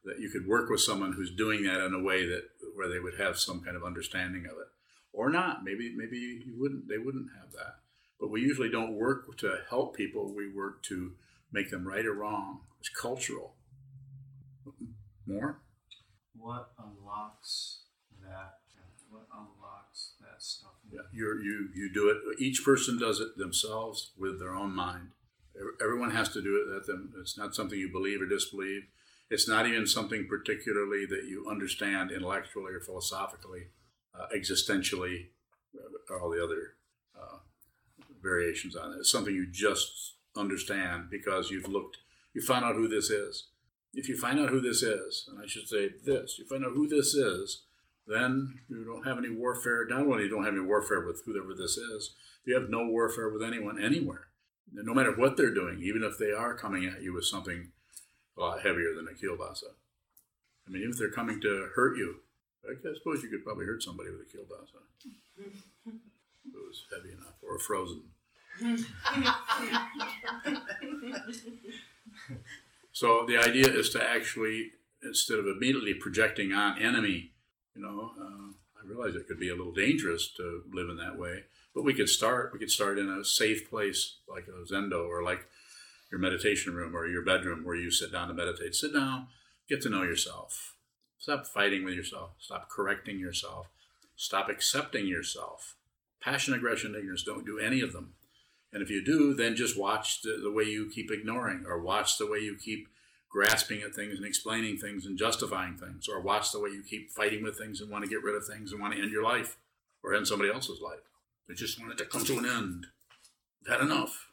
that 0.05 0.21
you 0.21 0.29
could 0.29 0.47
work 0.47 0.69
with 0.69 0.81
someone 0.81 1.13
who's 1.13 1.35
doing 1.35 1.65
that 1.65 1.85
in 1.85 1.95
a 1.95 2.03
way 2.03 2.27
that 2.27 2.43
where 2.75 2.89
they 2.89 2.99
would 2.99 3.19
have 3.19 3.39
some 3.39 3.61
kind 3.61 3.77
of 3.77 3.85
understanding 3.85 4.45
of 4.47 4.53
it, 4.53 4.69
or 5.13 5.31
not. 5.31 5.65
Maybe 5.65 5.95
maybe 5.97 6.17
you 6.19 6.55
wouldn't. 6.59 6.89
They 6.89 6.99
wouldn't 6.99 7.31
have 7.41 7.53
that. 7.53 7.77
But 8.21 8.31
we 8.31 8.41
usually 8.41 8.71
don't 8.71 8.95
work 8.95 9.37
to 9.39 9.59
help 9.69 9.97
people. 9.97 10.33
We 10.35 10.53
work 10.53 10.83
to 10.85 11.13
make 11.53 11.71
them 11.71 11.87
right 11.87 12.05
or 12.05 12.15
wrong. 12.15 12.61
It's 12.81 12.89
cultural. 12.89 13.55
More. 15.27 15.61
What 16.37 16.71
unlocks 16.79 17.81
that? 18.23 18.59
What 19.09 19.27
unlocks 19.33 20.13
that 20.21 20.43
stuff? 20.43 20.73
Yeah, 20.93 21.01
you 21.13 21.41
you 21.43 21.69
you 21.75 21.93
do 21.93 22.11
it. 22.11 22.41
Each 22.41 22.65
person 22.65 22.99
does 22.99 23.21
it 23.21 23.39
themselves 23.39 24.13
with 24.19 24.39
their 24.39 24.55
own 24.55 24.75
mind. 24.75 25.09
Everyone 25.83 26.11
has 26.11 26.29
to 26.31 26.43
do 26.43 26.57
it. 26.57 26.73
That 26.73 26.87
them. 26.87 27.13
It's 27.21 27.39
not 27.39 27.55
something 27.55 27.79
you 27.79 27.91
believe 27.91 28.21
or 28.21 28.27
disbelieve. 28.27 28.83
It's 29.31 29.49
not 29.49 29.67
even 29.67 29.87
something 29.87 30.27
particularly 30.29 31.07
that 31.07 31.25
you 31.29 31.47
understand 31.51 32.11
intellectually 32.11 32.75
or 32.75 32.81
philosophically, 32.81 33.69
uh, 34.15 34.27
existentially, 34.35 35.29
or 36.11 36.21
all 36.21 36.31
the 36.31 36.43
other 36.43 36.75
uh, 37.19 37.39
variations 38.23 38.77
on 38.77 38.93
it. 38.93 38.97
It's 39.01 39.11
something 39.11 39.35
you 39.35 39.47
just 39.51 40.15
understand 40.37 41.09
because 41.11 41.51
you've 41.51 41.69
looked, 41.69 41.99
you 42.35 42.43
found 42.43 42.65
out 42.65 42.75
who 42.75 42.89
this 42.89 43.11
is. 43.11 43.49
If 43.95 44.09
you 44.09 44.17
find 44.17 44.41
out 44.41 44.51
who 44.51 44.61
this 44.61 44.83
is, 44.83 45.29
and 45.29 45.41
I 45.43 45.47
should 45.47 45.69
say 45.69 45.91
this, 46.05 46.39
you 46.39 46.47
find 46.47 46.65
out 46.65 46.73
who 46.73 46.89
this 46.89 47.15
is, 47.15 47.63
then 48.07 48.59
you 48.69 48.85
don't 48.85 49.07
have 49.07 49.19
any 49.19 49.31
warfare. 49.31 49.87
Not 49.89 50.01
only 50.01 50.25
you 50.25 50.29
don't 50.29 50.45
have 50.45 50.55
any 50.55 50.63
warfare 50.63 51.07
with 51.07 51.23
whoever 51.25 51.55
this 51.55 51.77
is, 51.77 52.15
you 52.45 52.55
have 52.55 52.69
no 52.69 52.87
warfare 52.87 53.31
with 53.31 53.43
anyone 53.43 53.81
anywhere. 53.81 54.29
No 54.73 54.93
matter 54.93 55.13
what 55.13 55.37
they're 55.37 55.55
doing, 55.55 55.81
even 55.83 56.03
if 56.03 56.19
they 56.19 56.33
are 56.33 56.57
coming 56.57 56.85
at 56.85 57.03
you 57.03 57.15
with 57.15 57.25
something 57.25 57.71
a 58.37 58.41
lot 58.41 58.63
heavier 58.63 58.95
than 58.95 59.09
a 59.09 59.13
kielbasa. 59.13 59.73
I 60.67 60.71
mean, 60.71 60.83
even 60.83 60.93
if 60.93 60.99
they're 60.99 61.11
coming 61.11 61.41
to 61.43 61.69
hurt 61.75 61.97
you, 61.97 62.17
I 62.69 62.75
suppose 62.95 63.23
you 63.23 63.29
could 63.29 63.45
probably 63.45 63.67
hurt 63.67 63.83
somebody 63.83 64.11
with 64.11 64.21
a 64.21 64.25
kielbasa. 64.25 64.81
if 65.87 66.55
it 66.55 66.55
was 66.55 66.85
heavy 66.91 67.13
enough 67.13 67.35
or 67.43 67.59
frozen. 67.59 68.03
so 72.93 73.27
the 73.27 73.37
idea 73.37 73.67
is 73.67 73.91
to 73.91 74.03
actually, 74.03 74.71
instead 75.03 75.39
of 75.39 75.47
immediately 75.47 75.95
projecting 75.95 76.53
on 76.53 76.81
enemy, 76.81 77.33
you 77.75 77.83
know, 77.83 78.13
uh, 78.19 78.53
I 78.81 78.87
realize 78.87 79.15
it 79.15 79.27
could 79.27 79.41
be 79.41 79.51
a 79.51 79.57
little 79.57 79.73
dangerous 79.73 80.29
to 80.37 80.63
live 80.73 80.89
in 80.89 80.97
that 80.99 81.19
way, 81.19 81.45
but 81.75 81.83
we 81.83 81.95
could 81.95 82.09
start. 82.09 82.53
We 82.53 82.59
could 82.59 82.71
start 82.71 82.99
in 82.99 83.09
a 83.11 83.25
safe 83.25 83.69
place 83.69 84.17
like 84.29 84.47
a 84.47 84.65
zendo 84.73 85.09
or 85.09 85.23
like 85.23 85.47
your 86.15 86.21
meditation 86.21 86.77
room 86.77 86.95
or 86.95 87.09
your 87.09 87.25
bedroom 87.25 87.65
where 87.65 87.75
you 87.75 87.91
sit 87.91 88.13
down 88.13 88.29
to 88.29 88.35
meditate. 88.35 88.73
Sit 88.73 88.95
down, 88.95 89.27
get 89.69 89.83
to 89.83 89.89
know 89.89 90.05
yourself. 90.05 90.77
Stop 91.19 91.45
fighting 91.45 91.85
with 91.85 91.95
yourself. 91.95 92.31
Stop 92.39 92.69
correcting 92.69 93.19
yourself. 93.19 93.67
Stop 94.15 94.49
accepting 94.49 95.09
yourself. 95.09 95.75
Passion, 96.23 96.55
aggression, 96.55 96.95
ignorance, 96.95 97.25
don't 97.25 97.45
do 97.45 97.59
any 97.59 97.81
of 97.81 97.93
them. 97.93 98.15
And 98.73 98.81
if 98.81 98.91
you 98.91 99.05
do, 99.05 99.35
then 99.35 99.57
just 99.57 99.77
watch 99.77 100.23
the, 100.23 100.39
the 100.41 100.53
way 100.53 100.63
you 100.63 100.89
keep 100.89 101.11
ignoring, 101.11 101.65
or 101.67 101.83
watch 101.83 102.17
the 102.17 102.29
way 102.29 102.39
you 102.39 102.57
keep 102.57 102.87
grasping 103.29 103.83
at 103.83 103.93
things 103.93 104.17
and 104.17 104.25
explaining 104.25 104.77
things 104.77 105.07
and 105.07 105.19
justifying 105.19 105.77
things, 105.77 106.09
or 106.09 106.21
watch 106.21 106.53
the 106.53 106.61
way 106.61 106.71
you 106.71 106.83
keep 106.89 107.11
fighting 107.11 107.43
with 107.43 107.59
things 107.59 107.81
and 107.81 107.91
want 107.91 108.05
to 108.05 108.11
get 108.11 108.23
rid 108.23 108.37
of 108.37 108.47
things 108.47 108.71
and 108.71 108.81
want 108.81 108.95
to 108.95 109.03
end 109.03 109.11
your 109.11 109.25
life 109.25 109.57
or 110.05 110.15
end 110.15 110.29
somebody 110.29 110.53
else's 110.53 110.81
life. 110.81 111.11
You 111.49 111.57
just 111.57 111.81
want 111.81 111.93
it 111.93 111.99
to 111.99 112.05
come 112.05 112.25
to 112.25 112.39
an 112.39 112.47
end. 112.47 112.87
You've 113.61 113.73
had 113.73 113.85
enough. 113.85 114.29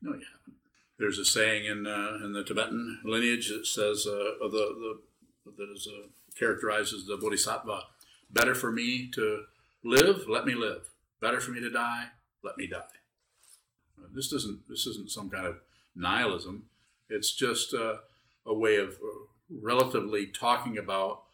No, 0.00 0.14
you 0.14 0.26
haven't. 0.32 0.61
There's 1.02 1.18
a 1.18 1.24
saying 1.24 1.64
in 1.64 1.84
uh, 1.84 2.24
in 2.24 2.32
the 2.32 2.44
Tibetan 2.44 3.00
lineage 3.04 3.48
that 3.48 3.66
says 3.66 4.06
uh, 4.06 4.34
the, 4.40 4.48
the 4.48 4.98
that 5.56 5.68
is 5.74 5.88
uh, 5.88 6.06
characterizes 6.38 7.06
the 7.08 7.16
bodhisattva. 7.16 7.80
Better 8.30 8.54
for 8.54 8.70
me 8.70 9.10
to 9.14 9.42
live, 9.82 10.28
let 10.28 10.46
me 10.46 10.54
live. 10.54 10.90
Better 11.20 11.40
for 11.40 11.50
me 11.50 11.58
to 11.58 11.70
die, 11.70 12.04
let 12.44 12.56
me 12.56 12.68
die. 12.68 13.00
Uh, 13.98 14.06
this 14.14 14.32
isn't 14.32 14.68
this 14.68 14.86
isn't 14.86 15.10
some 15.10 15.28
kind 15.28 15.44
of 15.44 15.56
nihilism. 15.96 16.66
It's 17.10 17.34
just 17.34 17.74
uh, 17.74 17.96
a 18.46 18.54
way 18.54 18.76
of 18.76 18.90
uh, 18.90 19.26
relatively 19.50 20.26
talking 20.26 20.78
about 20.78 21.24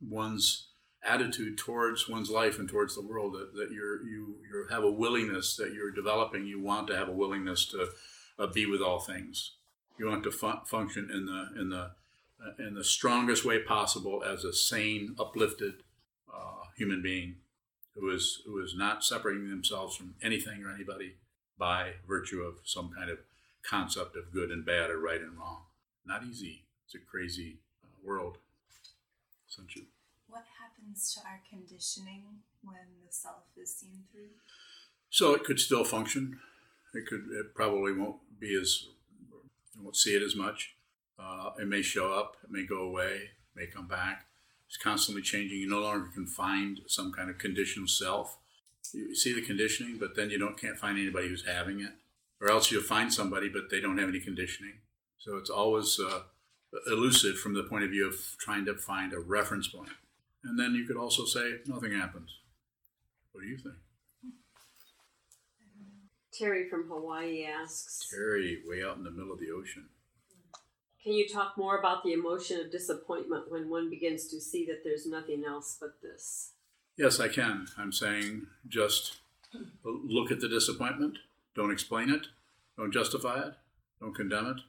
one's 0.00 0.68
attitude 1.04 1.58
towards 1.58 2.08
one's 2.08 2.30
life 2.30 2.58
and 2.58 2.70
towards 2.70 2.94
the 2.94 3.06
world 3.06 3.34
that, 3.34 3.52
that 3.54 3.70
you're 3.70 4.02
you 4.02 4.36
you 4.50 4.66
have 4.70 4.82
a 4.82 4.90
willingness 4.90 5.56
that 5.56 5.74
you're 5.74 5.90
developing 5.90 6.46
you 6.46 6.58
want 6.58 6.86
to 6.86 6.96
have 6.96 7.08
a 7.08 7.12
willingness 7.12 7.66
to 7.66 7.88
uh, 8.42 8.46
be 8.46 8.66
with 8.66 8.80
all 8.82 8.98
things. 8.98 9.52
You 9.98 10.06
want 10.06 10.24
to 10.24 10.30
fun- 10.30 10.64
function 10.66 11.10
in 11.12 11.26
the 11.26 11.60
in 11.60 11.70
the 11.70 11.90
uh, 12.44 12.66
in 12.66 12.74
the 12.74 12.84
strongest 12.84 13.44
way 13.44 13.60
possible 13.62 14.22
as 14.24 14.44
a 14.44 14.52
sane, 14.52 15.14
uplifted 15.18 15.74
uh, 16.32 16.64
human 16.76 17.02
being 17.02 17.36
who 17.94 18.10
is 18.10 18.42
who 18.46 18.60
is 18.62 18.74
not 18.76 19.04
separating 19.04 19.48
themselves 19.48 19.96
from 19.96 20.14
anything 20.22 20.64
or 20.64 20.74
anybody 20.74 21.14
by 21.58 21.92
virtue 22.08 22.40
of 22.40 22.54
some 22.64 22.90
kind 22.96 23.10
of 23.10 23.18
concept 23.62 24.16
of 24.16 24.32
good 24.32 24.50
and 24.50 24.66
bad 24.66 24.90
or 24.90 24.98
right 24.98 25.20
and 25.20 25.38
wrong. 25.38 25.62
Not 26.04 26.24
easy. 26.24 26.64
It's 26.84 26.96
a 26.96 26.98
crazy 26.98 27.58
uh, 27.84 27.88
world, 28.04 28.38
essentially. 29.48 29.86
What 30.26 30.44
happens 30.58 31.14
to 31.14 31.20
our 31.20 31.40
conditioning 31.48 32.40
when 32.64 33.04
the 33.06 33.12
self 33.12 33.44
is 33.56 33.76
seen 33.76 34.04
through? 34.10 34.34
So 35.10 35.34
it 35.34 35.44
could 35.44 35.60
still 35.60 35.84
function 35.84 36.40
it 36.94 37.06
could 37.06 37.24
it 37.32 37.54
probably 37.54 37.92
won't 37.92 38.16
be 38.42 38.58
as 38.60 38.86
you 39.74 39.82
won't 39.82 39.96
see 39.96 40.14
it 40.14 40.22
as 40.22 40.36
much. 40.36 40.74
Uh, 41.18 41.50
it 41.60 41.68
may 41.68 41.82
show 41.82 42.12
up, 42.12 42.36
it 42.42 42.50
may 42.50 42.66
go 42.66 42.82
away, 42.82 43.14
it 43.14 43.54
may 43.54 43.66
come 43.66 43.86
back. 43.86 44.26
It's 44.66 44.76
constantly 44.76 45.22
changing. 45.22 45.58
You 45.58 45.68
no 45.68 45.80
longer 45.80 46.08
can 46.12 46.26
find 46.26 46.80
some 46.86 47.12
kind 47.12 47.30
of 47.30 47.38
conditional 47.38 47.86
self. 47.86 48.38
You 48.92 49.14
see 49.14 49.34
the 49.34 49.42
conditioning, 49.42 49.98
but 49.98 50.16
then 50.16 50.30
you 50.30 50.38
don't 50.38 50.60
can't 50.60 50.78
find 50.78 50.98
anybody 50.98 51.28
who's 51.28 51.46
having 51.46 51.80
it, 51.80 51.92
or 52.40 52.50
else 52.50 52.70
you'll 52.70 52.82
find 52.82 53.12
somebody, 53.12 53.48
but 53.48 53.70
they 53.70 53.80
don't 53.80 53.98
have 53.98 54.08
any 54.08 54.20
conditioning. 54.20 54.80
So 55.18 55.36
it's 55.36 55.50
always 55.50 56.00
uh, 56.00 56.20
elusive 56.86 57.38
from 57.38 57.54
the 57.54 57.62
point 57.62 57.84
of 57.84 57.90
view 57.90 58.08
of 58.08 58.16
trying 58.38 58.64
to 58.64 58.74
find 58.74 59.12
a 59.12 59.20
reference 59.20 59.68
point. 59.68 59.90
And 60.42 60.58
then 60.58 60.74
you 60.74 60.84
could 60.86 60.96
also 60.96 61.24
say 61.24 61.58
nothing 61.66 61.92
happens. 61.92 62.30
What 63.32 63.42
do 63.42 63.46
you 63.46 63.58
think? 63.58 63.76
Terry 66.32 66.68
from 66.68 66.88
Hawaii 66.88 67.44
asks 67.44 68.08
Terry, 68.10 68.62
way 68.66 68.82
out 68.82 68.96
in 68.96 69.04
the 69.04 69.10
middle 69.10 69.32
of 69.32 69.40
the 69.40 69.50
ocean. 69.50 69.86
Can 71.02 71.12
you 71.12 71.28
talk 71.28 71.58
more 71.58 71.78
about 71.78 72.04
the 72.04 72.12
emotion 72.12 72.60
of 72.60 72.70
disappointment 72.70 73.50
when 73.50 73.68
one 73.68 73.90
begins 73.90 74.28
to 74.28 74.40
see 74.40 74.64
that 74.66 74.82
there's 74.84 75.06
nothing 75.06 75.44
else 75.46 75.76
but 75.80 76.00
this? 76.00 76.52
Yes, 76.96 77.20
I 77.20 77.28
can. 77.28 77.66
I'm 77.76 77.92
saying 77.92 78.46
just 78.68 79.18
look 79.84 80.30
at 80.30 80.40
the 80.40 80.48
disappointment, 80.48 81.18
don't 81.54 81.72
explain 81.72 82.08
it, 82.08 82.28
don't 82.76 82.92
justify 82.92 83.40
it, 83.40 83.54
don't 84.00 84.14
condemn 84.14 84.46
it, 84.46 84.60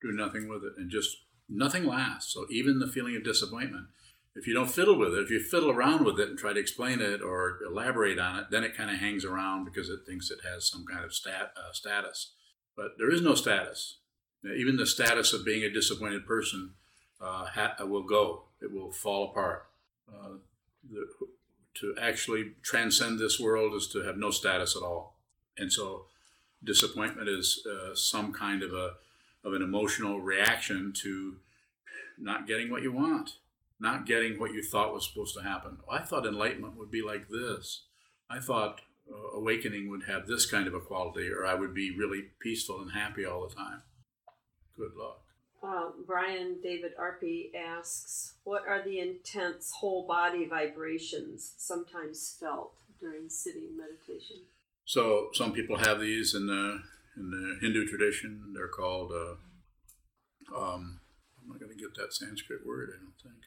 do 0.00 0.10
nothing 0.10 0.48
with 0.48 0.64
it, 0.64 0.72
and 0.76 0.90
just 0.90 1.18
nothing 1.48 1.86
lasts. 1.86 2.32
So 2.32 2.46
even 2.50 2.78
the 2.78 2.88
feeling 2.88 3.14
of 3.16 3.22
disappointment, 3.22 3.86
if 4.34 4.46
you 4.46 4.54
don't 4.54 4.70
fiddle 4.70 4.98
with 4.98 5.14
it, 5.14 5.22
if 5.22 5.30
you 5.30 5.40
fiddle 5.40 5.70
around 5.70 6.04
with 6.04 6.18
it 6.18 6.28
and 6.28 6.38
try 6.38 6.52
to 6.52 6.60
explain 6.60 7.00
it 7.00 7.20
or 7.20 7.58
elaborate 7.66 8.18
on 8.18 8.38
it, 8.38 8.46
then 8.50 8.64
it 8.64 8.76
kind 8.76 8.90
of 8.90 8.96
hangs 8.96 9.24
around 9.24 9.64
because 9.64 9.88
it 9.88 10.00
thinks 10.06 10.30
it 10.30 10.40
has 10.42 10.66
some 10.66 10.84
kind 10.86 11.04
of 11.04 11.12
stat, 11.12 11.52
uh, 11.56 11.72
status. 11.72 12.32
But 12.76 12.92
there 12.98 13.10
is 13.10 13.20
no 13.20 13.34
status. 13.34 13.98
Even 14.44 14.76
the 14.76 14.86
status 14.86 15.32
of 15.32 15.44
being 15.44 15.62
a 15.62 15.70
disappointed 15.70 16.26
person 16.26 16.70
uh, 17.20 17.46
ha- 17.46 17.76
will 17.80 18.02
go. 18.02 18.44
It 18.60 18.72
will 18.72 18.90
fall 18.90 19.30
apart. 19.30 19.66
Uh, 20.08 20.36
the, 20.90 21.06
to 21.74 21.94
actually 22.00 22.52
transcend 22.62 23.18
this 23.18 23.38
world 23.38 23.74
is 23.74 23.86
to 23.88 24.02
have 24.02 24.16
no 24.16 24.30
status 24.30 24.76
at 24.76 24.82
all. 24.82 25.16
And 25.56 25.72
so, 25.72 26.06
disappointment 26.64 27.28
is 27.28 27.66
uh, 27.66 27.94
some 27.94 28.32
kind 28.32 28.62
of 28.62 28.72
a 28.72 28.94
of 29.44 29.54
an 29.54 29.62
emotional 29.62 30.20
reaction 30.20 30.92
to 30.94 31.36
not 32.18 32.46
getting 32.46 32.70
what 32.70 32.82
you 32.82 32.92
want, 32.92 33.36
not 33.82 34.06
getting 34.06 34.38
what 34.38 34.54
you 34.54 34.62
thought 34.62 34.94
was 34.94 35.06
supposed 35.06 35.34
to 35.36 35.42
happen. 35.42 35.78
I 35.90 35.98
thought 35.98 36.24
enlightenment 36.24 36.78
would 36.78 36.90
be 36.90 37.02
like 37.02 37.28
this. 37.28 37.82
I 38.30 38.38
thought 38.38 38.80
uh, 39.12 39.36
awakening 39.36 39.90
would 39.90 40.04
have 40.04 40.28
this 40.28 40.46
kind 40.46 40.68
of 40.68 40.74
a 40.74 40.80
quality, 40.80 41.28
or 41.28 41.44
I 41.44 41.54
would 41.54 41.74
be 41.74 41.90
really 41.90 42.22
peaceful 42.40 42.80
and 42.80 42.92
happy 42.92 43.26
all 43.26 43.46
the 43.46 43.54
time. 43.54 43.82
Good 44.76 44.92
luck. 44.96 45.18
Uh, 45.64 45.90
Brian 46.06 46.58
David 46.62 46.92
Arpey 46.96 47.54
asks, 47.54 48.34
What 48.44 48.62
are 48.68 48.82
the 48.82 49.00
intense 49.00 49.72
whole 49.80 50.06
body 50.06 50.46
vibrations 50.46 51.54
sometimes 51.58 52.36
felt 52.38 52.74
during 53.00 53.28
sitting 53.28 53.76
meditation? 53.76 54.36
So 54.84 55.30
some 55.34 55.52
people 55.52 55.78
have 55.78 56.00
these 56.00 56.34
in 56.34 56.46
the 56.46 56.82
in 57.16 57.30
the 57.30 57.58
Hindu 57.60 57.86
tradition. 57.86 58.52
They're 58.54 58.68
called. 58.68 59.12
Uh, 59.12 60.56
um, 60.56 61.00
I'm 61.40 61.48
not 61.48 61.60
going 61.60 61.76
to 61.76 61.78
get 61.78 61.94
that 61.96 62.14
Sanskrit 62.14 62.64
word. 62.64 62.90
I 62.94 63.02
don't 63.02 63.14
think 63.22 63.42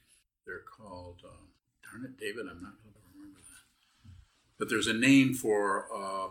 they're 0.45 0.63
called. 0.77 1.21
Uh, 1.23 1.45
darn 1.83 2.05
it, 2.05 2.19
David! 2.19 2.47
I'm 2.49 2.61
not 2.61 2.75
going 2.83 2.93
to 2.93 3.01
remember 3.15 3.39
that. 3.39 4.11
But 4.57 4.69
there's 4.69 4.87
a 4.87 4.93
name 4.93 5.33
for 5.33 5.87
uh, 5.93 6.27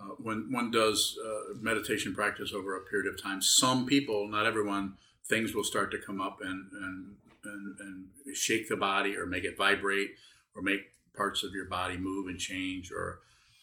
uh, 0.00 0.14
when 0.18 0.50
one 0.50 0.70
does 0.70 1.18
uh, 1.24 1.54
meditation 1.60 2.14
practice 2.14 2.52
over 2.52 2.76
a 2.76 2.80
period 2.80 3.12
of 3.12 3.22
time. 3.22 3.42
Some 3.42 3.86
people, 3.86 4.28
not 4.28 4.46
everyone, 4.46 4.94
things 5.26 5.54
will 5.54 5.64
start 5.64 5.90
to 5.92 5.98
come 5.98 6.20
up 6.20 6.38
and 6.42 6.70
and 6.72 7.16
and, 7.44 7.76
and 7.80 8.36
shake 8.36 8.68
the 8.68 8.76
body 8.76 9.16
or 9.16 9.26
make 9.26 9.44
it 9.44 9.56
vibrate 9.56 10.10
or 10.54 10.62
make 10.62 10.92
parts 11.14 11.42
of 11.42 11.52
your 11.52 11.66
body 11.66 11.96
move 11.96 12.28
and 12.28 12.38
change 12.38 12.92
or 12.92 13.18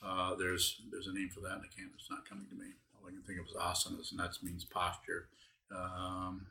uh, 0.05 0.35
there's 0.35 0.81
there's 0.91 1.07
a 1.07 1.13
name 1.13 1.29
for 1.29 1.41
that, 1.41 1.53
and 1.53 1.61
I 1.61 1.75
can't. 1.75 1.91
It's 1.97 2.09
not 2.09 2.27
coming 2.27 2.45
to 2.49 2.55
me. 2.55 2.71
All 2.95 3.07
I 3.07 3.11
can 3.11 3.21
think 3.21 3.39
of 3.39 3.47
is 3.47 3.55
asanas, 3.55 4.11
and 4.11 4.19
that 4.19 4.31
means 4.41 4.63
posture. 4.63 5.27
Um, 5.75 6.47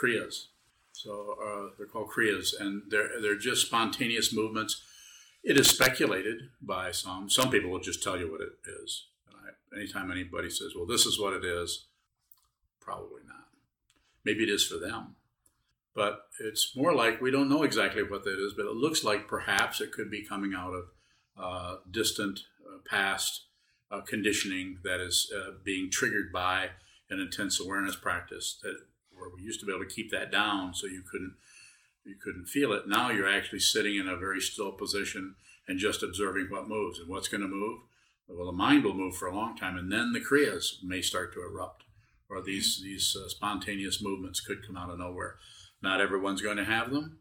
kriyas. 0.00 0.48
So 1.02 1.36
uh, 1.42 1.74
they're 1.78 1.86
called 1.86 2.10
kriyas, 2.10 2.52
and 2.58 2.82
they're 2.90 3.20
they're 3.22 3.38
just 3.38 3.66
spontaneous 3.66 4.34
movements. 4.34 4.82
It 5.42 5.58
is 5.58 5.68
speculated 5.68 6.50
by 6.60 6.90
some. 6.90 7.30
Some 7.30 7.50
people 7.50 7.70
will 7.70 7.80
just 7.80 8.02
tell 8.02 8.18
you 8.18 8.30
what 8.30 8.42
it 8.42 8.52
is. 8.82 9.06
And 9.26 9.36
I, 9.36 9.78
anytime 9.78 10.10
anybody 10.10 10.50
says, 10.50 10.72
"Well, 10.76 10.86
this 10.86 11.06
is 11.06 11.18
what 11.18 11.32
it 11.32 11.44
is," 11.44 11.86
probably 12.80 13.22
not. 13.26 13.48
Maybe 14.26 14.42
it 14.42 14.50
is 14.50 14.66
for 14.66 14.76
them, 14.76 15.16
but 15.94 16.26
it's 16.38 16.76
more 16.76 16.94
like 16.94 17.22
we 17.22 17.30
don't 17.30 17.48
know 17.48 17.62
exactly 17.62 18.02
what 18.02 18.24
that 18.24 18.38
is. 18.38 18.52
But 18.54 18.66
it 18.66 18.74
looks 18.74 19.02
like 19.02 19.26
perhaps 19.26 19.80
it 19.80 19.92
could 19.92 20.10
be 20.10 20.22
coming 20.22 20.52
out 20.54 20.74
of 20.74 20.84
uh, 21.38 21.76
distant 21.90 22.40
uh, 22.62 22.76
past 22.86 23.46
uh, 23.90 24.02
conditioning 24.02 24.80
that 24.84 25.00
is 25.00 25.32
uh, 25.34 25.52
being 25.64 25.90
triggered 25.90 26.30
by 26.30 26.70
an 27.08 27.20
intense 27.20 27.58
awareness 27.58 27.96
practice 27.96 28.58
that 28.62 28.76
we 29.34 29.42
used 29.42 29.60
to 29.60 29.66
be 29.66 29.72
able 29.72 29.84
to 29.84 29.94
keep 29.94 30.10
that 30.10 30.30
down 30.30 30.74
so 30.74 30.86
you 30.86 31.02
couldn't 31.10 31.34
you 32.04 32.14
couldn't 32.22 32.46
feel 32.46 32.72
it 32.72 32.88
now 32.88 33.10
you're 33.10 33.28
actually 33.28 33.60
sitting 33.60 33.96
in 33.96 34.08
a 34.08 34.16
very 34.16 34.40
still 34.40 34.72
position 34.72 35.34
and 35.68 35.78
just 35.78 36.02
observing 36.02 36.46
what 36.48 36.68
moves 36.68 36.98
and 36.98 37.08
what's 37.08 37.28
going 37.28 37.42
to 37.42 37.48
move 37.48 37.80
well 38.28 38.46
the 38.46 38.52
mind 38.52 38.84
will 38.84 38.94
move 38.94 39.16
for 39.16 39.28
a 39.28 39.34
long 39.34 39.56
time 39.56 39.76
and 39.76 39.92
then 39.92 40.12
the 40.12 40.20
kriyas 40.20 40.82
may 40.82 41.00
start 41.00 41.32
to 41.32 41.42
erupt 41.42 41.84
or 42.28 42.40
these 42.42 42.80
these 42.82 43.16
uh, 43.16 43.28
spontaneous 43.28 44.02
movements 44.02 44.40
could 44.40 44.66
come 44.66 44.76
out 44.76 44.90
of 44.90 44.98
nowhere 44.98 45.36
not 45.82 46.00
everyone's 46.00 46.42
going 46.42 46.56
to 46.56 46.64
have 46.64 46.90
them 46.90 47.18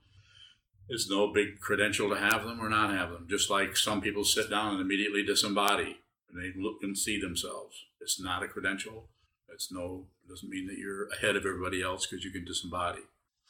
it's 0.90 1.08
no 1.08 1.28
big 1.32 1.60
credential 1.60 2.10
to 2.10 2.18
have 2.18 2.44
them 2.44 2.60
or 2.60 2.68
not 2.68 2.90
have 2.90 3.12
them. 3.12 3.28
Just 3.30 3.50
like 3.50 3.78
some 3.78 4.02
people 4.02 4.24
sit 4.24 4.50
down 4.50 4.74
and 4.74 4.82
immediately 4.82 5.24
disembody 5.24 5.98
and 6.30 6.42
they 6.42 6.60
look 6.60 6.80
and 6.82 6.98
see 6.98 7.22
themselves. 7.22 7.86
It's 8.02 8.20
not 8.20 8.44
a 8.44 8.48
credential. 8.48 9.08
It's 9.54 9.72
no 9.72 10.08
doesn't 10.30 10.50
mean 10.50 10.68
that 10.68 10.78
you're 10.78 11.10
ahead 11.10 11.36
of 11.36 11.46
everybody 11.46 11.82
else 11.82 12.06
because 12.06 12.24
you 12.24 12.32
can 12.32 12.46
disembody. 12.46 13.02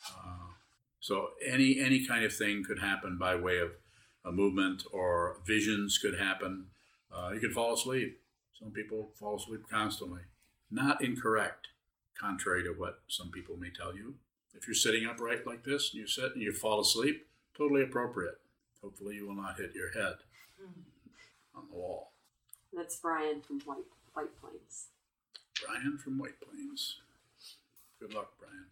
Uh, 0.08 0.54
so 1.00 1.30
any 1.46 1.80
any 1.80 2.06
kind 2.06 2.24
of 2.24 2.34
thing 2.34 2.64
could 2.64 2.80
happen 2.80 3.18
by 3.18 3.36
way 3.36 3.60
of 3.60 3.72
a 4.26 4.32
movement 4.32 4.84
or 4.92 5.38
visions 5.46 5.98
could 5.98 6.18
happen. 6.18 6.68
Uh, 7.14 7.32
you 7.34 7.40
could 7.40 7.54
fall 7.54 7.74
asleep. 7.74 8.20
Some 8.58 8.72
people 8.72 9.12
fall 9.16 9.38
asleep 9.38 9.62
constantly. 9.70 10.22
Not 10.72 11.04
incorrect, 11.04 11.68
contrary 12.20 12.64
to 12.64 12.72
what 12.72 13.00
some 13.08 13.32
people 13.32 13.58
may 13.58 13.70
tell 13.70 13.96
you. 13.96 14.16
If 14.54 14.68
you're 14.68 14.76
sitting 14.76 15.06
upright 15.06 15.48
like 15.48 15.64
this 15.64 15.92
and 15.92 16.02
you 16.02 16.08
sit 16.08 16.34
and 16.34 16.42
you 16.42 16.52
fall 16.52 16.82
asleep, 16.82 17.28
totally 17.58 17.84
appropriate. 17.84 18.40
Hopefully, 18.82 19.16
you 19.16 19.28
will 19.28 19.36
not 19.36 19.58
hit 19.58 19.74
your 19.74 19.92
head 19.92 20.16
on 21.56 21.64
the 21.70 21.76
wall. 21.76 22.12
That's 22.74 22.98
Brian 22.98 23.42
from 23.42 23.60
White 23.62 23.86
White 24.14 24.40
Plains. 24.42 24.88
Brian 25.70 25.98
from 25.98 26.18
White 26.18 26.40
Plains. 26.42 26.98
Good 28.00 28.14
luck, 28.14 28.34
Brian. 28.40 28.68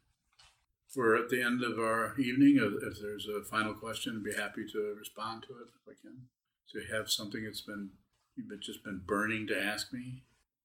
We're 0.96 1.16
at 1.16 1.30
the 1.30 1.44
end 1.44 1.64
of 1.64 1.78
our 1.78 2.18
evening. 2.18 2.58
If 2.60 3.00
there's 3.00 3.28
a 3.28 3.44
final 3.44 3.74
question, 3.74 4.18
I'd 4.18 4.24
be 4.24 4.42
happy 4.42 4.66
to 4.72 4.96
respond 4.98 5.44
to 5.44 5.50
it 5.50 5.68
if 5.76 5.88
I 5.88 5.94
can. 6.02 6.24
So 6.66 6.80
you 6.80 6.96
have 6.96 7.12
something 7.12 7.44
that's 7.44 7.62
been 7.62 7.92
you've 8.36 8.60
just 8.62 8.84
been 8.84 9.02
burning 9.06 9.46
to 9.48 9.62
ask 9.62 9.94
me. 9.94 10.24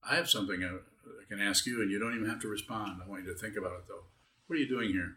I 0.09 0.17
have 0.17 0.31
something 0.31 0.65
I, 0.65 0.69
I 0.69 1.25
can 1.29 1.41
ask 1.41 1.67
you, 1.67 1.83
and 1.83 1.91
you 1.91 1.99
don't 1.99 2.15
even 2.15 2.29
have 2.29 2.41
to 2.41 2.49
respond. 2.49 3.03
I 3.05 3.09
want 3.09 3.25
you 3.25 3.33
to 3.33 3.39
think 3.39 3.57
about 3.57 3.73
it 3.73 3.89
though. 3.89 4.05
What 4.47 4.57
are 4.57 4.61
you 4.61 4.69
doing 4.69 4.91
here? 4.91 5.17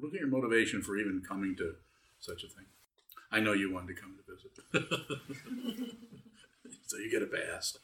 Look 0.00 0.14
at 0.14 0.20
your 0.20 0.28
motivation 0.28 0.82
for 0.82 0.96
even 0.96 1.22
coming 1.26 1.56
to 1.56 1.74
such 2.20 2.42
a 2.42 2.48
thing. 2.48 2.66
I 3.30 3.40
know 3.40 3.52
you 3.52 3.72
wanted 3.72 3.94
to 3.94 4.00
come 4.00 4.16
to 4.16 4.34
visit, 4.34 4.52
so 6.86 6.96
you 6.96 7.10
get 7.10 7.22
a 7.22 7.26
pass. 7.26 7.76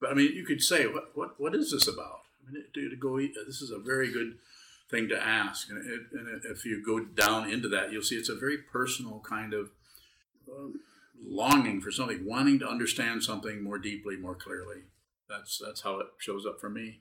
But 0.00 0.10
I 0.10 0.14
mean, 0.14 0.32
you 0.34 0.44
could 0.44 0.62
say, 0.62 0.86
"What 0.86 1.16
what 1.16 1.40
what 1.40 1.54
is 1.54 1.72
this 1.72 1.86
about?" 1.86 2.22
I 2.48 2.52
mean, 2.52 2.64
to, 2.74 2.88
to 2.88 2.96
go. 2.96 3.18
This 3.18 3.60
is 3.60 3.70
a 3.70 3.78
very 3.78 4.10
good 4.12 4.38
thing 4.90 5.08
to 5.08 5.22
ask, 5.22 5.70
and, 5.70 5.78
it, 5.78 6.00
and 6.12 6.44
if 6.44 6.64
you 6.64 6.82
go 6.84 6.98
down 6.98 7.48
into 7.48 7.68
that, 7.68 7.92
you'll 7.92 8.02
see 8.02 8.16
it's 8.16 8.28
a 8.28 8.34
very 8.34 8.58
personal 8.58 9.22
kind 9.24 9.54
of 9.54 9.70
um, 10.50 10.80
longing 11.24 11.80
for 11.80 11.92
something, 11.92 12.26
wanting 12.26 12.58
to 12.58 12.68
understand 12.68 13.22
something 13.22 13.62
more 13.62 13.78
deeply, 13.78 14.16
more 14.16 14.34
clearly. 14.34 14.82
That's 15.28 15.58
that's 15.64 15.82
how 15.82 16.00
it 16.00 16.08
shows 16.18 16.44
up 16.44 16.60
for 16.60 16.68
me. 16.68 17.00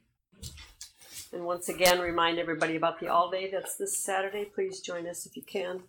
And 1.31 1.45
once 1.45 1.69
again, 1.69 1.99
remind 1.99 2.39
everybody 2.39 2.75
about 2.75 2.99
the 2.99 3.07
all 3.07 3.29
day 3.29 3.49
that's 3.51 3.75
this 3.75 3.97
Saturday. 3.97 4.45
Please 4.45 4.81
join 4.81 5.07
us 5.07 5.25
if 5.25 5.35
you 5.35 5.43
can. 5.43 5.83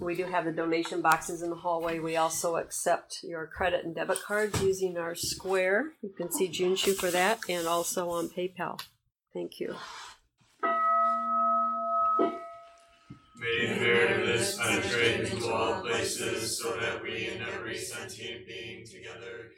We 0.00 0.14
do 0.14 0.24
have 0.24 0.44
the 0.44 0.52
donation 0.52 1.00
boxes 1.02 1.42
in 1.42 1.50
the 1.50 1.56
hallway. 1.56 1.98
We 1.98 2.16
also 2.16 2.56
accept 2.56 3.18
your 3.22 3.46
credit 3.46 3.84
and 3.84 3.94
debit 3.94 4.22
cards 4.22 4.62
using 4.62 4.96
our 4.96 5.14
Square. 5.14 5.92
You 6.02 6.10
can 6.16 6.30
see 6.30 6.48
Junshu 6.48 6.94
for 6.94 7.10
that 7.10 7.40
and 7.48 7.66
also 7.66 8.10
on 8.10 8.28
PayPal. 8.28 8.80
Thank 9.34 9.60
you. 9.60 9.74
May 13.40 13.78
penetrate 14.56 15.32
into 15.32 15.52
all 15.52 15.80
places 15.80 16.60
so 16.60 16.76
that 16.80 17.02
we 17.02 17.28
and 17.28 17.42
every 17.42 17.76
sentient 17.76 18.46
being 18.46 18.84
together 18.84 19.50